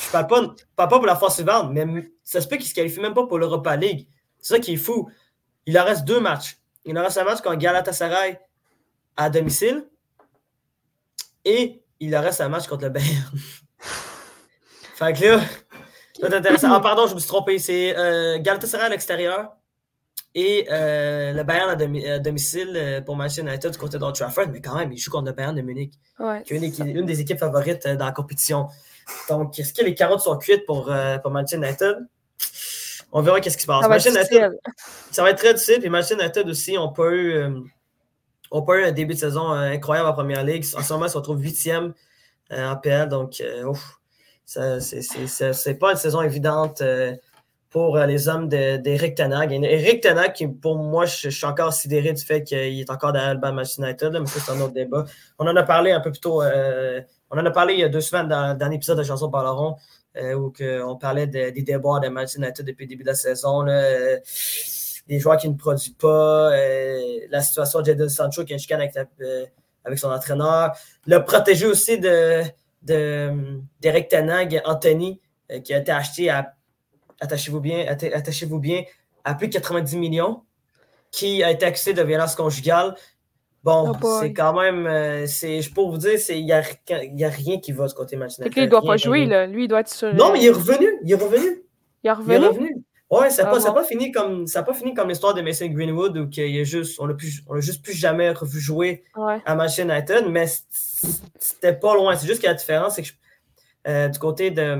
Je 0.00 0.08
ne 0.08 0.12
parle 0.24 0.26
pas, 0.26 0.88
pas 0.88 0.98
pour 0.98 1.06
la 1.06 1.14
fois 1.14 1.30
suivante, 1.30 1.70
mais 1.70 1.86
ça 2.24 2.40
se 2.40 2.48
peut 2.48 2.56
qu'ils 2.56 2.64
ne 2.64 2.70
se 2.70 2.74
qualifient 2.74 3.00
même 3.00 3.14
pas 3.14 3.26
pour 3.26 3.38
l'Europa 3.38 3.76
League. 3.76 4.08
C'est 4.40 4.54
ça 4.54 4.60
qui 4.60 4.72
est 4.72 4.78
fou. 4.78 5.08
Il 5.66 5.78
en 5.78 5.84
reste 5.84 6.04
deux 6.04 6.18
matchs. 6.18 6.58
Il 6.84 6.98
en 6.98 7.02
reste 7.02 7.18
un 7.18 7.24
match 7.24 7.42
contre 7.42 7.58
Galatasaray 7.58 8.40
à 9.16 9.30
domicile. 9.30 9.86
Et 11.44 11.82
il 12.00 12.16
en 12.16 12.22
reste 12.22 12.40
un 12.40 12.48
match 12.48 12.66
contre 12.66 12.84
le 12.84 12.90
Bayern. 12.90 13.30
fait 14.96 15.12
que 15.12 15.24
là, 15.24 15.40
c'est 16.18 16.34
intéressant. 16.34 16.72
Ah, 16.72 16.80
pardon, 16.80 17.06
je 17.06 17.14
me 17.14 17.20
suis 17.20 17.28
trompé. 17.28 17.58
C'est 17.58 17.96
euh, 17.96 18.38
Galatasaray 18.40 18.86
à 18.86 18.88
l'extérieur 18.88 19.56
et 20.36 20.68
euh, 20.70 21.32
le 21.32 21.42
Bayern 21.42 21.70
à, 21.70 22.18
domicile 22.20 22.72
euh, 22.76 23.00
pour 23.00 23.16
Manchester 23.16 23.42
United 23.42 23.72
du 23.72 23.78
côté 23.78 23.98
d'Old 23.98 24.14
Trafford. 24.14 24.46
Mais 24.52 24.60
quand 24.60 24.76
même, 24.76 24.92
il 24.92 24.98
joue 24.98 25.10
contre 25.10 25.26
le 25.26 25.32
Bayern 25.32 25.56
de 25.56 25.62
Munich, 25.62 25.94
qui 26.44 26.54
est 26.54 26.78
une, 26.78 27.06
des 27.06 27.20
équipes 27.20 27.38
favorites 27.38 27.88
dans 27.88 28.04
la 28.04 28.12
compétition. 28.12 28.68
Donc, 29.28 29.58
est-ce 29.58 29.72
que 29.72 29.82
les 29.82 29.94
carottes 29.94 30.20
sont 30.20 30.36
cuites 30.36 30.64
pour, 30.66 30.92
pour 31.22 31.30
Manchester 31.32 31.56
United? 31.56 32.06
On 33.12 33.22
verra 33.22 33.40
qu'est-ce 33.40 33.56
qui 33.56 33.62
se 33.62 33.66
passe. 33.66 33.82
Ça 33.82 33.88
va, 33.88 33.98
ça 35.10 35.22
va 35.22 35.30
être 35.30 35.38
très 35.38 35.54
difficile. 35.54 35.80
Puis 35.80 35.88
Manchester 35.88 36.22
United 36.22 36.48
aussi 36.48 36.76
on 36.76 36.92
pas 36.92 37.10
eu, 37.10 37.32
euh, 37.32 37.48
eu 38.52 38.84
un 38.84 38.92
début 38.92 39.14
de 39.14 39.18
saison 39.18 39.52
euh, 39.52 39.70
incroyable 39.70 40.08
en 40.08 40.12
première 40.12 40.44
ligue. 40.44 40.64
En 40.76 40.82
ce 40.82 40.92
moment, 40.92 41.06
ils 41.06 41.10
se 41.10 41.16
retrouvent 41.16 41.40
huitième 41.40 41.94
euh, 42.52 42.70
en 42.70 42.76
PL. 42.76 43.08
Donc, 43.08 43.42
ouf, 43.64 44.00
c'est 44.44 45.78
pas 45.78 45.92
une 45.92 45.96
saison 45.96 46.20
évidente 46.20 46.82
pour 47.70 47.98
les 47.98 48.28
hommes 48.28 48.48
d'Eric 48.48 49.16
Tenag. 49.16 49.52
Eric 49.52 50.02
Tenag, 50.02 50.32
qui 50.32 50.48
pour 50.48 50.76
moi, 50.78 51.04
je, 51.04 51.28
suis 51.28 51.46
encore 51.46 51.72
sidéré 51.72 52.12
du 52.12 52.22
fait 52.22 52.42
qu'il 52.42 52.80
est 52.80 52.90
encore 52.90 53.12
bas 53.12 53.52
Manchester 53.52 53.82
United, 53.82 54.12
mais 54.12 54.26
ça, 54.26 54.40
c'est 54.40 54.52
un 54.52 54.60
autre 54.60 54.72
débat. 54.72 55.04
On 55.38 55.46
en 55.46 55.56
a 55.56 55.62
parlé 55.62 55.92
un 55.92 56.00
peu 56.00 56.10
plus 56.10 56.20
tôt. 56.20 56.42
on 56.42 57.38
en 57.38 57.44
a 57.44 57.50
parlé 57.50 57.74
il 57.74 57.80
y 57.80 57.84
a 57.84 57.88
deux 57.88 58.00
semaines 58.00 58.28
dans, 58.28 58.56
dans 58.56 58.68
l'épisode 58.68 58.98
de 58.98 59.02
Chanson 59.02 59.30
Parleron. 59.30 59.76
Euh, 60.18 60.34
où 60.34 60.50
on 60.60 60.96
parlait 60.96 61.26
des 61.26 61.52
déboires 61.52 62.00
de 62.00 62.08
Manchester 62.08 62.40
United 62.40 62.66
depuis 62.66 62.84
le 62.84 62.88
début 62.88 63.02
de 63.02 63.08
la 63.08 63.14
saison. 63.14 63.66
Euh, 63.68 64.16
des 65.06 65.20
joueurs 65.20 65.36
qui 65.36 65.48
ne 65.48 65.56
produisent 65.56 65.90
pas, 65.90 66.52
euh, 66.52 67.00
la 67.30 67.40
situation 67.42 67.80
de 67.80 67.84
Jadon 67.84 68.08
Sancho 68.08 68.44
qui 68.44 68.54
est 68.54 68.58
chicane 68.58 68.80
avec, 68.80 69.98
son 69.98 70.10
entraîneur. 70.10 70.72
Le 71.06 71.18
protégé 71.18 71.66
aussi 71.66 71.98
de, 71.98 72.42
d'Eric 72.82 74.08
Tenag, 74.08 74.62
Anthony, 74.64 75.20
qui 75.62 75.74
a 75.74 75.78
été 75.78 75.92
acheté 75.92 76.30
à, 76.30 76.55
attachez-vous 77.20 77.60
bien, 77.60 77.86
attachez-vous 77.88 78.58
bien, 78.58 78.84
à 79.24 79.34
plus 79.34 79.48
de 79.48 79.52
90 79.52 79.96
millions, 79.96 80.42
qui 81.10 81.42
a 81.42 81.50
été 81.50 81.66
accusé 81.66 81.92
de 81.92 82.02
violence 82.02 82.34
conjugale. 82.34 82.94
Bon, 83.64 83.92
oh 84.00 84.18
c'est 84.20 84.32
quand 84.32 84.54
même. 84.54 84.86
Euh, 84.86 85.26
je 85.26 85.74
peux 85.74 85.80
vous 85.80 85.98
dire, 85.98 86.18
il 86.28 86.44
n'y 86.44 86.52
a, 86.52 86.62
y 86.88 87.24
a 87.24 87.28
rien 87.28 87.58
qui 87.58 87.72
va 87.72 87.88
du 87.88 87.94
côté 87.94 88.16
Manchester 88.16 88.44
United. 88.44 88.62
il 88.62 88.66
ne 88.66 88.70
doit 88.70 88.82
pas 88.82 88.96
jouer, 88.96 89.26
là. 89.26 89.46
Lui, 89.46 89.64
il 89.64 89.68
doit 89.68 89.80
être 89.80 89.92
sur. 89.92 90.14
Non, 90.14 90.32
mais 90.32 90.40
il 90.40 90.46
est 90.46 90.50
revenu. 90.50 90.86
Il 91.02 91.10
est 91.10 91.16
revenu. 91.16 91.62
Il 92.04 92.08
est 92.08 92.12
revenu. 92.12 92.36
Il 92.36 92.44
est 92.44 92.46
revenu? 92.46 92.84
Ouais, 93.08 93.30
ça 93.30 93.44
n'a 93.44 93.52
ah 93.54 93.72
pas, 93.72 93.84
fini 93.84 94.10
comme 94.10 94.48
ça 94.48 94.64
pas 94.64 94.74
fini 94.74 94.92
comme 94.92 95.08
l'histoire 95.08 95.32
de 95.32 95.40
Mason 95.40 95.66
Greenwood 95.66 96.18
où 96.18 96.28
qu'il 96.28 96.56
est 96.56 96.64
juste, 96.64 96.98
on 96.98 97.06
n'a 97.06 97.14
juste 97.60 97.84
plus 97.84 97.92
jamais 97.92 98.30
revu 98.30 98.58
jouer 98.58 99.04
à 99.44 99.54
Manchester 99.54 99.84
United, 99.84 100.26
mais 100.28 100.46
c'était 101.38 101.72
pas 101.72 101.94
loin. 101.94 102.16
C'est 102.16 102.26
juste 102.26 102.42
que 102.42 102.48
la 102.48 102.54
différence, 102.54 102.96
c'est 102.96 103.02
que 103.02 103.08
euh, 103.86 104.08
du 104.08 104.18
côté 104.18 104.50
de, 104.50 104.76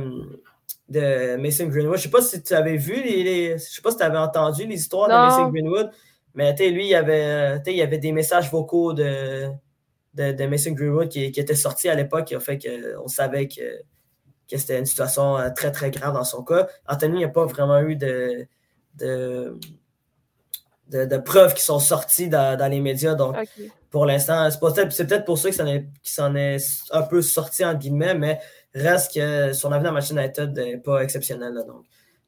de 0.88 1.36
Mason 1.36 1.66
Greenwood, 1.66 1.96
je 1.96 2.02
sais 2.02 2.10
pas 2.10 2.22
si 2.22 2.42
tu 2.42 2.54
avais 2.54 2.76
vu 2.76 3.02
les, 3.02 3.58
je 3.58 3.64
sais 3.64 3.82
pas 3.82 3.90
si 3.90 3.96
tu 3.96 4.02
avais 4.02 4.18
entendu 4.18 4.66
les 4.66 4.76
histoires 4.76 5.08
de 5.08 5.14
Mason 5.14 5.48
Greenwood. 5.50 5.90
Mais 6.34 6.54
lui, 6.54 6.84
il 6.84 6.90
y, 6.90 6.94
avait, 6.94 7.60
il 7.66 7.72
y 7.72 7.82
avait 7.82 7.98
des 7.98 8.12
messages 8.12 8.50
vocaux 8.50 8.92
de, 8.92 9.48
de, 10.14 10.46
Mason 10.46 10.72
Greenwood 10.72 11.08
qui, 11.08 11.32
qui 11.32 11.40
étaient 11.40 11.54
sortis 11.54 11.88
à 11.88 11.94
l'époque 11.94 12.26
qui 12.26 12.34
a 12.34 12.40
fait 12.40 12.58
qu'on 12.58 13.08
savait 13.08 13.48
que, 13.48 13.80
que 14.50 14.58
c'était 14.58 14.78
une 14.78 14.86
situation 14.86 15.36
euh, 15.38 15.50
très, 15.50 15.72
très 15.72 15.90
grave 15.90 16.14
dans 16.14 16.24
son 16.24 16.42
cas. 16.42 16.68
Anthony 16.86 17.22
n'a 17.22 17.28
pas 17.28 17.46
vraiment 17.46 17.80
eu 17.80 17.96
de, 17.96 18.46
de, 18.94 19.58
de, 20.90 21.16
preuves 21.18 21.54
qui 21.54 21.62
sont 21.62 21.78
sorties 21.78 22.28
dans, 22.28 22.70
les 22.70 22.80
médias. 22.80 23.14
Donc, 23.14 23.36
pour 23.90 24.06
l'instant, 24.06 24.48
c'est 24.50 25.06
peut-être 25.06 25.24
pour 25.24 25.38
ça 25.38 25.50
qu'il 25.50 25.58
s'en 26.02 26.36
est, 26.36 26.58
un 26.90 27.02
peu 27.02 27.22
sorti, 27.22 27.64
en 27.64 27.74
guillemets, 27.74 28.14
mais 28.14 28.40
reste 28.82 29.14
que 29.14 29.52
son 29.52 29.72
avenir 29.72 29.90
à 29.90 29.94
Machine 29.94 30.18
United 30.18 30.52
n'est 30.52 30.78
pas 30.78 31.02
exceptionnel. 31.02 31.54
donc, 31.66 31.84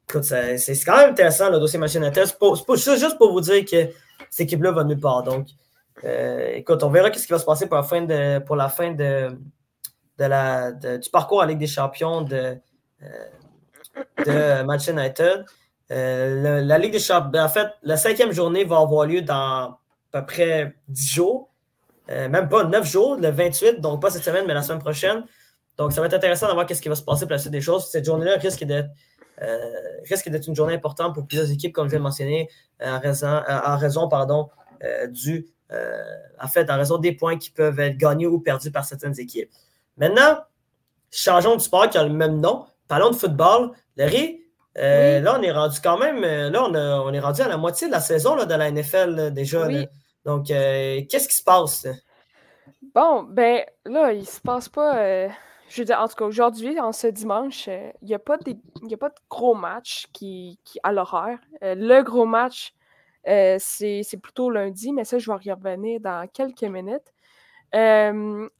Écoute, 0.09 0.23
c'est 0.23 0.83
quand 0.85 0.97
même 0.97 1.11
intéressant 1.11 1.51
le 1.51 1.59
dossier 1.59 1.77
Machine 1.77 2.01
United. 2.01 2.25
C'est 2.25 2.97
juste 2.97 3.17
pour 3.19 3.31
vous 3.31 3.41
dire 3.41 3.63
que 3.63 3.89
cette 4.31 4.41
équipe-là 4.41 4.71
va 4.71 4.83
nulle 4.83 4.99
part. 4.99 5.21
Donc, 5.21 5.49
euh, 6.03 6.53
écoute, 6.55 6.81
on 6.81 6.89
verra 6.89 7.13
ce 7.13 7.25
qui 7.25 7.31
va 7.31 7.37
se 7.37 7.45
passer 7.45 7.67
pour 7.67 7.77
la 7.77 7.83
fin 7.83 8.01
de, 8.01 8.39
pour 8.39 8.55
la 8.55 8.69
fin 8.69 8.91
de, 8.91 9.37
de 10.17 10.25
la, 10.25 10.71
du 10.71 11.09
parcours 11.11 11.43
à 11.43 11.45
Ligue 11.45 11.59
des 11.59 11.67
Champions 11.67 12.23
de, 12.23 12.57
euh, 13.03 13.05
de 14.25 14.63
Manchester 14.63 14.93
United. 14.93 15.45
Euh, 15.91 16.61
la 16.61 16.77
Ligue 16.79 16.93
des 16.93 16.99
Champions, 16.99 17.41
en 17.41 17.49
fait, 17.49 17.67
la 17.83 17.97
cinquième 17.97 18.31
journée 18.31 18.63
va 18.63 18.77
avoir 18.77 19.05
lieu 19.05 19.21
dans 19.21 19.35
à 19.35 19.79
peu 20.11 20.25
près 20.25 20.75
10 20.87 21.07
jours. 21.07 21.49
même 22.07 22.49
pas 22.49 22.63
9 22.63 22.83
jours, 22.83 23.15
le 23.15 23.29
28, 23.29 23.79
donc 23.79 24.01
pas 24.01 24.09
cette 24.09 24.23
semaine, 24.23 24.45
mais 24.47 24.55
la 24.55 24.63
semaine 24.63 24.79
prochaine. 24.79 25.23
Donc, 25.79 25.93
ça 25.93 26.01
va 26.01 26.07
être 26.07 26.13
intéressant 26.13 26.49
de 26.49 26.53
voir 26.53 26.67
ce 26.69 26.81
qui 26.81 26.89
va 26.89 26.95
se 26.95 27.01
passer 27.01 27.25
pour 27.25 27.31
la 27.31 27.37
suite 27.39 27.53
des 27.53 27.61
choses. 27.61 27.87
Cette 27.89 28.03
journée-là 28.03 28.35
risque 28.35 28.65
d'être 28.65 28.89
euh, 29.41 29.57
risque 30.09 30.27
d'être 30.27 30.47
une 30.47 30.55
journée 30.55 30.73
importante 30.73 31.13
pour 31.13 31.25
plusieurs 31.25 31.49
équipes, 31.49 31.73
comme 31.73 31.87
je 31.87 31.93
l'ai 31.93 32.01
mentionné, 32.01 32.49
euh, 32.81 32.97
en 32.97 32.99
raison, 32.99 33.27
euh, 33.27 33.59
en 33.65 33.77
raison 33.77 34.09
pardon, 34.09 34.49
du, 35.09 35.47
en 35.71 36.47
fait, 36.47 36.69
en 36.69 36.75
raison 36.75 36.97
des 36.97 37.13
points 37.13 37.37
qui 37.37 37.49
peuvent 37.49 37.79
être 37.79 37.97
gagnés 37.97 38.27
ou 38.27 38.39
perdus 38.39 38.71
par 38.71 38.83
certaines 38.83 39.17
équipes. 39.19 39.49
Maintenant, 39.95 40.39
changeons 41.11 41.55
de 41.55 41.61
sport 41.61 41.89
qui 41.89 41.97
a 41.97 42.03
le 42.03 42.13
même 42.13 42.41
nom. 42.41 42.65
Parlons 42.89 43.11
de 43.11 43.15
football. 43.15 43.71
Larry, 43.95 44.41
là, 44.75 45.37
on 45.37 45.41
est 45.41 45.51
rendu 45.51 45.79
quand 45.81 45.97
même, 45.97 46.21
là, 46.21 46.63
on, 46.63 47.13
est 47.13 47.19
rendu 47.19 47.41
à 47.41 47.47
la 47.47 47.57
moitié 47.57 47.87
de 47.87 47.91
la 47.93 48.01
saison 48.01 48.35
là, 48.35 48.45
de 48.45 48.53
la 48.53 48.71
NFL 48.71 49.31
déjà. 49.33 49.67
Donc, 50.25 50.47
qu'est-ce 50.47 51.27
qui 51.27 51.35
se 51.35 51.43
passe? 51.43 51.87
Bon, 52.95 53.23
ben 53.23 53.63
là, 53.85 54.13
il 54.13 54.25
se 54.25 54.39
passe 54.39 54.69
pas 54.69 55.29
je 55.69 55.81
veux 55.81 55.85
dire, 55.85 55.99
en 55.99 56.07
tout 56.07 56.15
cas, 56.15 56.25
aujourd'hui, 56.25 56.79
en 56.79 56.91
ce 56.91 57.07
dimanche, 57.07 57.67
euh, 57.67 57.91
il 58.01 58.07
n'y 58.07 58.15
a, 58.15 58.19
pas 58.19 58.35
a 58.35 58.97
pas 58.97 59.09
de 59.09 59.15
gros 59.29 59.53
match 59.53 60.07
qui, 60.13 60.59
qui 60.65 60.79
à 60.81 60.91
l'horaire. 60.91 61.39
Euh, 61.63 61.75
le 61.75 62.01
gros 62.01 62.25
match, 62.25 62.73
euh, 63.27 63.57
c'est 63.59 64.19
plutôt 64.21 64.49
lundi, 64.49 64.91
mais 64.91 65.03
ça, 65.03 65.19
je 65.19 65.31
vais 65.31 65.37
y 65.43 65.51
revenir 65.51 65.99
dans 65.99 66.27
quelques 66.27 66.63
minutes. 66.63 67.13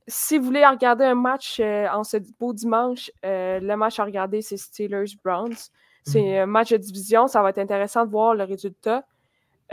si 0.08 0.38
vous 0.38 0.46
voulez 0.46 0.66
regarder 0.66 1.06
un 1.06 1.16
match 1.16 1.60
en 1.60 2.04
ce 2.04 2.18
beau 2.40 2.54
dimanche, 2.54 3.12
le 3.24 3.76
match 3.76 4.00
à 4.00 4.06
regarder, 4.06 4.42
c'est 4.44 4.58
Steelers-Browns. 4.58 5.72
C'est 6.06 6.22
mhm. 6.22 6.44
un 6.44 6.46
match 6.46 6.70
de 6.70 6.78
division. 6.78 7.28
Ça 7.28 7.42
va 7.42 7.50
être 7.50 7.58
intéressant 7.58 8.06
de 8.06 8.12
voir 8.12 8.36
le 8.36 8.44
résultat. 8.44 9.04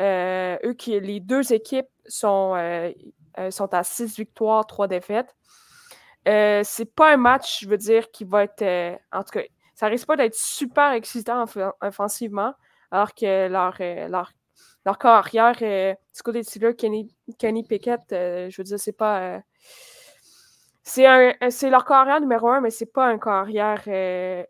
eux 0.01 0.75
qui, 0.79 0.99
les 1.01 1.21
deux 1.21 1.53
équipes 1.53 1.89
sont, 2.07 2.55
sont 3.51 3.75
à 3.75 3.83
six 3.85 4.17
victoires, 4.17 4.67
trois 4.67 4.89
défaites. 4.89 5.37
Euh, 6.27 6.63
c'est 6.65 6.93
pas 6.93 7.13
un 7.13 7.17
match, 7.17 7.61
je 7.63 7.69
veux 7.69 7.77
dire, 7.77 8.11
qui 8.11 8.25
va 8.25 8.45
être. 8.45 8.63
Euh, 8.63 8.97
en 9.13 9.23
tout 9.23 9.31
cas, 9.31 9.43
ça 9.75 9.87
risque 9.87 10.07
pas 10.07 10.17
d'être 10.17 10.35
super 10.35 10.93
excitant 10.93 11.45
offensivement, 11.81 12.55
alors 12.91 13.15
que 13.15 13.49
leur, 13.49 13.77
euh, 13.81 14.09
leur, 14.09 14.33
leur 14.85 14.99
corps 14.99 15.13
arrière, 15.13 15.55
du 15.57 16.23
côté 16.25 16.41
de 16.41 16.45
Steelers, 16.47 16.75
Kenny, 16.75 17.15
Kenny 17.39 17.63
Pickett, 17.63 18.01
je 18.11 18.57
veux 18.57 18.65
dire, 18.65 18.79
c'est 18.79 18.93
pas. 18.93 19.41
C'est 20.83 21.71
leur 21.71 21.85
carrière 21.85 22.21
numéro 22.21 22.49
un, 22.49 22.61
mais 22.61 22.71
c'est 22.71 22.87
pas 22.87 23.07
un 23.07 23.19
carrière 23.19 23.83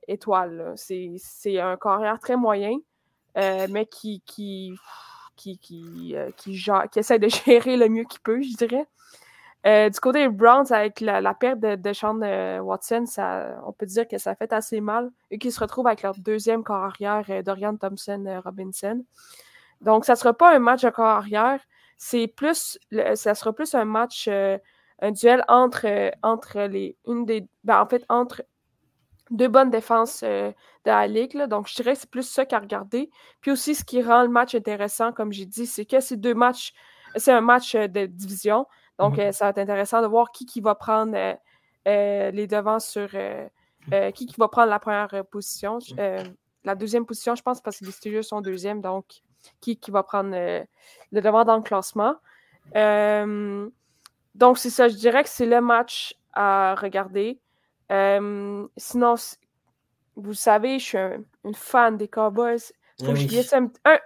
étoile. 0.06 0.74
C'est 0.76 1.60
un 1.60 1.76
carrière 1.76 2.18
très 2.20 2.36
moyen, 2.36 2.76
mais 3.34 3.86
qui, 3.86 4.22
qui, 4.26 4.74
qui, 5.36 5.58
qui, 5.58 6.14
qui, 6.36 6.54
qui, 6.90 6.98
essaie 6.98 7.18
de 7.18 7.28
gérer 7.46 7.76
le 7.76 7.88
mieux 7.88 8.04
qu'il 8.04 8.20
peut, 8.20 8.40
je 8.42 8.56
dirais. 8.56 8.86
Euh, 9.66 9.90
du 9.90 9.98
côté 9.98 10.20
des 10.20 10.28
Browns, 10.28 10.70
avec 10.70 11.00
la, 11.00 11.34
perte 11.34 11.58
de, 11.58 11.74
de 11.74 11.92
Sean 11.92 12.20
euh, 12.22 12.60
Watson, 12.60 13.04
on 13.64 13.72
peut 13.72 13.86
dire 13.86 14.06
que 14.06 14.16
ça 14.16 14.36
fait 14.36 14.52
assez 14.52 14.80
mal 14.80 15.10
et 15.32 15.38
qu'ils 15.38 15.50
se 15.50 15.58
retrouvent 15.58 15.88
avec 15.88 16.02
leur 16.02 16.14
deuxième 16.16 16.62
corps 16.62 16.84
arrière, 16.84 17.24
euh, 17.30 17.42
Dorian 17.42 17.76
Thompson-Robinson. 17.76 19.04
Donc, 19.80 20.04
ça 20.04 20.12
ne 20.12 20.18
sera 20.18 20.34
pas 20.34 20.54
un 20.54 20.60
match 20.60 20.82
de 20.82 20.90
corps 20.90 21.06
arrière, 21.06 21.60
c'est 21.96 22.28
plus, 22.28 22.78
ça 23.14 23.34
sera 23.34 23.52
plus 23.52 23.74
un 23.74 23.84
match, 23.84 24.28
un 24.28 25.10
duel 25.10 25.44
entre, 25.48 26.12
entre 26.22 26.60
les, 26.60 26.96
une 27.06 27.24
des, 27.24 27.46
ben, 27.64 27.80
en 27.80 27.86
fait, 27.86 28.04
entre 28.08 28.44
deux 29.30 29.48
bonnes 29.48 29.70
défenses 29.70 30.22
de 30.22 30.54
la 30.84 31.06
ligue. 31.06 31.36
Donc, 31.46 31.68
je 31.68 31.74
dirais 31.74 31.94
que 31.94 32.00
c'est 32.00 32.10
plus 32.10 32.28
ça 32.28 32.46
qu'à 32.46 32.60
regarder. 32.60 33.10
Puis 33.40 33.50
aussi, 33.50 33.74
ce 33.74 33.84
qui 33.84 34.02
rend 34.02 34.22
le 34.22 34.28
match 34.28 34.54
intéressant, 34.54 35.12
comme 35.12 35.32
j'ai 35.32 35.46
dit, 35.46 35.66
c'est 35.66 35.86
que 35.86 36.00
ces 36.00 36.16
deux 36.16 36.34
matchs, 36.34 36.72
c'est 37.16 37.32
un 37.32 37.40
match 37.40 37.74
de 37.74 38.06
division. 38.06 38.66
Donc, 38.99 39.16
mmh 39.16 39.20
euh, 39.20 39.32
ça 39.32 39.47
va 39.47 39.51
être 39.51 39.59
intéressant 39.59 40.03
de 40.03 40.07
voir 40.07 40.32
qui, 40.32 40.47
qui 40.47 40.61
va 40.61 40.74
prendre 40.74 41.14
euh, 41.16 41.34
euh, 41.86 42.30
les 42.30 42.47
devants 42.47 42.80
sur 42.80 43.11
qui, 44.14 44.26
qui 44.26 44.34
va 44.38 44.49
prendre 44.49 44.68
la 44.70 44.80
première 44.80 45.24
position. 45.30 45.78
Mmh. 45.78 46.34
la 46.64 46.74
deuxième 46.74 47.07
position, 47.07 47.34
je 47.36 47.42
pense, 47.42 47.61
parce 47.61 47.78
que 47.78 47.84
les 47.84 47.92
Steelers 47.92 48.24
sont 48.24 48.40
deuxième, 48.40 48.80
donc 48.80 49.22
qui, 49.61 49.76
qui 49.76 49.90
va 49.92 50.03
prendre 50.03 50.30
le 50.30 51.20
devant 51.20 51.44
dans 51.44 51.57
le 51.57 51.62
classement. 51.62 52.16
donc, 52.74 54.59
c'est 54.59 54.70
ça, 54.70 54.88
je 54.88 54.97
dirais 54.97 55.22
que 55.22 55.28
c'est 55.28 55.47
le 55.47 55.61
match 55.61 56.16
à 56.32 56.74
regarder. 56.74 57.38
sinon, 58.76 59.14
vous 60.16 60.34
savez, 60.34 60.80
je 60.80 60.84
suis 60.84 60.99
une 61.44 61.55
fan 61.55 61.97
des 61.97 62.09
Cowboys. 62.09 62.72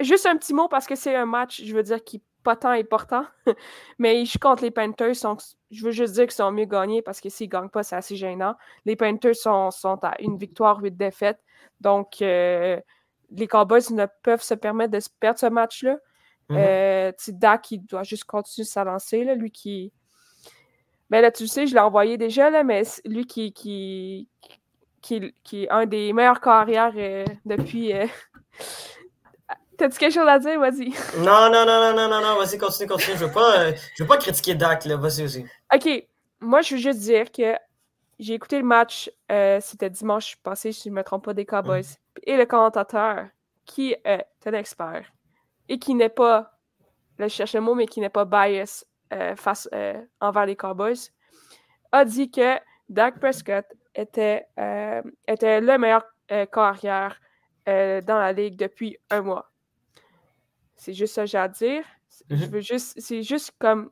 juste 0.01 0.26
un 0.26 0.36
petit 0.36 0.53
mot 0.53 0.68
parce 0.68 0.86
que 0.86 0.97
c'est 0.97 1.16
un 1.16 1.24
match, 1.24 1.62
je 1.64 1.74
veux 1.74 1.82
dire, 1.82 2.05
qui 2.05 2.20
pas 2.43 2.57
tant 2.57 2.70
important. 2.70 3.24
mais 3.99 4.24
je 4.24 4.38
compte 4.38 4.61
les 4.61 4.70
Panthers. 4.70 5.14
je 5.70 5.84
veux 5.84 5.91
juste 5.91 6.14
dire 6.14 6.24
qu'ils 6.24 6.32
sont 6.32 6.53
mieux 6.53 6.64
gagnés 6.64 7.03
parce 7.03 7.20
que 7.20 7.28
s'ils 7.28 7.49
ne 7.49 7.53
gagnent 7.53 7.68
pas, 7.68 7.82
c'est 7.82 7.97
assez 7.97 8.16
gênant. 8.16 8.55
Les 8.84 8.97
Panthers 8.97 9.36
sont, 9.36 9.70
sont 9.70 9.99
à 10.03 10.20
une 10.20 10.36
victoire, 10.36 10.80
huit 10.80 10.97
défaites. 10.97 11.41
Donc, 11.80 12.22
euh, 12.22 12.80
les 13.30 13.47
Cowboys 13.47 13.91
ne 13.91 14.07
peuvent 14.22 14.43
se 14.43 14.55
permettre 14.55 14.93
de 14.93 15.01
perdre 15.18 15.38
ce 15.38 15.47
match-là. 15.47 15.99
Mm 16.49 17.12
Dak, 17.28 17.70
il 17.70 17.86
doit 17.86 18.03
juste 18.03 18.24
continuer 18.24 18.64
de 18.64 18.70
s'avancer. 18.70 19.24
Lui 19.36 19.51
qui. 19.51 19.93
Ben 21.09 21.20
là, 21.20 21.30
tu 21.30 21.47
sais, 21.47 21.66
je 21.66 21.74
l'ai 21.74 21.80
envoyé 21.80 22.16
déjà, 22.16 22.51
là, 22.51 22.62
mais 22.62 22.82
lui 23.05 23.26
qui, 23.26 23.53
qui, 23.53 24.28
qui, 25.01 25.34
qui, 25.43 25.64
est 25.64 25.70
un 25.70 25.86
des 25.86 26.12
meilleurs 26.12 26.41
carrières 26.41 26.93
euh, 26.97 27.24
depuis. 27.45 27.93
T'as-tu 29.81 29.97
quelque 29.97 30.12
chose 30.12 30.28
à 30.28 30.39
dire? 30.39 30.61
Vas-y. 30.61 30.91
Non, 31.24 31.51
non, 31.51 31.64
non, 31.64 31.81
non, 31.81 31.95
non, 31.97 32.07
non, 32.07 32.20
non, 32.20 32.37
vas-y, 32.37 32.59
continue, 32.59 32.87
continue. 32.87 33.16
Je 33.16 33.24
veux 33.24 33.33
pas, 33.33 33.61
euh, 33.61 33.72
je 33.97 34.03
veux 34.03 34.07
pas 34.07 34.18
critiquer 34.18 34.55
Dak, 34.55 34.85
là. 34.85 34.97
Vas-y 34.97 35.24
aussi. 35.24 35.47
OK. 35.74 36.07
Moi, 36.39 36.61
je 36.61 36.74
veux 36.74 36.81
juste 36.83 36.99
dire 36.99 37.33
que 37.33 37.55
j'ai 38.18 38.35
écouté 38.35 38.59
le 38.59 38.64
match, 38.66 39.11
euh, 39.33 39.59
c'était 39.62 39.89
dimanche 39.89 40.37
passé, 40.43 40.72
si 40.72 40.83
je 40.85 40.89
ne 40.91 40.97
me 40.97 41.03
trompe 41.03 41.24
pas, 41.24 41.33
des 41.33 41.47
Cowboys. 41.47 41.81
Mm. 41.81 42.20
Et 42.24 42.37
le 42.37 42.45
commentateur, 42.45 43.28
qui 43.64 43.97
est 44.05 44.26
un 44.45 44.53
expert 44.53 45.11
et 45.70 45.78
qui 45.78 45.95
n'est 45.95 46.11
pas, 46.11 46.59
là, 47.16 47.28
je 47.28 47.33
cherche 47.33 47.55
le 47.55 47.62
mot, 47.62 47.74
mais 47.74 47.87
qui 47.87 48.01
n'est 48.01 48.11
pas 48.11 48.26
bias 48.26 48.85
euh, 49.14 49.35
face 49.35 49.66
envers 50.20 50.45
les 50.45 50.57
Cowboys, 50.57 51.09
a 51.91 52.05
dit 52.05 52.31
que 52.31 52.59
Dak 52.91 53.18
Prescott 53.18 53.64
était, 53.95 54.47
était 55.26 55.62
le 55.62 55.78
meilleur 55.78 56.05
carrière 56.53 57.18
dans 57.66 58.18
la 58.18 58.33
ligue 58.35 58.57
depuis 58.57 58.99
un 59.09 59.22
mois. 59.22 59.51
C'est 60.81 60.95
juste 60.95 61.12
ça 61.14 61.24
que 61.24 61.26
j'ai 61.26 61.37
à 61.37 61.47
dire. 61.47 61.85
Je 62.31 62.37
mhm. 62.37 62.51
veux 62.53 62.61
juste, 62.61 62.99
c'est 62.99 63.22
juste 63.22 63.53
comme, 63.59 63.91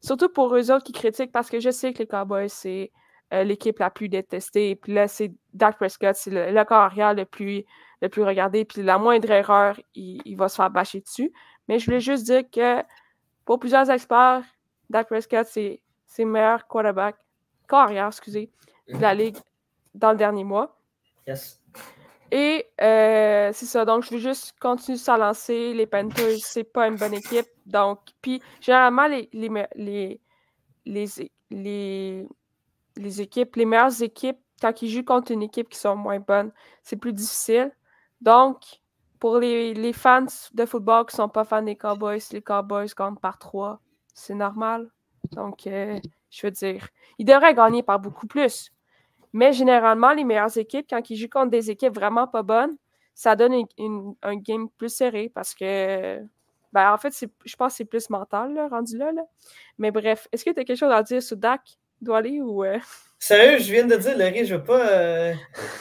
surtout 0.00 0.28
pour 0.28 0.54
eux 0.54 0.70
autres 0.70 0.84
qui 0.84 0.92
critiquent, 0.92 1.32
parce 1.32 1.50
que 1.50 1.58
je 1.58 1.70
sais 1.70 1.92
que 1.92 1.98
les 1.98 2.06
Cowboys, 2.06 2.48
c'est 2.48 2.92
euh, 3.32 3.42
l'équipe 3.42 3.80
la 3.80 3.90
plus 3.90 4.08
détestée. 4.08 4.70
Et 4.70 4.76
puis 4.76 4.94
là, 4.94 5.08
c'est 5.08 5.32
Dak 5.54 5.76
Prescott, 5.76 6.14
c'est 6.14 6.30
le, 6.30 6.52
le 6.52 6.64
carrière 6.64 7.14
le 7.14 7.24
plus, 7.24 7.64
le 8.00 8.08
plus 8.08 8.22
regardé. 8.22 8.64
Puis 8.64 8.84
la 8.84 8.96
moindre 8.96 9.28
erreur, 9.28 9.80
il, 9.96 10.36
va 10.36 10.48
se 10.48 10.54
faire 10.54 10.70
bâcher 10.70 11.00
dessus. 11.00 11.32
Mais 11.66 11.80
je 11.80 11.86
voulais 11.86 12.00
juste 12.00 12.22
dire 12.22 12.44
que 12.48 12.84
pour 13.44 13.58
plusieurs 13.58 13.90
experts, 13.90 14.44
Dak 14.90 15.08
Prescott, 15.08 15.48
c'est 15.48 15.80
le 16.18 16.26
meilleur 16.26 16.64
quarterback, 16.68 17.16
carrière, 17.68 18.06
excusez, 18.06 18.52
de 18.86 18.98
la 18.98 19.14
ligue 19.16 19.38
dans 19.94 20.12
le 20.12 20.16
dernier 20.16 20.44
mois. 20.44 20.78
Yes. 21.26 21.60
Et 22.30 22.66
euh, 22.80 23.50
c'est 23.52 23.66
ça. 23.66 23.84
Donc, 23.84 24.04
je 24.04 24.14
veux 24.14 24.20
juste 24.20 24.54
continuer 24.60 24.98
à 25.06 25.16
lancer. 25.16 25.72
Les 25.74 25.86
Panthers, 25.86 26.38
c'est 26.42 26.64
pas 26.64 26.88
une 26.88 26.96
bonne 26.96 27.14
équipe. 27.14 27.46
Donc, 27.66 28.00
puis 28.20 28.42
généralement, 28.60 29.06
les, 29.06 29.28
les, 29.32 30.20
les, 30.84 32.28
les, 32.96 33.20
équipes, 33.20 33.56
les 33.56 33.64
meilleures 33.64 34.02
équipes, 34.02 34.38
quand 34.60 34.82
ils 34.82 34.88
jouent 34.90 35.04
contre 35.04 35.32
une 35.32 35.42
équipe 35.42 35.68
qui 35.68 35.78
sont 35.78 35.96
moins 35.96 36.20
bonnes, 36.20 36.52
c'est 36.82 36.96
plus 36.96 37.12
difficile. 37.12 37.72
Donc, 38.20 38.80
pour 39.18 39.38
les, 39.38 39.92
fans 39.92 40.26
de 40.52 40.66
football 40.66 41.06
qui 41.06 41.16
sont 41.16 41.28
pas 41.28 41.44
fans 41.44 41.62
des 41.62 41.76
Cowboys, 41.76 42.20
les 42.32 42.42
Cowboys 42.42 42.88
gagnent 42.96 43.16
par 43.16 43.38
trois. 43.38 43.80
C'est 44.12 44.34
normal. 44.34 44.90
Donc, 45.32 45.66
euh, 45.66 45.98
je 46.30 46.46
veux 46.46 46.50
dire, 46.50 46.88
ils 47.18 47.24
devraient 47.24 47.54
gagner 47.54 47.82
par 47.82 47.98
beaucoup 47.98 48.26
plus. 48.26 48.70
Mais 49.34 49.52
généralement, 49.52 50.12
les 50.12 50.22
meilleures 50.22 50.56
équipes, 50.56 50.86
quand 50.88 51.10
ils 51.10 51.16
jouent 51.16 51.28
contre 51.28 51.50
des 51.50 51.68
équipes 51.68 51.92
vraiment 51.92 52.28
pas 52.28 52.44
bonnes, 52.44 52.76
ça 53.16 53.34
donne 53.34 53.64
un 54.22 54.36
game 54.36 54.68
plus 54.78 54.94
serré 54.94 55.30
parce 55.34 55.54
que, 55.56 56.20
ben, 56.72 56.92
en 56.92 56.96
fait, 56.98 57.12
je 57.44 57.56
pense 57.56 57.72
que 57.72 57.76
c'est 57.78 57.84
plus 57.84 58.08
mental, 58.10 58.56
rendu 58.70 58.96
là, 58.96 59.10
Mais 59.76 59.90
bref, 59.90 60.28
est-ce 60.30 60.44
que 60.44 60.50
tu 60.50 60.60
as 60.60 60.64
quelque 60.64 60.78
chose 60.78 60.92
à 60.92 61.02
dire 61.02 61.20
sur 61.20 61.36
Dak, 61.36 61.62
aller 62.12 62.40
ou. 62.40 62.64
Euh? 62.64 62.78
Sérieux, 63.18 63.58
je 63.58 63.72
viens 63.72 63.86
de 63.86 63.96
dire, 63.96 64.16
Larry, 64.16 64.44
je 64.44 64.54
ne 64.54 64.58
veux, 64.58 64.64
pas, 64.64 64.88
euh, 64.88 65.34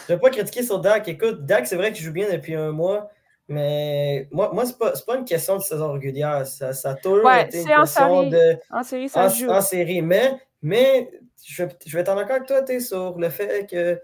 veux 0.10 0.18
pas 0.18 0.30
critiquer 0.32 0.64
sur 0.64 0.80
Dak. 0.80 1.08
Écoute, 1.08 1.46
Dak, 1.46 1.68
c'est 1.68 1.76
vrai 1.76 1.92
qu'il 1.92 2.04
joue 2.04 2.14
bien 2.14 2.32
depuis 2.32 2.56
un 2.56 2.72
mois. 2.72 3.12
Mais 3.50 4.30
moi, 4.32 4.50
moi 4.52 4.66
ce 4.66 4.72
n'est 4.72 4.78
pas, 4.78 4.94
pas, 5.06 5.18
une 5.18 5.26
question 5.26 5.58
de 5.58 5.62
saison 5.62 5.92
régulière. 5.92 6.48
Ça, 6.48 6.74
ça 6.74 6.92
a 6.92 6.96
toujours 6.96 7.30
été 7.32 7.62
une 7.62 7.68
question 7.68 8.30
de. 8.30 8.56
En 8.72 8.82
série, 8.82 9.10
ça 9.10 9.28
joue. 9.28 9.50
En 9.50 9.62
série. 9.62 10.02
Mais, 10.02 10.40
mais 10.62 11.12
je, 11.46 11.64
vais 11.64 12.00
être 12.02 12.10
en 12.10 12.18
accord 12.18 12.38
avec 12.38 12.48
toi, 12.48 12.62
tu 12.64 12.80
sur 12.82 13.18
le 13.18 13.30
fait 13.30 13.70
que 13.70 14.02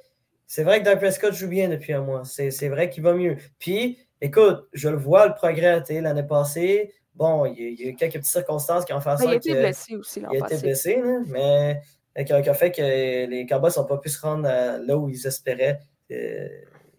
c'est 0.48 0.64
vrai 0.64 0.80
que 0.80 0.86
Dak 0.86 1.00
Prescott 1.00 1.34
joue 1.34 1.48
bien 1.48 1.70
depuis 1.70 1.94
un 1.94 2.02
mois. 2.02 2.24
C'est 2.26 2.70
vrai 2.70 2.90
qu'il 2.90 3.04
va 3.04 3.14
mieux. 3.14 3.38
Puis, 3.60 4.00
écoute, 4.20 4.68
je 4.74 4.90
le 4.90 4.98
vois, 4.98 5.28
le 5.28 5.36
progrès, 5.36 5.84
l'année 5.90 6.24
passée. 6.24 6.94
Bon, 7.14 7.46
il 7.46 7.80
y, 7.80 7.86
a, 7.86 7.90
eu 7.90 7.96
quelques 7.96 8.14
petites 8.14 8.32
circonstances 8.32 8.86
qui 8.86 8.94
ont 8.94 9.02
fait 9.02 9.18
ça. 9.18 9.26
Il 9.26 9.30
a 9.30 9.36
été 9.36 9.54
blessé 9.54 9.96
aussi 9.96 10.22
l'an 10.22 10.30
passé. 10.30 10.40
Il 10.40 10.44
a 10.44 10.56
été 10.56 10.62
blessé, 10.66 11.04
mais 11.28 11.82
qui 12.26 12.34
a, 12.34 12.54
fait 12.54 12.72
que 12.72 12.82
les 13.30 13.46
Cowboys 13.46 13.72
n'ont 13.78 13.86
pas 13.86 13.98
pu 13.98 14.10
se 14.10 14.20
rendre 14.22 14.44
là 14.44 14.98
où 14.98 15.10
ils 15.10 15.28
espéraient 15.28 15.80
euh, 16.12 16.48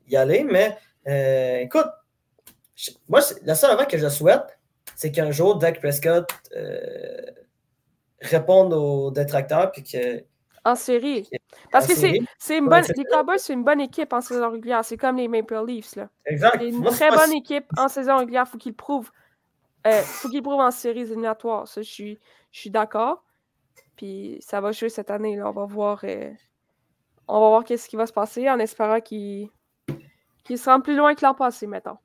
y 0.09 0.17
aller. 0.17 0.45
Mais 0.45 0.77
euh, 1.09 1.59
écoute, 1.59 1.89
moi, 3.09 3.21
la 3.45 3.55
seule 3.55 3.73
affaire 3.73 3.89
que 3.89 3.99
je 3.99 4.09
souhaite, 4.09 4.59
c'est 4.97 5.11
qu'un 5.11 5.31
jour, 5.31 5.57
Dak 5.57 5.81
Prescott 5.81 6.31
euh, 6.57 7.23
réponde 8.21 8.73
aux 8.73 9.11
détracteurs 9.11 9.73
puis 9.73 9.83
que 9.83 10.25
en 10.65 10.75
série. 10.75 11.29
Parce 11.73 11.87
que 11.87 11.95
c'est 11.95 12.59
une 12.59 12.69
bonne. 12.69 12.85
Les 12.97 13.05
Cowboys, 13.05 13.39
c'est 13.39 13.53
une 13.53 13.65
bonne 13.65 13.81
équipe 13.81 14.13
en 14.13 14.21
saison 14.21 14.51
régulière. 14.51 14.85
C'est 14.85 14.97
comme 14.97 15.17
les 15.17 15.29
Maple 15.29 15.65
Leafs. 15.67 15.97
Là. 15.97 16.09
Exact. 16.27 16.59
C'est 16.59 16.69
une 16.69 16.85
très 16.85 17.11
bonne 17.11 17.33
équipe 17.33 17.67
en 17.77 17.89
saison 17.89 18.19
régulière. 18.19 18.45
Il 18.47 18.51
faut 18.51 18.59
qu'ils 18.59 18.75
prouvent. 18.75 19.11
Euh, 19.87 20.03
faut 20.03 20.29
qu'ils 20.29 20.43
prouvent 20.43 20.61
en 20.61 20.71
séries 20.71 21.01
éliminatoires. 21.01 21.67
Ça, 21.67 21.83
je 21.83 21.91
suis, 21.91 22.19
je 22.53 22.61
suis 22.61 22.71
d'accord. 22.71 23.25
Puis 23.97 24.39
ça 24.41 24.61
va 24.61 24.73
jouer 24.73 24.91
cette 24.91 25.11
année. 25.11 25.37
Là. 25.37 25.49
On 25.49 25.53
va 25.53 25.65
voir. 25.65 26.01
Euh, 26.05 26.31
on 27.29 27.41
va 27.41 27.49
voir 27.49 27.65
qu'est-ce 27.65 27.89
qui 27.89 27.97
va 27.97 28.07
se 28.07 28.13
passer 28.13 28.51
en 28.51 28.59
espérant 28.59 29.01
qu'ils 29.01 29.49
qu 30.45 30.57
se 30.57 30.69
rendent 30.69 30.85
plus 30.85 30.97
loin 30.97 31.15
que 31.15 31.25
l'an 31.25 31.35
passé, 31.35 31.67
mettons. 31.67 31.97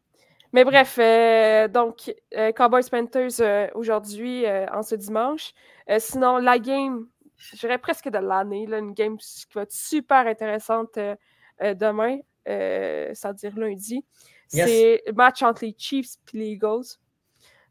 Mais 0.53 0.63
bref, 0.63 0.97
euh, 0.99 1.67
donc, 1.67 2.13
Cowboys 2.55 2.89
Panthers 2.89 3.71
aujourd'hui, 3.73 4.45
en 4.71 4.83
ce 4.83 4.95
dimanche. 4.95 5.51
sinon, 5.97 6.37
la 6.37 6.59
game 6.59 7.07
je 7.37 7.55
dirais 7.57 7.77
presque 7.77 8.09
de 8.09 8.17
l'année. 8.17 8.63
Une 8.63 8.93
game 8.93 9.17
qui 9.17 9.45
va 9.53 9.63
être 9.63 9.71
super 9.71 10.27
intéressante 10.27 10.97
euh, 10.97 11.15
euh, 11.61 11.73
demain, 11.73 12.19
euh, 12.47 13.11
c'est-à-dire 13.13 13.57
lundi. 13.57 14.05
C'est 14.47 15.01
le 15.05 15.13
match 15.13 15.41
entre 15.43 15.65
les 15.65 15.75
Chiefs 15.77 16.15
et 16.33 16.37
les 16.37 16.47
Eagles. 16.51 16.85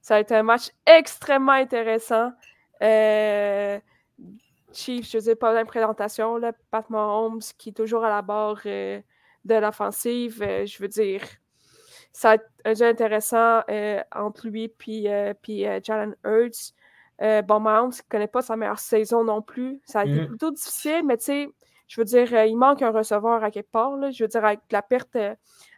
Ça 0.01 0.15
va 0.15 0.21
être 0.21 0.33
un 0.33 0.43
match 0.43 0.71
extrêmement 0.87 1.53
intéressant. 1.53 2.33
Chiefs, 4.73 5.11
je 5.11 5.19
ne 5.19 5.23
sais 5.23 5.37
pas 5.37 5.55
présentation, 5.65 6.37
là, 6.37 6.53
Pat 6.71 6.89
Mahomes 6.91 7.41
qui 7.57 7.71
est 7.71 7.73
toujours 7.73 8.05
à 8.05 8.11
la 8.11 8.21
barre 8.23 8.61
de 8.65 9.03
l'offensive. 9.55 10.41
je 10.41 10.79
veux 10.79 10.89
dire, 10.89 11.23
ça 12.13 12.29
va 12.29 12.35
être 12.35 12.51
un 12.65 12.75
jeu 12.75 12.87
intéressant 12.87 13.63
entre 14.15 14.49
lui 14.49 14.65
et 14.65 15.81
Jalen 15.83 16.17
Hurts. 16.25 16.75
Euh, 17.23 17.43
bon, 17.43 17.61
Mahomes 17.61 17.91
ne 17.91 18.03
connaît 18.11 18.27
pas 18.27 18.43
sa 18.43 18.57
meilleure 18.57 18.79
saison 18.79 19.23
non 19.25 19.41
plus. 19.43 19.81
Ça 19.87 20.01
a 20.01 20.05
été 20.05 20.21
Mhm. 20.21 20.27
plutôt 20.29 20.51
difficile, 20.51 21.03
mais 21.05 21.17
tu 21.17 21.25
sais, 21.25 21.49
je 21.87 22.01
veux 22.01 22.05
dire, 22.05 22.29
euh, 22.35 22.45
il 22.47 22.57
manque 22.57 22.83
un 22.83 22.91
receveur 22.91 23.43
à 23.45 23.51
quelque 23.51 23.71
part. 23.71 23.97
là. 23.97 24.11
Je 24.11 24.25
veux 24.25 24.29
dire, 24.29 24.45
avec 24.45 24.61
la 24.73 24.83
perte, 24.83 25.15
euh, 25.17 25.35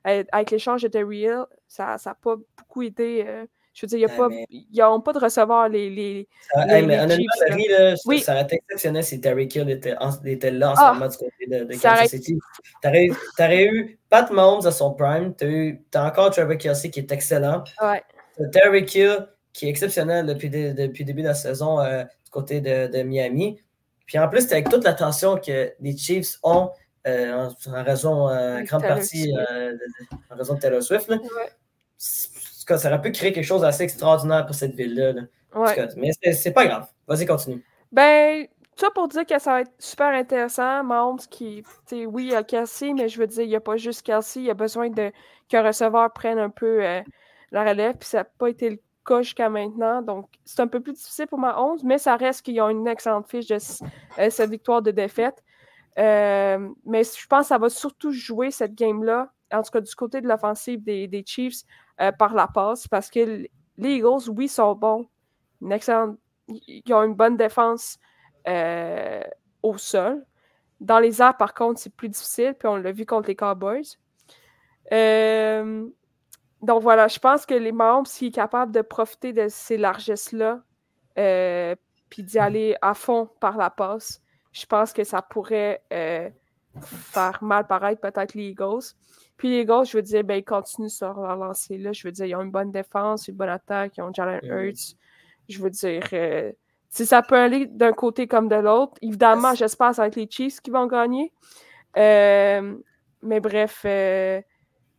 euh, 0.07 0.24
avec 0.32 0.51
l'échange 0.51 0.82
de 0.82 0.89
Terry 0.89 1.18
Hill, 1.20 1.45
ça 1.68 1.97
n'a 2.05 2.14
pas 2.14 2.37
beaucoup 2.57 2.82
aidé. 2.82 3.24
euh, 3.26 3.45
je 3.74 3.84
veux 3.84 3.89
dire, 3.89 3.99
il 3.99 4.03
y 4.03 4.05
a 4.07 4.09
Ouais, 4.09 4.16
pas, 4.16 4.28
mais- 4.30 4.47
ils 4.49 4.78
n'ont 4.78 5.03
pas 5.03 5.12
de 5.12 5.18
receveur, 5.18 5.68
les, 5.68 5.91
les, 5.91 6.26
Ça- 6.55 6.64
les- 6.64 6.72
hey, 6.72 6.87
mais 6.87 6.97
les 6.97 7.03
honnêtement, 7.03 7.24
Chiefs, 7.37 7.68
là. 7.68 7.91
Là, 7.91 7.95
Oui. 8.07 8.20
ça 8.20 8.32
aurait 8.32 8.43
été 8.45 8.55
exceptionnel 8.57 9.05
si 9.05 9.20
Terry 9.20 9.45
Hill 9.55 9.68
était, 9.68 9.95
en- 10.01 10.24
était 10.24 10.51
là 10.51 10.70
en 10.70 10.74
Ah. 10.78 10.89
ce 10.89 10.95
moment 10.99 11.09
du 11.11 11.16
côté 11.18 11.47
de, 11.47 11.64
de 11.64 11.72
Ça 11.74 11.89
aurait- 11.91 11.99
Kansas 12.05 12.11
City. 12.12 12.39
T'aurais 12.80 13.09
aurais 13.39 13.64
eu 13.66 13.99
Pat 14.09 14.30
Mahomes 14.30 14.66
à 14.66 14.70
son 14.70 14.95
prime, 14.95 15.34
t'as 15.34 15.47
eu- 15.47 15.82
t'as 15.91 16.07
encore 16.09 16.30
Trevor 16.30 16.57
Kelsey 16.57 16.91
qui 16.91 17.01
est 17.01 17.12
excellent, 17.12 17.64
Ouais. 17.82 18.03
Terry 18.53 18.87
Hill 18.95 19.28
qui 19.57 19.66
est 19.66 19.70
exceptionnel 19.70 20.26
depuis, 20.26 20.50
de- 20.50 20.72
depuis 20.72 21.04
le 21.04 21.07
début 21.07 21.22
de 21.22 21.28
la 21.28 21.34
saison 21.34 21.80
euh, 21.80 22.04
du 22.24 22.30
côté 22.30 22.61
de, 22.61 22.88
de 22.88 23.02
Miami. 23.02 23.59
Puis 24.07 24.18
en 24.18 24.28
plus, 24.28 24.42
c'est 24.42 24.52
avec 24.52 24.68
toute 24.68 24.84
l'attention 24.84 25.36
que 25.38 25.72
les 25.80 25.96
Chiefs 25.96 26.38
ont 26.42 26.70
euh, 27.07 27.32
en, 27.66 27.72
en 27.74 27.82
raison, 27.84 28.28
euh, 28.28 28.61
grande 28.62 28.82
partie, 28.82 29.32
en 30.30 30.36
raison 30.36 30.54
de 30.54 30.61
Taylor 30.61 30.82
Swift. 30.82 31.09
là. 31.09 31.16
Ouais. 31.16 31.50
Cas, 32.66 32.78
ça 32.78 32.88
aurait 32.88 33.00
pu 33.00 33.12
créer 33.12 33.32
quelque 33.32 33.44
chose 33.44 33.61
d'assez 33.62 33.84
extraordinaire 33.84 34.44
pour 34.44 34.54
cette 34.57 34.74
ville-là. 34.74 35.12
là. 35.12 35.22
Ouais. 35.54 35.88
Mais 35.96 36.11
c'est- 36.32 36.50
pas 36.50 36.66
grave. 36.66 36.86
Vas-y, 37.07 37.24
continue. 37.24 37.64
Ben, 37.92 38.46
ça 38.76 38.88
pour 38.94 39.07
dire 39.09 39.24
que 39.24 39.38
ça 39.38 39.52
va 39.52 39.61
être 39.62 39.72
super 39.78 40.09
intéressant. 40.09 40.82
Mahomes 40.84 41.20
qui, 41.30 41.62
oui, 41.92 42.24
il 42.26 42.32
y 42.32 42.34
a 42.34 42.42
Kelsey, 42.42 42.92
mais 42.92 43.09
je 43.09 43.18
veux 43.18 43.26
dire, 43.28 43.44
il 43.44 43.48
n'y 43.48 43.57
a 43.57 43.61
pas 43.61 43.76
juste 43.76 44.02
Kelsey. 44.02 44.40
Il 44.42 44.46
y 44.46 44.50
a 44.50 44.54
besoin 44.54 44.90
de 44.90 45.12
qu'un 45.48 45.62
receveur 45.62 46.12
prenne 46.12 46.38
un 46.38 46.50
peu 46.50 46.84
euh, 46.84 47.00
la 47.52 47.64
relève, 47.64 47.94
puis 47.96 48.09
ça 48.09 48.18
n'a 48.18 48.24
pas 48.24 48.48
été 48.50 48.68
le 48.70 48.78
cas 49.07 49.22
jusqu'à 49.22 49.48
maintenant. 49.48 50.02
Donc, 50.02 50.28
c'est 50.44 50.61
un 50.61 50.66
peu 50.66 50.80
plus 50.80 50.92
difficile 50.92 51.26
pour 51.26 51.38
Mahomes, 51.38 51.78
mais 51.84 51.98
ça 51.98 52.16
reste 52.16 52.42
qu'ils 52.42 52.61
ont 52.61 52.68
une 52.68 52.86
excellente 52.86 53.28
fiche 53.28 53.46
de 53.46 53.57
euh, 53.57 54.30
cette 54.30 54.50
victoire 54.50 54.82
de 54.82 54.90
défaite. 54.90 55.42
Euh, 55.98 56.68
mais 56.84 57.04
je 57.04 57.26
pense 57.26 57.42
que 57.42 57.48
ça 57.48 57.59
va 57.59 57.68
surtout 57.70 58.11
jouer 58.11 58.50
cette 58.50 58.74
game-là, 58.74 59.32
en 59.52 59.62
tout 59.62 59.70
cas 59.70 59.80
du 59.80 59.94
côté 59.94 60.20
de 60.20 60.28
l'offensive 60.28 60.82
des, 60.82 61.24
Chiefs, 61.26 61.62
euh, 62.00 62.12
par 62.12 62.34
la 62.34 62.48
passe, 62.48 62.86
parce 62.88 63.11
que 63.11 63.48
les 63.78 63.90
Eagles, 63.90 64.28
oui, 64.28 64.48
sont 64.48 64.74
bons. 64.74 65.09
Une 65.62 65.72
excellente 65.72 66.18
ils 66.48 66.94
ont 66.94 67.02
une 67.02 67.14
bonne 67.14 67.36
défense 67.36 67.98
au 69.62 69.78
sol. 69.78 70.24
Dans 70.78 71.00
les 71.00 71.20
airs, 71.20 71.36
par 71.36 71.54
contre, 71.54 71.80
c'est 71.80 71.92
plus 71.92 72.09
difficile, 72.09 72.54
puis 72.57 72.68
on 72.68 72.76
l'a 72.76 72.92
vu 72.92 73.04
contre 73.04 73.28
les 73.28 73.34
Cowboys. 73.34 73.96
Donc 76.62 76.82
voilà, 76.82 77.09
je 77.09 77.18
pense 77.18 77.44
que 77.46 77.54
les 77.54 77.72
Mahomes, 77.72 78.07
s'il 78.07 78.28
est 78.28 78.32
capable 78.32 78.72
de 78.72 78.80
profiter 78.80 79.32
de 79.32 79.46
ces 79.48 79.76
largesses-là, 79.76 80.62
euh, 81.18 81.74
puis 82.09 82.22
d'y 82.22 82.38
aller 82.38 82.76
à 82.82 82.94
fond 82.94 83.28
par 83.40 83.57
la 83.57 83.70
passe, 83.70 84.22
je 84.52 84.64
pense 84.64 84.92
que 84.92 85.04
ça 85.04 85.20
pourrait 85.22 85.82
euh, 85.92 86.30
faire 86.80 87.38
mal 87.42 87.66
paraître 87.66 88.00
peut-être 88.00 88.34
les 88.34 88.48
Eagles. 88.50 88.94
Puis 89.36 89.50
les 89.50 89.61
Eagles, 89.62 89.84
je 89.86 89.98
veux 89.98 90.02
dire, 90.02 90.24
ben, 90.24 90.36
ils 90.36 90.44
continuent 90.44 90.88
sur 90.88 91.12
leur 91.20 91.36
lancée-là. 91.36 91.92
Je 91.92 92.09
veux 92.09 92.12
dire, 92.12 92.26
ils 92.26 92.34
ont 92.34 92.40
une 92.42 92.50
bonne 92.50 92.72
défense, 92.72 93.28
une 93.28 93.34
bonne 93.36 93.50
attaque, 93.50 93.98
ils 93.98 94.02
ont 94.02 94.12
Jalen 94.12 94.40
Mhm. 94.42 94.50
Hurts. 94.50 94.96
Je 95.48 95.62
veux 95.62 95.70
dire, 95.70 96.02
euh, 96.14 96.52
si 96.88 97.04
ça 97.04 97.22
peut 97.22 97.36
aller 97.36 97.66
d'un 97.66 97.92
côté 97.92 98.26
comme 98.26 98.48
de 98.48 98.57
l'autre, 98.57 98.94
évidemment, 99.02 99.54
j'espère 99.54 99.90
que 99.90 99.96
ça 99.96 100.02
va 100.02 100.09
être 100.09 100.16
les 100.16 100.28
Chiefs 100.30 100.61
qui 100.61 100.70
vont 100.70 100.86
gagner. 100.86 101.32
Mais 101.94 103.40
bref, 103.40 103.82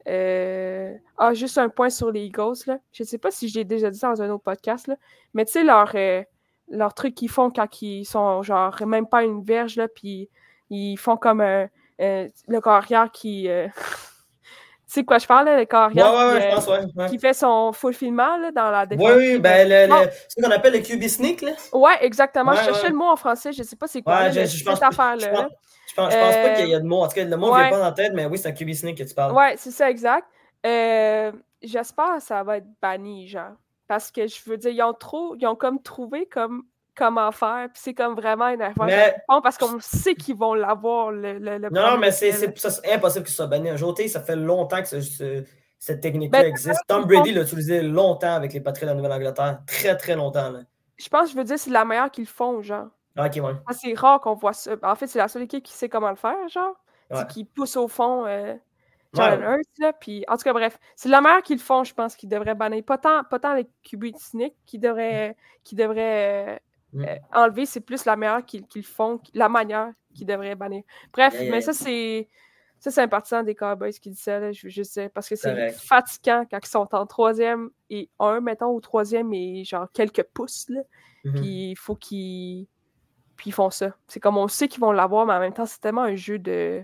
euh, 0.08 0.94
ah, 1.18 1.34
juste 1.34 1.58
un 1.58 1.70
point 1.70 1.90
sur 1.90 2.12
les 2.12 2.22
Eagles. 2.26 2.54
Là. 2.68 2.78
Je 2.94 3.04
ne 3.04 3.08
sais 3.08 3.18
pas 3.18 3.32
si 3.32 3.50
je 3.50 3.56
l'ai 3.60 3.66
déjà 3.66 3.90
dit 3.90 4.00
dans 4.00 4.22
un 4.22 4.30
autre 4.30 4.44
podcast, 4.44 4.88
là, 4.88 4.96
mais 5.34 5.46
tu 5.46 5.52
sais, 5.54 5.64
leur, 5.64 5.92
euh, 5.96 6.24
leur 6.70 6.94
truc 6.94 7.16
qu'ils 7.16 7.30
font 7.30 7.50
quand 7.52 7.82
ils 7.82 8.06
sont 8.06 8.42
genre 8.44 8.76
même 8.86 9.08
pas 9.08 9.24
une 9.24 9.44
verge, 9.44 9.76
là, 9.76 9.88
puis 9.88 10.30
ils 10.70 10.98
font 10.98 11.18
comme 11.18 11.42
un, 11.42 11.68
euh, 12.02 12.28
le 12.48 12.62
carrière 12.62 13.12
qui. 13.12 13.50
euh, 13.50 13.68
tu 14.88 14.94
sais 14.94 15.04
quoi 15.04 15.18
je 15.18 15.28
parle, 15.28 15.46
là, 15.48 15.58
le 15.58 15.66
carrière 15.66 16.14
ouais, 16.14 16.34
ouais, 16.34 16.40
qui, 16.40 16.50
je 16.50 16.56
pense, 16.56 16.68
ouais. 16.96 17.10
qui 17.10 17.20
fait 17.20 17.34
son 17.34 17.74
fulfillement 17.74 18.38
là, 18.38 18.52
dans 18.52 18.72
la 18.72 18.82
Oui, 18.84 18.88
défense. 18.98 19.12
oui, 19.18 19.40
ben, 19.40 19.68
le, 19.68 19.88
le- 20.06 20.10
ce 20.30 20.42
qu'on 20.42 20.52
appelle 20.52 20.74
le 20.74 20.80
QB 20.80 21.04
sneak, 21.08 21.42
là. 21.42 21.52
Ouais, 21.74 21.98
exactement. 22.02 22.54
Je 22.54 22.64
cherchais 22.64 22.90
le 22.90 22.96
mot 22.96 23.06
en 23.10 23.16
français, 23.18 23.52
je 23.52 23.64
sais 23.64 23.76
pas 23.76 23.88
c'est 23.88 24.02
quoi. 24.02 24.24
Là, 24.30 24.32
je, 24.32 24.46
je 24.46 24.64
pense, 24.64 24.76
cette 24.76 24.84
affaire-là. 24.88 25.50
Pense, 25.98 26.14
je 26.14 26.18
pense, 26.20 26.36
pas 26.36 26.50
Euh, 26.50 26.56
qu'il 26.56 26.70
y 26.70 26.76
a 26.76 26.80
de 26.80 26.86
mots. 26.86 27.04
En 27.04 27.08
tout 27.08 27.16
cas, 27.16 27.26
le 27.26 27.38
mot 27.38 27.52
ouais. 27.54 27.62
vient 27.64 27.70
pas 27.72 27.78
dans 27.80 27.84
la 27.86 27.92
tête, 27.92 28.14
mais 28.14 28.26
oui, 28.26 28.38
c'est 28.38 28.48
un 28.48 28.52
QB 28.54 28.74
sneak 28.74 28.98
que 28.98 29.04
tu 29.04 29.14
parles. 29.14 29.34
Ouais, 29.34 29.56
c'est 29.58 29.72
ça, 29.72 29.90
exact. 29.90 30.26
Euh, 30.66 31.32
J'espère 31.62 32.18
que 32.18 32.22
ça 32.22 32.44
va 32.44 32.58
être 32.58 32.68
banni, 32.82 33.28
genre. 33.28 33.54
Parce 33.88 34.12
que 34.12 34.28
je 34.28 34.38
veux 34.48 34.58
dire, 34.58 34.70
ils 34.72 34.82
ont 34.84 34.94
trop, 34.94 35.36
ils 35.40 35.48
ont 35.48 35.56
comme 35.56 35.82
trouvé 35.82 36.28
comme 36.28 36.64
comment 36.96 37.32
faire, 37.32 37.68
puis 37.74 37.82
c'est 37.84 37.94
comme 37.94 38.16
vraiment 38.16 38.48
énervant. 38.50 38.86
Mais- 38.86 39.16
Bon, 39.28 39.42
parce 39.42 39.58
qu'on 39.58 39.80
sait 39.80 40.14
qu'ils 40.16 40.36
vont 40.36 40.54
l'avoir, 40.54 41.12
le, 41.12 41.40
le, 41.40 41.58
le 41.58 41.70
Non, 41.72 41.92
non, 41.92 41.98
mais 41.98 42.12
c'est 42.12 42.32
impossible 42.92 43.24
que 43.24 43.30
ce 43.30 43.36
soit 43.36 43.48
banni 43.48 43.70
un 43.70 43.76
jour. 43.76 43.96
Ça 44.08 44.22
fait 44.22 44.36
longtemps 44.36 44.82
que 44.82 44.88
ce- 44.88 45.02
ce- 45.02 45.44
cette 45.80 46.02
technique-là 46.02 46.42
Ben, 46.42 46.48
existe. 46.48 46.80
Tom 46.88 47.06
Brady 47.06 47.32
l'a 47.34 47.42
utilisé 47.42 47.82
longtemps 47.82 48.34
avec 48.36 48.54
les 48.54 48.62
Patriots 48.62 48.88
de 48.88 48.92
la 48.92 48.96
Nouvelle-Angleterre. 48.98 49.60
Très, 49.68 49.96
très 49.98 50.16
longtemps. 50.16 50.50
Là. 50.52 50.60
Je 50.98 51.08
pense, 51.10 51.32
je 51.32 51.36
veux 51.38 51.44
dire, 51.44 51.58
c'est 51.60 51.70
la 51.72 51.86
meilleure 51.86 52.10
qu'ils 52.12 52.26
font, 52.28 52.62
genre. 52.62 52.88
Ah, 53.18 53.26
Ok, 53.28 53.36
ouais. 53.44 53.52
Ah, 53.66 53.74
C'est 53.74 53.94
rare 53.94 54.22
qu'on 54.22 54.36
voit 54.36 54.54
ça. 54.54 54.76
En 54.84 54.96
fait, 54.96 55.08
c'est 55.08 55.20
la 55.20 55.28
seule 55.28 55.44
équipe 55.44 55.64
qui 55.64 55.74
sait 55.74 55.90
comment 55.90 56.10
le 56.10 56.16
faire, 56.16 56.48
genre. 56.50 56.76
Ouais. 57.10 57.18
C'est 57.20 57.28
qui 57.28 57.44
pousse 57.46 57.76
au 57.78 57.88
fond 57.88 58.26
euh, 58.26 58.54
Ouais, 58.54 58.60
Jalen 59.14 59.40
ouais. 59.40 59.56
Hurts, 59.56 59.80
là. 59.80 59.94
Puis, 59.94 60.24
en 60.28 60.36
tout 60.38 60.44
cas, 60.44 60.54
bref, 60.54 60.78
c'est 60.96 61.10
la 61.10 61.22
meilleure 61.22 61.42
qu'ils 61.42 61.58
le 61.58 61.62
font, 61.64 61.84
je 61.84 61.94
pense, 61.94 62.16
qu'ils 62.16 62.30
devraient 62.30 62.56
bannir. 62.56 62.84
Pas 62.84 62.98
tant, 62.98 63.24
pas 63.24 63.40
tant 63.40 63.54
les 63.54 63.68
QB 63.84 64.16
cyniques 64.18 64.56
qui 64.66 64.78
devraient, 64.80 65.36
qui 65.64 65.76
devraient 65.76 66.48
euh, 66.56 66.60
Mm. 66.94 67.04
euh, 67.04 67.16
enlever, 67.34 67.66
c'est 67.66 67.82
plus 67.82 68.06
la 68.06 68.16
meilleure 68.16 68.46
qu'ils 68.46 68.66
qu'ils 68.66 68.86
font, 68.86 69.20
la 69.34 69.50
manière 69.50 69.92
qu'ils 70.16 70.26
devraient 70.26 70.56
bannir. 70.56 70.84
Bref, 71.12 71.34
Yeah, 71.34 71.44
yeah, 71.44 71.52
mais 71.52 71.62
ça, 71.62 71.74
c'est. 71.74 72.30
Ça, 72.80 72.92
c'est 72.92 73.02
un 73.02 73.08
partisan 73.10 73.44
des 73.44 73.56
Cowboys 73.56 73.92
qui 73.94 74.12
dit 74.12 74.16
ça, 74.22 74.40
là, 74.40 74.52
je 74.54 74.68
veux 74.68 74.70
juste 74.70 74.94
dire, 74.94 75.10
parce 75.12 75.28
que 75.28 75.36
c'est 75.36 75.72
fatigant 75.72 76.46
quand 76.50 76.60
ils 76.64 76.70
sont 76.70 76.88
en 76.94 77.06
troisième 77.08 77.72
et 77.90 78.08
un, 78.20 78.40
mettons, 78.40 78.68
ou 78.72 78.80
troisième 78.80 79.34
et 79.34 79.64
genre 79.66 79.88
quelques 79.94 80.24
pouces, 80.24 80.70
là. 80.70 80.82
Mhm. 81.26 81.34
Puis 81.42 81.72
il 81.72 81.76
faut 81.76 81.96
qu'ils. 81.96 82.68
Puis 83.38 83.52
ils 83.52 83.54
font 83.54 83.70
ça. 83.70 83.92
C'est 84.08 84.20
comme 84.20 84.38
on 84.38 84.48
sait 84.48 84.68
qu'ils 84.68 84.82
vont 84.82 84.92
l'avoir, 84.92 85.26
mais 85.26 85.34
en 85.34 85.40
même 85.40 85.54
temps, 85.54 85.66
c'est 85.66 85.80
tellement 85.80 86.04
un 86.04 86.16
jeu 86.16 86.40
de. 86.40 86.84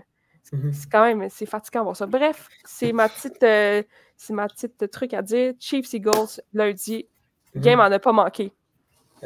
Mhm. 0.52 0.72
C'est 0.72 0.90
quand 0.90 1.04
même. 1.04 1.28
C'est 1.30 1.46
fatigant 1.46 1.80
de 1.80 1.84
voir 1.84 1.96
ça. 1.96 2.06
Bref, 2.06 2.48
c'est 2.64 2.92
ma 2.92 3.08
petite. 3.08 3.42
euh, 3.42 3.82
c'est 4.16 4.32
ma 4.32 4.46
petite 4.46 4.88
truc 4.90 5.12
à 5.14 5.22
dire. 5.22 5.54
Chiefs 5.58 5.92
Eagles, 5.92 6.40
lundi. 6.52 7.08
Mhm. 7.54 7.62
Game 7.62 7.80
en 7.80 7.84
a 7.90 7.98
pas 7.98 8.12
manqué. 8.12 8.52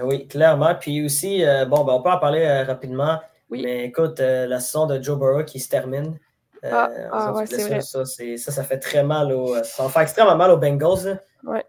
Oui, 0.01 0.27
clairement. 0.29 0.75
Puis 0.75 1.05
aussi, 1.05 1.45
euh, 1.45 1.65
bon, 1.67 1.85
ben, 1.85 1.93
on 1.95 2.03
peut 2.03 2.11
en 2.11 2.19
parler 2.19 2.45
euh, 2.45 2.65
rapidement. 2.65 3.21
Oui. 3.51 3.63
Mais 3.65 3.87
écoute, 3.87 4.21
la 4.21 4.61
saison 4.61 4.87
de 4.87 5.03
Joe 5.03 5.19
Burrow 5.19 5.45
qui 5.45 5.59
se 5.61 5.69
termine. 5.69 6.19
Ah, 6.63 6.91
en 7.13 7.17
ah, 7.19 7.33
ouais, 7.35 7.47
c'est 7.47 7.67
vrai. 7.69 7.81
Ça, 7.81 8.05
ça, 8.05 8.25
ça 8.53 8.65
fait 8.65 8.79
très 8.79 9.03
mal. 9.05 9.33
Au, 9.33 9.63
ça 9.65 9.85
va 9.85 9.89
faire 9.89 10.03
extrêmement 10.03 10.37
mal 10.37 10.51
aux 10.51 10.57
Bengals. 10.57 11.05
là. 11.05 11.21
Ouais. 11.45 11.65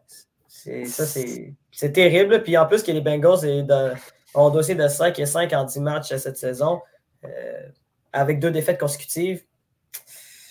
C'est, 0.48 0.86
ça, 0.86 1.06
c'est, 1.06 1.54
c'est 1.72 1.92
terrible. 1.92 2.44
Puis 2.44 2.58
en 2.58 2.66
plus, 2.66 2.84
que 2.84 2.92
les 2.92 3.02
Bengals 3.02 3.46
est 3.46 3.64
dans- 3.64 3.94
un 4.36 4.50
dossier 4.50 4.76
de 4.76 4.88
5 4.88 5.18
et 5.20 5.26
5 5.26 5.52
en 5.54 5.64
10 5.64 5.80
matchs 5.80 6.16
cette 6.16 6.38
saison, 6.38 6.82
euh, 7.26 7.70
avec 8.14 8.40
deux 8.40 8.52
défaites 8.52 8.80
consécutives. 8.80 9.44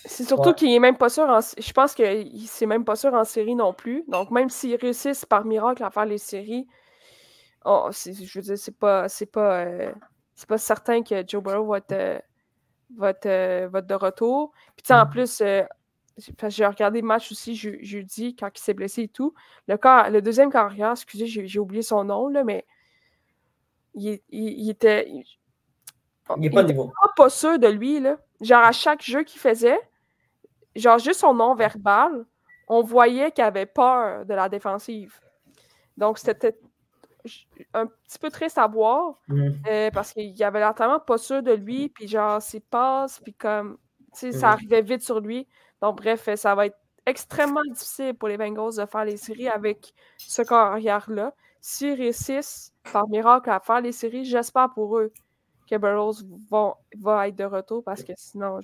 C'est 0.05 0.23
surtout 0.23 0.49
Ouais. 0.49 0.55
qu'il 0.55 0.71
est 0.73 0.79
même 0.79 0.97
pas 0.97 1.09
sûr. 1.09 1.23
En... 1.23 1.39
Je 1.41 1.71
pense 1.73 1.93
qu'il 1.93 2.47
c'est 2.47 2.65
même 2.65 2.85
pas 2.85 2.95
sûr 2.95 3.13
en 3.13 3.23
série 3.25 3.55
non 3.55 3.73
plus. 3.73 4.03
Donc, 4.07 4.31
même 4.31 4.49
s'ils 4.49 4.75
réussissent 4.75 5.25
par 5.25 5.45
miracle 5.45 5.83
à 5.83 5.91
faire 5.91 6.05
les 6.05 6.17
séries, 6.17 6.67
oh, 7.65 7.89
je 7.91 8.39
veux 8.39 8.41
dire, 8.41 8.57
c'est 8.57 8.77
pas, 8.77 9.09
c'est 9.09 9.25
pas, 9.25 9.65
euh, 9.65 9.91
c'est 10.35 10.47
pas 10.47 10.57
certain 10.57 11.03
que 11.03 11.23
Joe 11.27 11.43
Burrow 11.43 11.65
va 11.67 11.77
être, 11.79 11.91
euh, 11.91 12.19
va 12.97 13.09
être, 13.11 13.25
euh, 13.25 13.67
va 13.71 13.79
être 13.79 13.87
de 13.87 13.93
retour. 13.95 14.51
Puis, 14.75 14.83
tu 14.83 14.87
sais, 14.87 14.93
en 14.95 15.05
plus, 15.05 15.37
j'ai- 15.39 16.65
regardé 16.65 17.01
le 17.01 17.07
match 17.07 17.31
aussi 17.31 17.55
je- 17.55 17.81
jeudi 17.83 18.35
quand 18.35 18.49
il 18.53 18.59
s'est 18.61 18.73
blessé 18.73 19.03
et 19.03 19.07
tout. 19.09 19.33
Le, 19.67 19.77
car- 19.77 20.09
le 20.09 20.21
deuxième 20.21 20.49
carrière, 20.51 20.91
excusez, 20.91 21.27
j'ai 21.27 21.45
j'ai 21.47 21.59
oublié 21.59 21.81
son 21.81 22.03
nom, 22.05 22.27
là, 22.29 22.43
mais 22.43 22.65
il, 23.93 24.19
il- 24.29 24.59
il 24.61 24.69
était. 24.69 25.07
Il, 25.09 25.23
Il 26.35 26.41
n'est 26.41 26.49
pas 26.49 26.61
était 26.61 26.73
niveau. 26.73 26.91
sûr 27.29 27.57
de 27.59 27.67
lui, 27.67 27.99
là. 27.99 28.17
Genre, 28.41 28.63
à 28.63 28.71
chaque 28.71 29.01
jeu 29.01 29.23
qu'il 29.23 29.39
faisait, 29.41 29.79
genre, 30.75 30.99
juste 30.99 31.19
son 31.21 31.33
nom 31.33 31.55
verbal, 31.55 32.25
on 32.67 32.81
voyait 32.83 33.31
qu'il 33.31 33.43
avait 33.43 33.65
peur 33.65 34.25
de 34.25 34.33
la 34.33 34.47
défensive. 34.47 35.19
Donc, 35.97 36.19
c'était 36.19 36.57
un 37.73 37.87
petit 37.87 38.19
peu 38.19 38.29
triste 38.29 38.57
à 38.57 38.67
voir 38.67 39.15
Mhm. 39.27 39.61
euh, 39.67 39.91
parce 39.91 40.13
qu'il 40.13 40.41
avait 40.43 40.59
l'air 40.59 40.73
tellement 40.73 40.99
pas 40.99 41.17
sûr 41.17 41.43
de 41.43 41.51
lui, 41.51 41.89
puis 41.89 42.07
genre, 42.07 42.41
ses 42.41 42.59
passes, 42.61 43.19
puis 43.19 43.33
comme, 43.33 43.77
tu 44.13 44.19
sais, 44.19 44.31
ça 44.31 44.47
Mhm. 44.47 44.53
arrivait 44.53 44.81
vite 44.81 45.01
sur 45.01 45.19
lui. 45.19 45.47
Donc, 45.81 45.97
bref, 45.97 46.27
euh, 46.29 46.35
ça 46.35 46.55
va 46.55 46.67
être 46.67 46.77
extrêmement 47.05 47.63
difficile 47.71 48.13
pour 48.13 48.27
les 48.29 48.37
Bengals 48.37 48.75
de 48.77 48.85
faire 48.85 49.03
les 49.05 49.17
séries 49.17 49.49
avec 49.49 49.93
ce 50.17 50.41
corps 50.43 50.59
arrière-là. 50.73 51.33
S'ils 51.59 51.95
réussissent, 51.95 52.71
par 52.91 53.07
miracle, 53.07 53.49
à 53.49 53.59
faire 53.59 53.81
les 53.81 53.91
séries, 53.91 54.25
j'espère 54.25 54.69
pour 54.73 54.97
eux 54.97 55.11
que 55.69 55.75
Burroughs 55.75 56.23
vont, 56.49 56.73
va 56.99 57.27
être 57.27 57.35
de 57.35 57.43
retour 57.43 57.83
parce 57.83 58.03
que 58.03 58.13
sinon, 58.17 58.59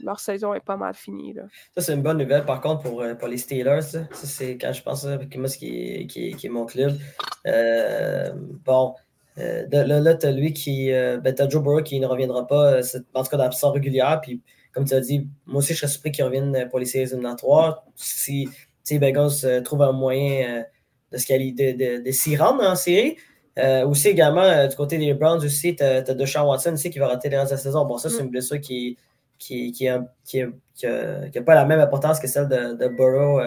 leur 0.00 0.20
saison 0.20 0.54
est 0.54 0.64
pas 0.64 0.76
mal 0.76 0.94
finie. 0.94 1.34
Là. 1.34 1.42
Ça, 1.74 1.82
c'est 1.82 1.94
une 1.94 2.02
bonne 2.02 2.16
nouvelle 2.16 2.46
par 2.46 2.62
contre 2.62 2.82
pour, 2.82 3.04
pour 3.18 3.28
les 3.28 3.36
Steelers. 3.36 4.06
C'est 4.12 4.56
quand 4.56 4.72
je 4.72 4.82
pense 4.82 5.04
avec 5.04 5.36
moi, 5.36 5.48
ce 5.48 5.58
qui 5.58 6.06
qui 6.06 6.30
est 6.30 6.48
mon 6.48 6.64
club. 6.64 6.96
bon, 7.44 8.94
euh, 9.38 9.66
là, 9.70 10.00
là 10.00 10.14
tu 10.14 10.26
as 10.26 10.32
lui 10.32 10.52
qui. 10.52 10.92
Euh, 10.92 11.18
ben, 11.18 11.34
Joe 11.36 11.62
Burrow 11.62 11.82
qui 11.82 11.98
ne 12.00 12.06
reviendra 12.06 12.46
pas, 12.46 12.74
euh, 12.74 12.82
en 13.14 13.22
tout 13.22 13.36
cas 13.36 13.50
saison 13.50 13.72
régulière. 13.72 14.20
Puis, 14.22 14.40
comme 14.72 14.84
tu 14.84 14.94
as 14.94 15.00
dit, 15.00 15.28
moi 15.46 15.58
aussi, 15.58 15.72
je 15.72 15.78
serais 15.78 15.90
surpris 15.90 16.12
qu'il 16.12 16.24
revienne 16.24 16.68
pour 16.70 16.78
les 16.78 16.86
séries 16.86 17.08
éliminatoires. 17.08 17.84
Si 17.96 18.48
les 18.90 18.98
Bengals 18.98 19.62
trouvent 19.64 19.82
un 19.82 19.92
moyen 19.92 20.64
de, 21.12 21.16
de, 21.16 22.02
de, 22.02 22.10
s'y 22.10 22.36
rendre 22.36 22.62
en 22.64 22.76
série. 22.76 23.16
Aussi, 23.56 24.08
également, 24.08 24.66
du 24.66 24.74
côté 24.76 24.98
des 24.98 25.14
Browns, 25.14 25.44
aussi, 25.44 25.76
tu 25.76 25.82
as, 25.82 25.98
as 25.98 26.14
Deshaun 26.14 26.42
Watson 26.42 26.72
aussi 26.72 26.90
qui 26.90 26.98
va 26.98 27.08
rater 27.08 27.28
les 27.28 27.38
restes 27.38 27.52
de 27.52 27.56
la 27.56 27.62
saison. 27.62 27.84
Bon, 27.84 27.98
ça, 27.98 28.10
c'est 28.10 28.22
mm. 28.22 28.26
une 28.26 28.30
blessure 28.30 28.60
qui 28.60 28.96
qui, 29.38 29.72
qui, 29.72 29.88
qui, 30.24 31.40
pas 31.40 31.54
la 31.54 31.64
même 31.64 31.80
importance 31.80 32.18
que 32.20 32.26
celle 32.26 32.48
de, 32.48 32.74
de 32.74 32.88
Burrow 32.88 33.40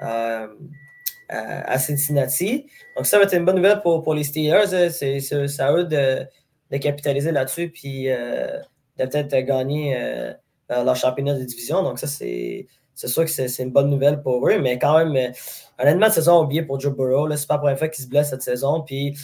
à, 0.00 1.78
Cincinnati. 1.78 2.66
Donc, 2.96 3.06
ça 3.06 3.18
va 3.18 3.24
être 3.24 3.34
une 3.34 3.44
bonne 3.44 3.56
nouvelle 3.56 3.80
pour, 3.80 4.02
pour 4.02 4.14
les 4.14 4.24
Steelers. 4.24 4.90
C'est 4.90 5.60
à 5.60 5.72
eux 5.72 5.84
de, 5.84 6.26
de 6.70 6.76
capitaliser 6.78 7.32
là-dessus 7.32 7.70
puis 7.70 8.10
euh, 8.10 8.58
de 8.98 9.04
peut-être 9.06 9.36
gagner 9.46 9.96
euh, 9.96 10.32
leur 10.68 10.96
championnat 10.96 11.34
de 11.34 11.44
division. 11.44 11.82
Donc, 11.82 11.98
ça, 11.98 12.06
c'est 12.06 12.66
sûr 12.94 13.24
que 13.24 13.30
c'est 13.30 13.62
une 13.62 13.70
bonne 13.70 13.90
nouvelle 13.90 14.22
pour 14.22 14.48
eux. 14.48 14.58
Mais 14.58 14.78
quand 14.78 14.98
même, 14.98 15.16
euh, 15.16 15.32
honnêtement, 15.78 16.06
cette 16.06 16.14
saison 16.14 16.42
oublié 16.42 16.62
pour 16.62 16.80
Joe 16.80 16.94
Burrow. 16.94 17.34
C'est 17.36 17.46
pas 17.46 17.54
la 17.54 17.58
première 17.58 17.78
fois 17.78 17.88
qu'il 17.88 18.04
se 18.04 18.08
blesse 18.08 18.30
cette 18.30 18.42
saison. 18.42 18.82
Puis, 18.82 19.16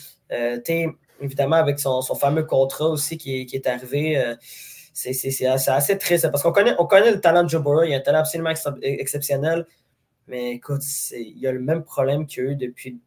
évidemment, 1.21 1.57
avec 1.57 1.79
son, 1.79 2.03
son, 2.03 2.15
fameux 2.15 2.45
contrat 2.45 2.89
aussi 2.89 3.19
qui 3.19 3.41
est, 3.41 3.47
qui 3.47 3.57
est 3.57 3.67
arrivé. 3.67 4.35
c'est 4.93 5.47
assez, 5.47 5.99
triste 5.99 6.31
parce 6.31 6.43
qu'on 6.43 6.53
connaît, 6.53 6.75
on 6.79 6.87
connaît 6.87 7.13
le 7.13 7.21
talent 7.21 7.45
de 7.45 7.49
Joe 7.49 7.63
Burrow. 7.63 7.85
Il 7.85 7.95
a 7.95 7.99
un 7.99 8.01
talent 8.01 8.21
absolument 8.21 8.53
exceptionnel. 8.83 9.67
Mais 10.31 10.53
écoute, 10.53 10.83
il 11.11 11.39
y 11.39 11.47
a 11.49 11.53
le 11.53 11.61
même 11.61 11.83
problème 11.83 12.25
qu'il 12.25 12.45
a 12.45 12.51
eu 12.51 12.57
depuis. 12.57 13.01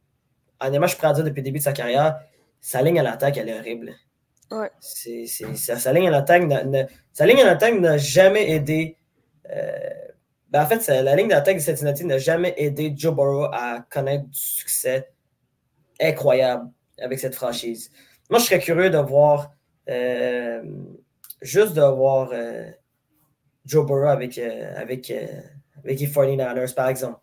Honnêtement, 0.59 0.88
je 0.88 0.97
pourrais 0.97 1.14
dire 1.14 1.24
depuis 1.24 1.39
le 1.39 1.45
début 1.45 1.59
de 1.59 1.64
sa 1.64 1.72
carrière, 1.72 2.20
sa 2.59 2.82
ligne 2.82 2.99
à 2.99 3.03
l'attaque, 3.03 3.38
elle 3.38 3.49
est 3.49 3.57
horrible. 3.57 3.93
Ouais. 4.51 4.70
C'est, 4.80 5.26
sa, 5.26 5.93
ligne 5.93 6.07
à 6.07 6.11
l'attaque 6.11 6.43
sa 7.14 7.26
ligne 7.26 7.41
à 7.41 7.45
l'attaque 7.45 7.80
n'a 7.80 7.97
jamais 7.97 8.51
aidé. 8.51 8.97
Euh, 9.49 9.89
ben 10.53 10.63
en 10.63 10.65
fait, 10.65 10.87
la 10.87 11.15
ligne 11.15 11.27
d'attaque 11.27 11.57
de 11.57 11.61
Cincinnati 11.61 12.05
n'a 12.05 12.17
jamais 12.17 12.53
aidé 12.57 12.93
Joe 12.95 13.13
Burrow 13.13 13.49
à 13.51 13.85
connaître 13.89 14.25
du 14.25 14.39
succès 14.39 15.09
incroyable 15.99 16.69
avec 16.99 17.19
cette 17.19 17.35
franchise. 17.35 17.91
Moi, 18.29 18.39
je 18.39 18.45
serais 18.45 18.59
curieux 18.59 18.89
de 18.89 18.97
voir, 18.97 19.51
euh, 19.89 20.63
juste 21.41 21.73
de 21.73 21.81
voir 21.81 22.29
euh, 22.31 22.69
Joe 23.65 23.85
Burrow 23.85 24.07
avec, 24.07 24.37
avec 24.37 25.11
avec 25.83 25.99
les 25.99 26.07
49ers, 26.07 26.73
par 26.73 26.87
exemple. 26.87 27.19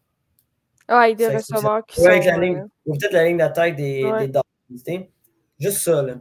Ah, 0.89 1.09
il 1.09 1.17
des 1.17 1.29
receveurs 1.29 1.85
qui 1.87 2.01
sont... 2.01 2.07
Avec 2.07 2.25
la 2.25 2.37
ligne, 2.37 2.67
ou 2.85 2.97
peut-être 2.97 3.13
la 3.13 3.25
ligne 3.25 3.39
d'attaque 3.39 3.77
des, 3.77 4.05
ouais. 4.05 4.27
des 4.27 4.33
Dolphins. 4.33 5.07
Juste 5.59 5.79
ça, 5.79 6.03
là. 6.03 6.15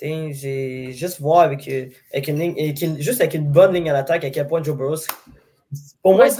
J'ai 0.00 0.92
juste 0.92 1.20
voir 1.20 1.40
avec, 1.40 1.66
euh, 1.68 1.86
avec 2.12 2.28
une 2.28 2.38
ligne, 2.38 3.00
juste 3.00 3.20
avec 3.20 3.34
une 3.34 3.50
bonne 3.50 3.74
ligne 3.74 3.90
à 3.90 3.92
l'attaque 3.92 4.24
à 4.24 4.30
quel 4.30 4.46
point 4.46 4.62
Joe 4.62 4.76
Burrow, 4.76 4.96
pour 6.02 6.14
moi, 6.14 6.28
il, 6.28 6.32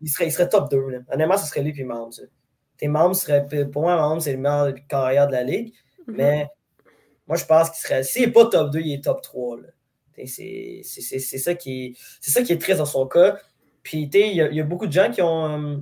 il, 0.00 0.08
serait, 0.08 0.26
il 0.26 0.32
serait 0.32 0.48
top 0.48 0.70
2. 0.70 0.88
Là. 0.88 0.98
Honnêtement, 1.12 1.36
ce 1.36 1.46
serait 1.46 1.62
lui 1.62 1.78
et 1.78 1.84
Mahomes. 1.84 2.10
Tes 2.76 2.88
Mahomes 2.88 3.14
serait, 3.14 3.46
pour 3.70 3.82
moi, 3.82 3.96
Mahomes, 3.96 4.20
c'est 4.20 4.32
le 4.32 4.38
meilleur 4.38 4.74
carrière 4.88 5.26
de 5.28 5.32
la 5.32 5.44
ligue. 5.44 5.72
Mm 6.06 6.12
-hmm. 6.12 6.16
Mais 6.16 6.48
moi, 7.26 7.36
je 7.36 7.44
pense 7.44 7.70
qu'il 7.70 7.80
serait, 7.80 8.02
s'il 8.02 8.26
n'est 8.26 8.32
pas 8.32 8.46
top 8.46 8.70
2, 8.72 8.80
il 8.80 8.94
est 8.94 9.04
top 9.04 9.22
3. 9.22 9.58
C'est 10.26 10.82
ça, 11.38 11.54
qui 11.54 11.86
est, 11.86 11.96
ça 12.20 12.42
qui 12.42 12.52
est 12.52 12.60
triste 12.60 12.78
dans 12.78 12.86
son 12.86 13.06
cas. 13.06 13.38
Puis, 13.82 14.10
il 14.12 14.34
y, 14.34 14.60
a 14.60 14.64
beaucoup 14.64 14.86
de 14.86 14.92
gens 14.92 15.10
qui 15.10 15.22
ont, 15.22 15.46
euh, 15.48 15.76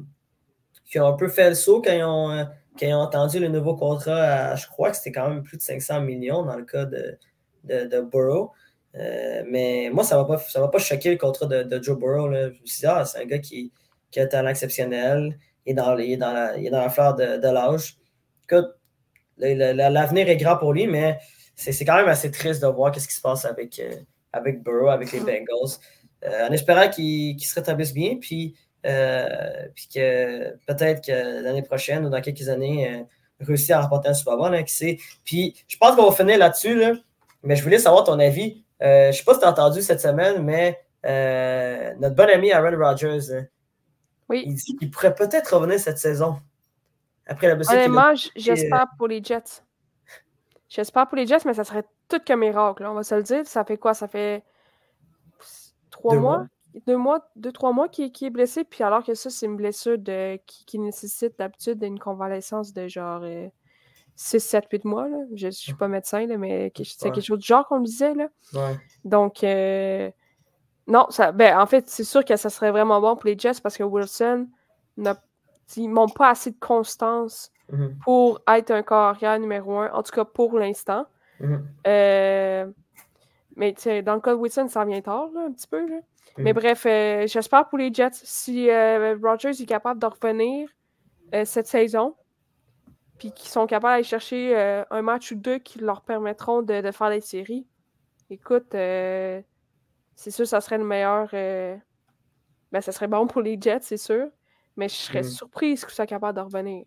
qui 0.84 1.00
ont 1.00 1.06
un 1.06 1.14
peu 1.16 1.28
fait 1.28 1.48
le 1.48 1.54
saut 1.54 1.80
quand 1.82 1.92
ils 1.92 2.04
ont, 2.04 2.30
euh, 2.30 2.44
ont 2.82 3.02
entendu 3.02 3.40
le 3.40 3.48
nouveau 3.48 3.74
contrat 3.74 4.54
je 4.54 4.66
crois 4.68 4.90
que 4.90 4.96
c'était 4.96 5.10
quand 5.10 5.28
même 5.28 5.42
plus 5.42 5.56
de 5.56 5.62
500 5.62 6.00
millions 6.02 6.44
dans 6.44 6.56
le 6.56 6.64
cas 6.64 6.84
de, 6.84 7.18
de, 7.64 7.86
de 7.86 8.00
Burrow. 8.00 8.52
Euh, 8.94 9.42
mais 9.48 9.90
moi, 9.92 10.04
ça 10.04 10.16
ne 10.16 10.22
va, 10.22 10.36
pas, 10.36 10.68
pas 10.68 10.78
choquer 10.78 11.10
le 11.10 11.16
contrat 11.16 11.46
de, 11.46 11.82
Joe 11.82 11.98
Burrow. 11.98 12.28
Là. 12.28 12.48
Ah, 12.84 13.04
c'est 13.04 13.22
un 13.22 13.26
gars 13.26 13.38
qui, 13.38 13.72
qui 14.10 14.20
a 14.20 14.24
un 14.24 14.26
talent 14.26 14.48
exceptionnel. 14.48 15.38
Il 15.66 15.72
est 15.72 15.74
dans, 15.74 15.96
il 15.98 16.12
est 16.12 16.16
dans, 16.16 16.32
la, 16.32 16.56
il 16.56 16.66
est 16.66 16.70
dans 16.70 16.80
la 16.80 16.90
fleur 16.90 17.14
de, 17.14 17.48
l'âge. 17.48 17.96
L'avenir 19.38 20.28
est 20.28 20.36
grand 20.36 20.56
pour 20.56 20.72
lui, 20.72 20.86
mais 20.86 21.18
c'est 21.54 21.84
quand 21.84 21.96
même 21.96 22.08
assez 22.08 22.30
triste 22.30 22.62
de 22.62 22.68
voir 22.68 22.94
ce 22.98 23.06
qui 23.06 23.14
se 23.14 23.20
passe 23.20 23.44
avec, 23.44 23.80
avec 24.32 24.62
Burrow, 24.62 24.88
avec 24.88 25.12
les 25.12 25.20
Bengals. 25.20 25.78
Euh, 26.24 26.48
en 26.48 26.52
espérant 26.52 26.88
qu'il 26.88 27.40
se 27.40 27.54
rétablisse 27.54 27.94
bien, 27.94 28.16
puis, 28.16 28.56
euh, 28.86 29.68
puis 29.74 29.88
que 29.94 30.56
peut-être 30.66 31.06
que 31.06 31.42
l'année 31.42 31.62
prochaine 31.62 32.04
ou 32.06 32.10
dans 32.10 32.20
quelques 32.20 32.48
années, 32.48 32.90
euh, 32.92 33.04
réussir 33.40 33.78
à 33.78 33.82
remporter 33.82 34.08
un 34.08 34.14
Super 34.14 34.36
Bowl, 34.36 34.52
hein, 34.52 34.64
qui 34.64 34.74
sait. 34.74 34.98
Puis 35.24 35.54
je 35.68 35.76
pense 35.76 35.94
qu'on 35.94 36.10
va 36.10 36.16
finir 36.16 36.38
là-dessus, 36.38 36.74
là, 36.76 36.92
mais 37.44 37.54
je 37.54 37.62
voulais 37.62 37.78
savoir 37.78 38.02
ton 38.02 38.18
avis. 38.18 38.64
Je 38.80 39.08
ne 39.08 39.12
sais 39.12 39.24
pas 39.24 39.34
si 39.34 39.40
tu 39.40 39.46
as 39.46 39.50
entendu 39.50 39.82
cette 39.82 40.00
semaine, 40.00 40.42
mais 40.42 40.80
notre 41.98 42.14
bon 42.14 42.28
ami 42.28 42.52
Aaron 42.52 42.76
Rodgers, 42.78 43.32
hein, 43.32 43.46
oui. 44.28 44.44
il 44.46 44.54
dit 44.54 44.76
qu'il 44.76 44.90
pourrait 44.90 45.14
peut-être 45.14 45.54
revenir 45.56 45.80
cette 45.80 45.98
saison. 45.98 46.38
Après 47.26 47.46
la 47.46 47.56
blessure. 47.56 47.74
Honnêtement, 47.74 48.14
j'espère 48.36 48.86
pour 48.96 49.06
les 49.06 49.22
Jets. 49.22 49.62
J'espère 50.68 51.08
pour 51.08 51.16
les 51.16 51.26
Jets, 51.26 51.44
mais 51.44 51.54
ça 51.54 51.64
serait 51.64 51.84
tout 52.08 52.20
qu'un 52.20 52.36
miracle. 52.36 52.84
On 52.86 52.94
va 52.94 53.02
se 53.02 53.14
le 53.14 53.22
dire. 53.22 53.46
Ça 53.46 53.64
fait 53.64 53.76
quoi? 53.76 53.94
Ça 53.94 54.08
fait 54.08 54.42
trois 55.90 56.16
mois, 56.16 56.46
deux 56.86 56.96
mois, 56.96 57.28
deux, 57.36 57.52
trois 57.52 57.72
mois 57.72 57.88
qui, 57.88 58.12
qui, 58.12 58.26
est 58.26 58.30
blessé, 58.30 58.64
puis 58.64 58.84
alors 58.84 59.04
que 59.04 59.14
ça, 59.14 59.30
c'est 59.30 59.46
une 59.46 59.56
blessure 59.56 59.98
de, 59.98 60.38
qui, 60.46 60.78
nécessite 60.78 61.38
d'habitude 61.38 61.82
une 61.82 61.98
convalescence 61.98 62.72
de 62.72 62.86
genre 62.88 63.24
6, 64.20 64.40
7, 64.40 64.64
8 64.70 64.84
mois. 64.84 65.08
Là. 65.08 65.18
Je 65.32 65.46
ne 65.46 65.50
suis 65.52 65.74
pas 65.74 65.86
médecin, 65.86 66.26
là, 66.26 66.36
mais 66.36 66.72
c'est 66.74 67.12
quelque 67.12 67.20
chose 67.20 67.38
du 67.38 67.46
genre 67.46 67.66
qu'on 67.68 67.78
me 67.78 67.84
disait. 67.84 68.14
Là. 68.14 68.28
Donc, 69.04 69.44
euh, 69.44 70.10
non, 70.88 71.06
ça, 71.10 71.30
ben, 71.30 71.56
en 71.56 71.66
fait, 71.66 71.88
c'est 71.88 72.02
sûr 72.02 72.24
que 72.24 72.34
ça 72.34 72.50
serait 72.50 72.72
vraiment 72.72 73.00
bon 73.00 73.14
pour 73.14 73.26
les 73.26 73.38
Jets 73.38 73.60
parce 73.62 73.76
que 73.76 73.84
Wilson 73.84 74.48
n'a 74.96 75.16
ils 75.76 75.88
n'ont 75.88 76.08
pas 76.08 76.30
assez 76.30 76.50
de 76.50 76.58
constance 76.58 77.52
mm-hmm. 77.70 77.98
pour 77.98 78.40
être 78.48 78.70
un 78.70 78.82
carrière 78.82 79.38
numéro 79.38 79.78
un, 79.78 79.92
en 79.92 80.02
tout 80.02 80.12
cas 80.12 80.24
pour 80.24 80.58
l'instant. 80.58 81.06
Mm-hmm. 81.40 81.60
euh, 81.86 82.66
mais 83.54 83.74
dans 84.02 84.14
le 84.14 84.20
cas 84.20 84.32
de 84.32 84.36
Wilson, 84.36 84.66
ça 84.68 84.84
vient 84.84 85.00
tard, 85.00 85.28
un 85.36 85.52
petit 85.52 85.68
peu. 85.68 85.86
Mais 86.38 86.52
mm. 86.52 86.56
bref, 86.56 86.86
euh, 86.86 87.26
j'espère 87.26 87.68
pour 87.68 87.78
les 87.78 87.92
Jets, 87.92 88.10
si 88.14 88.70
euh, 88.70 89.16
Rogers 89.22 89.50
est 89.50 89.66
capable 89.66 90.00
de 90.00 90.06
revenir 90.06 90.68
cette 91.44 91.66
saison, 91.66 92.16
puis 93.18 93.32
qu'ils 93.32 93.50
sont 93.50 93.66
capables 93.66 93.94
d'aller 93.94 94.04
chercher 94.04 94.84
un 94.90 95.02
match 95.02 95.32
ou 95.32 95.34
deux 95.34 95.58
qui 95.58 95.78
leur 95.80 96.02
permettront 96.02 96.62
de, 96.62 96.90
faire 96.92 97.10
des 97.10 97.20
séries, 97.20 97.66
écoute, 98.30 98.68
c'est 98.70 99.44
sûr 100.30 100.46
ça 100.46 100.60
serait 100.60 100.78
le 100.78 100.84
meilleur. 100.84 101.28
ben, 101.30 102.80
ça 102.80 102.92
serait 102.92 103.08
bon 103.08 103.26
pour 103.26 103.42
les 103.42 103.58
Jets, 103.60 103.80
c'est 103.82 103.96
sûr. 103.96 104.28
Mais 104.76 104.88
je 104.88 104.94
serais 104.94 105.22
mm. 105.22 105.24
surprise 105.24 105.84
qu'ils 105.84 105.94
soient 105.94 106.06
capables 106.06 106.38
de 106.38 106.42
revenir. 106.42 106.84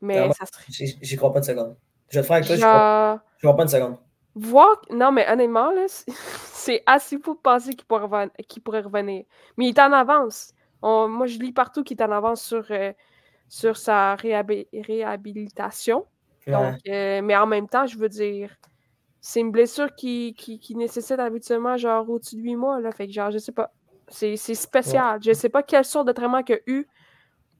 Mais 0.00 0.32
ça 0.32 0.46
serait. 0.46 0.64
J'y 1.00 1.16
crois 1.16 1.32
pas 1.32 1.38
une 1.38 1.44
seconde. 1.44 1.76
Je 2.08 2.18
vais 2.18 2.22
te 2.22 2.26
faire 2.26 2.36
avec 2.36 2.46
toi, 2.46 2.56
je 2.56 2.60
crois... 2.60 3.22
crois 3.38 3.56
pas 3.56 3.62
une 3.62 3.68
seconde. 3.68 3.96
Voir. 4.34 4.80
Non, 4.90 5.12
mais 5.12 5.30
honnêtement, 5.30 5.70
c'est 5.86 6.82
assez 6.86 7.18
fou 7.18 7.34
de 7.34 7.40
penser 7.40 7.74
qu'il 7.74 7.86
pourrait, 7.86 8.30
pourrait, 8.64 8.80
revenir. 8.80 9.24
Mais 9.56 9.66
il 9.66 9.68
est 9.68 9.78
en 9.78 9.92
avance. 9.92 10.52
Moi, 10.82 11.26
je 11.26 11.38
lis 11.38 11.52
partout 11.52 11.84
qu'il 11.84 12.00
est 12.00 12.02
en 12.02 12.10
avance 12.10 12.42
sur, 12.42 12.64
euh, 12.70 12.92
sur 13.50 13.76
sa 13.76 14.14
réhabilitation. 14.14 16.06
Donc, 16.46 16.76
euh, 16.88 17.20
mais 17.22 17.36
en 17.36 17.46
même 17.46 17.68
temps, 17.68 17.84
je 17.84 17.98
veux 17.98 18.08
dire, 18.08 18.56
c'est 19.20 19.40
une 19.40 19.50
blessure 19.50 19.94
qui, 19.94 20.34
qui, 20.34 20.74
nécessite 20.74 21.18
habituellement 21.18 21.76
genre 21.76 22.08
au-dessus 22.08 22.36
de 22.36 22.42
8 22.42 22.56
mois. 22.56 22.80
Là, 22.80 22.92
fait 22.92 23.06
que 23.06 23.12
genre, 23.12 23.30
je 23.30 23.38
sais 23.38 23.52
pas. 23.52 23.72
C'est 24.08 24.36
spécial. 24.36 25.20
Je 25.22 25.32
sais 25.32 25.50
pas 25.50 25.62
quelle 25.62 25.84
sorte 25.84 26.06
de 26.06 26.12
traitement 26.12 26.42
qu'il 26.42 26.54
a 26.56 26.58
eu 26.66 26.86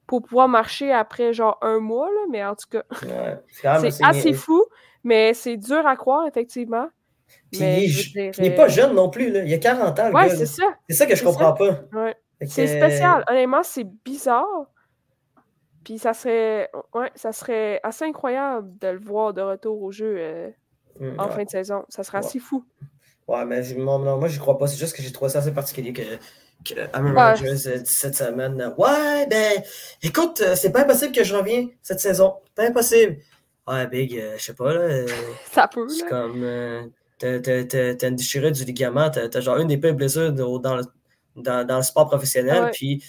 pour 0.07 0.23
pouvoir 0.23 0.47
marcher 0.47 0.91
après 0.91 1.33
genre 1.33 1.57
un 1.61 1.79
mois, 1.79 2.09
là, 2.09 2.21
mais 2.31 2.43
en 2.43 2.55
tout 2.55 2.67
cas, 2.69 2.83
c'est 3.49 4.03
assez 4.03 4.33
fou. 4.33 4.65
Mais 5.03 5.33
c'est 5.33 5.57
dur 5.57 5.85
à 5.85 5.95
croire, 5.95 6.27
effectivement. 6.27 6.87
Puis 7.51 7.61
il 7.61 8.31
n'est 8.39 8.55
pas 8.55 8.65
euh, 8.65 8.69
jeune 8.69 8.93
non 8.93 9.09
plus, 9.09 9.31
là. 9.31 9.43
il 9.43 9.53
a 9.53 9.57
40 9.57 9.99
ans. 9.99 10.11
Ouais, 10.11 10.29
c'est 10.29 10.45
ça. 10.45 10.63
C'est 10.89 10.95
ça 10.95 11.05
que 11.05 11.15
je 11.15 11.23
comprends 11.23 11.53
pas. 11.53 11.81
C'est 12.41 12.67
spécial. 12.67 13.23
Honnêtement, 13.29 13.63
c'est 13.63 13.87
bizarre. 14.05 14.67
Puis 15.83 15.97
ça 15.97 16.13
serait, 16.13 16.69
ouais, 16.93 17.11
ça 17.15 17.31
serait 17.31 17.79
assez 17.83 18.05
incroyable 18.05 18.77
de 18.79 18.87
le 18.87 18.99
voir 18.99 19.33
de 19.33 19.41
retour 19.41 19.81
au 19.81 19.91
jeu 19.91 20.15
euh, 20.17 20.49
mm, 20.99 21.19
en 21.19 21.29
fin 21.29 21.43
de 21.43 21.49
saison. 21.49 21.85
Ça 21.89 22.03
serait 22.03 22.19
assez 22.19 22.39
fou. 22.39 22.63
Ouais, 23.27 23.45
mais 23.45 23.61
moi, 23.75 23.97
moi 23.97 24.27
je 24.27 24.39
crois 24.39 24.57
pas. 24.57 24.67
C'est 24.67 24.77
juste 24.77 24.95
que 24.95 25.01
j'ai 25.01 25.11
trouvé 25.11 25.29
ça 25.29 25.39
assez 25.39 25.53
particulier 25.53 25.93
que, 25.93 26.01
que 26.63 26.79
Aaron 26.93 27.13
Rodgers 27.13 27.67
euh, 27.67 27.77
dit 27.77 27.93
cette 27.93 28.15
semaine. 28.15 28.73
Ouais, 28.77 29.25
ben, 29.27 29.63
écoute, 30.03 30.43
c'est 30.55 30.71
pas 30.71 30.81
impossible 30.81 31.13
que 31.13 31.23
je 31.23 31.35
revienne 31.35 31.69
cette 31.81 31.99
saison. 31.99 32.35
Pas 32.55 32.67
impossible. 32.67 33.17
Ouais, 33.67 33.87
Big, 33.87 34.17
euh, 34.17 34.35
je 34.37 34.43
sais 34.43 34.53
pas, 34.53 34.73
là. 34.73 34.81
Euh, 34.81 35.07
ça 35.51 35.67
peut, 35.67 35.87
C'est 35.87 36.07
comme. 36.07 36.43
Euh, 36.43 36.83
t'as 37.19 38.07
une 38.07 38.15
déchirure 38.15 38.51
du 38.51 38.65
ligament, 38.65 39.09
t'as 39.09 39.27
as 39.31 39.41
genre 39.41 39.57
une 39.57 39.67
des 39.67 39.77
pires 39.77 39.93
blessures 39.93 40.33
dans 40.33 40.75
le, 40.75 40.83
dans, 41.35 41.77
le 41.77 41.83
sport 41.83 42.07
professionnel, 42.07 42.71
puis, 42.73 43.03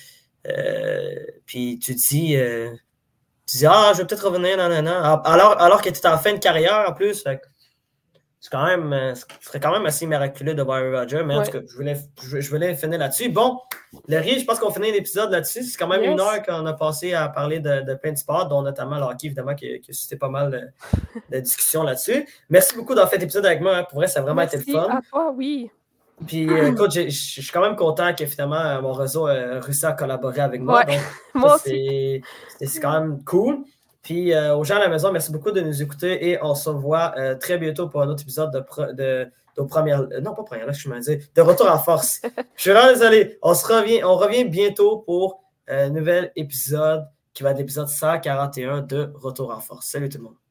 puis 1.46 1.78
tu 1.78 1.94
dis, 1.94 2.36
tu 3.46 3.56
dis, 3.58 3.66
ah, 3.66 3.92
je 3.94 3.98
vais 3.98 4.06
peut-être 4.06 4.26
revenir, 4.26 4.56
non, 4.56 4.68
non, 4.68 4.82
non. 4.82 5.22
Alors, 5.24 5.60
alors 5.60 5.82
que 5.82 5.90
tu 5.90 5.98
es 5.98 6.06
en 6.06 6.18
fin 6.18 6.32
de 6.32 6.38
carrière 6.38 6.86
en 6.88 6.92
plus. 6.92 7.24
C'est 8.42 8.50
quand 8.50 8.64
même, 8.64 8.92
euh, 8.92 9.14
ce 9.14 9.24
serait 9.40 9.60
quand 9.60 9.70
même 9.70 9.86
assez 9.86 10.04
miraculeux 10.04 10.54
de 10.54 10.62
voir 10.64 10.82
Roger, 10.82 11.22
mais 11.24 11.36
en 11.36 11.44
tout 11.44 11.52
cas, 11.52 11.60
je 11.64 11.76
voulais, 11.76 11.96
je, 12.20 12.50
voulais 12.50 12.74
finir 12.74 12.98
là-dessus. 12.98 13.28
Bon, 13.28 13.60
Larry, 14.08 14.40
je 14.40 14.44
pense 14.44 14.58
qu'on 14.58 14.72
finit 14.72 14.90
l'épisode 14.90 15.30
là-dessus. 15.30 15.62
C'est 15.62 15.78
quand 15.78 15.86
même 15.86 16.02
une 16.02 16.18
heure 16.18 16.42
qu'on 16.42 16.66
a 16.66 16.72
passé 16.72 17.14
à 17.14 17.28
parler 17.28 17.60
de, 17.60 17.82
de, 17.82 17.94
plein 17.94 18.10
de 18.10 18.18
sports, 18.18 18.48
dont 18.48 18.62
notamment 18.62 18.96
le 18.96 19.04
hockey, 19.04 19.28
évidemment, 19.28 19.54
qui, 19.54 19.80
qui 19.80 19.92
a 19.92 19.94
suscité 19.94 20.16
pas 20.16 20.28
mal 20.28 20.72
de, 21.30 21.38
discussions 21.38 21.84
là-dessus. 21.84 22.26
Merci 22.50 22.74
beaucoup 22.74 22.96
d'avoir 22.96 23.12
fait 23.12 23.18
l'épisode 23.18 23.46
avec 23.46 23.60
moi. 23.60 23.76
Hein. 23.76 23.86
Pour 23.88 24.00
vrai, 24.00 24.08
ça 24.08 24.18
a 24.18 24.22
vraiment 24.22 24.42
été 24.42 24.56
le 24.56 24.64
fun. 24.64 24.88
À 24.90 25.00
toi, 25.08 25.32
oui. 25.36 25.70
Puis 26.26 26.48
euh, 26.48 26.72
écoute, 26.72 26.92
je 26.92 27.08
suis 27.10 27.50
quand 27.52 27.60
même 27.60 27.76
content 27.76 28.14
que 28.14 28.26
finalement 28.26 28.80
mon 28.82 28.92
réseau 28.92 29.26
a 29.26 29.60
réussi 29.60 29.86
à 29.86 29.92
collaborer 29.92 30.40
avec 30.40 30.60
moi. 30.60 30.84
Donc, 30.84 30.98
moi 31.34 31.56
aussi. 31.56 32.22
C'est 32.60 32.80
quand 32.80 32.92
même 32.92 33.22
cool. 33.24 33.64
Puis 34.02 34.32
euh, 34.32 34.56
aux 34.56 34.64
gens 34.64 34.76
à 34.76 34.80
la 34.80 34.88
maison, 34.88 35.12
merci 35.12 35.30
beaucoup 35.30 35.52
de 35.52 35.60
nous 35.60 35.80
écouter 35.80 36.28
et 36.30 36.42
on 36.42 36.54
se 36.54 36.68
revoit 36.68 37.14
euh, 37.16 37.36
très 37.36 37.58
bientôt 37.58 37.88
pour 37.88 38.02
un 38.02 38.08
autre 38.08 38.22
épisode 38.22 38.50
de, 38.52 38.92
de, 38.92 39.30
de 39.56 39.62
première. 39.62 40.02
non, 40.22 40.34
pas 40.34 40.42
première, 40.42 40.66
là, 40.66 40.72
je 40.72 40.88
me 40.88 40.98
dire. 41.00 41.18
De 41.34 41.40
retour 41.40 41.70
en 41.70 41.78
force. 41.78 42.20
je 42.56 42.62
suis 42.62 42.70
vraiment 42.72 42.92
désolé. 42.92 43.38
On, 43.42 43.54
se 43.54 43.64
revient, 43.66 44.02
on 44.02 44.16
revient 44.16 44.44
bientôt 44.44 44.98
pour 44.98 45.44
un 45.68 45.90
nouvel 45.90 46.32
épisode 46.34 47.06
qui 47.32 47.42
va 47.42 47.52
être 47.52 47.58
l'épisode 47.58 47.88
141 47.88 48.82
de 48.82 49.10
Retour 49.14 49.50
en 49.50 49.60
force. 49.60 49.86
Salut 49.86 50.08
tout 50.08 50.18
le 50.18 50.24
monde. 50.24 50.41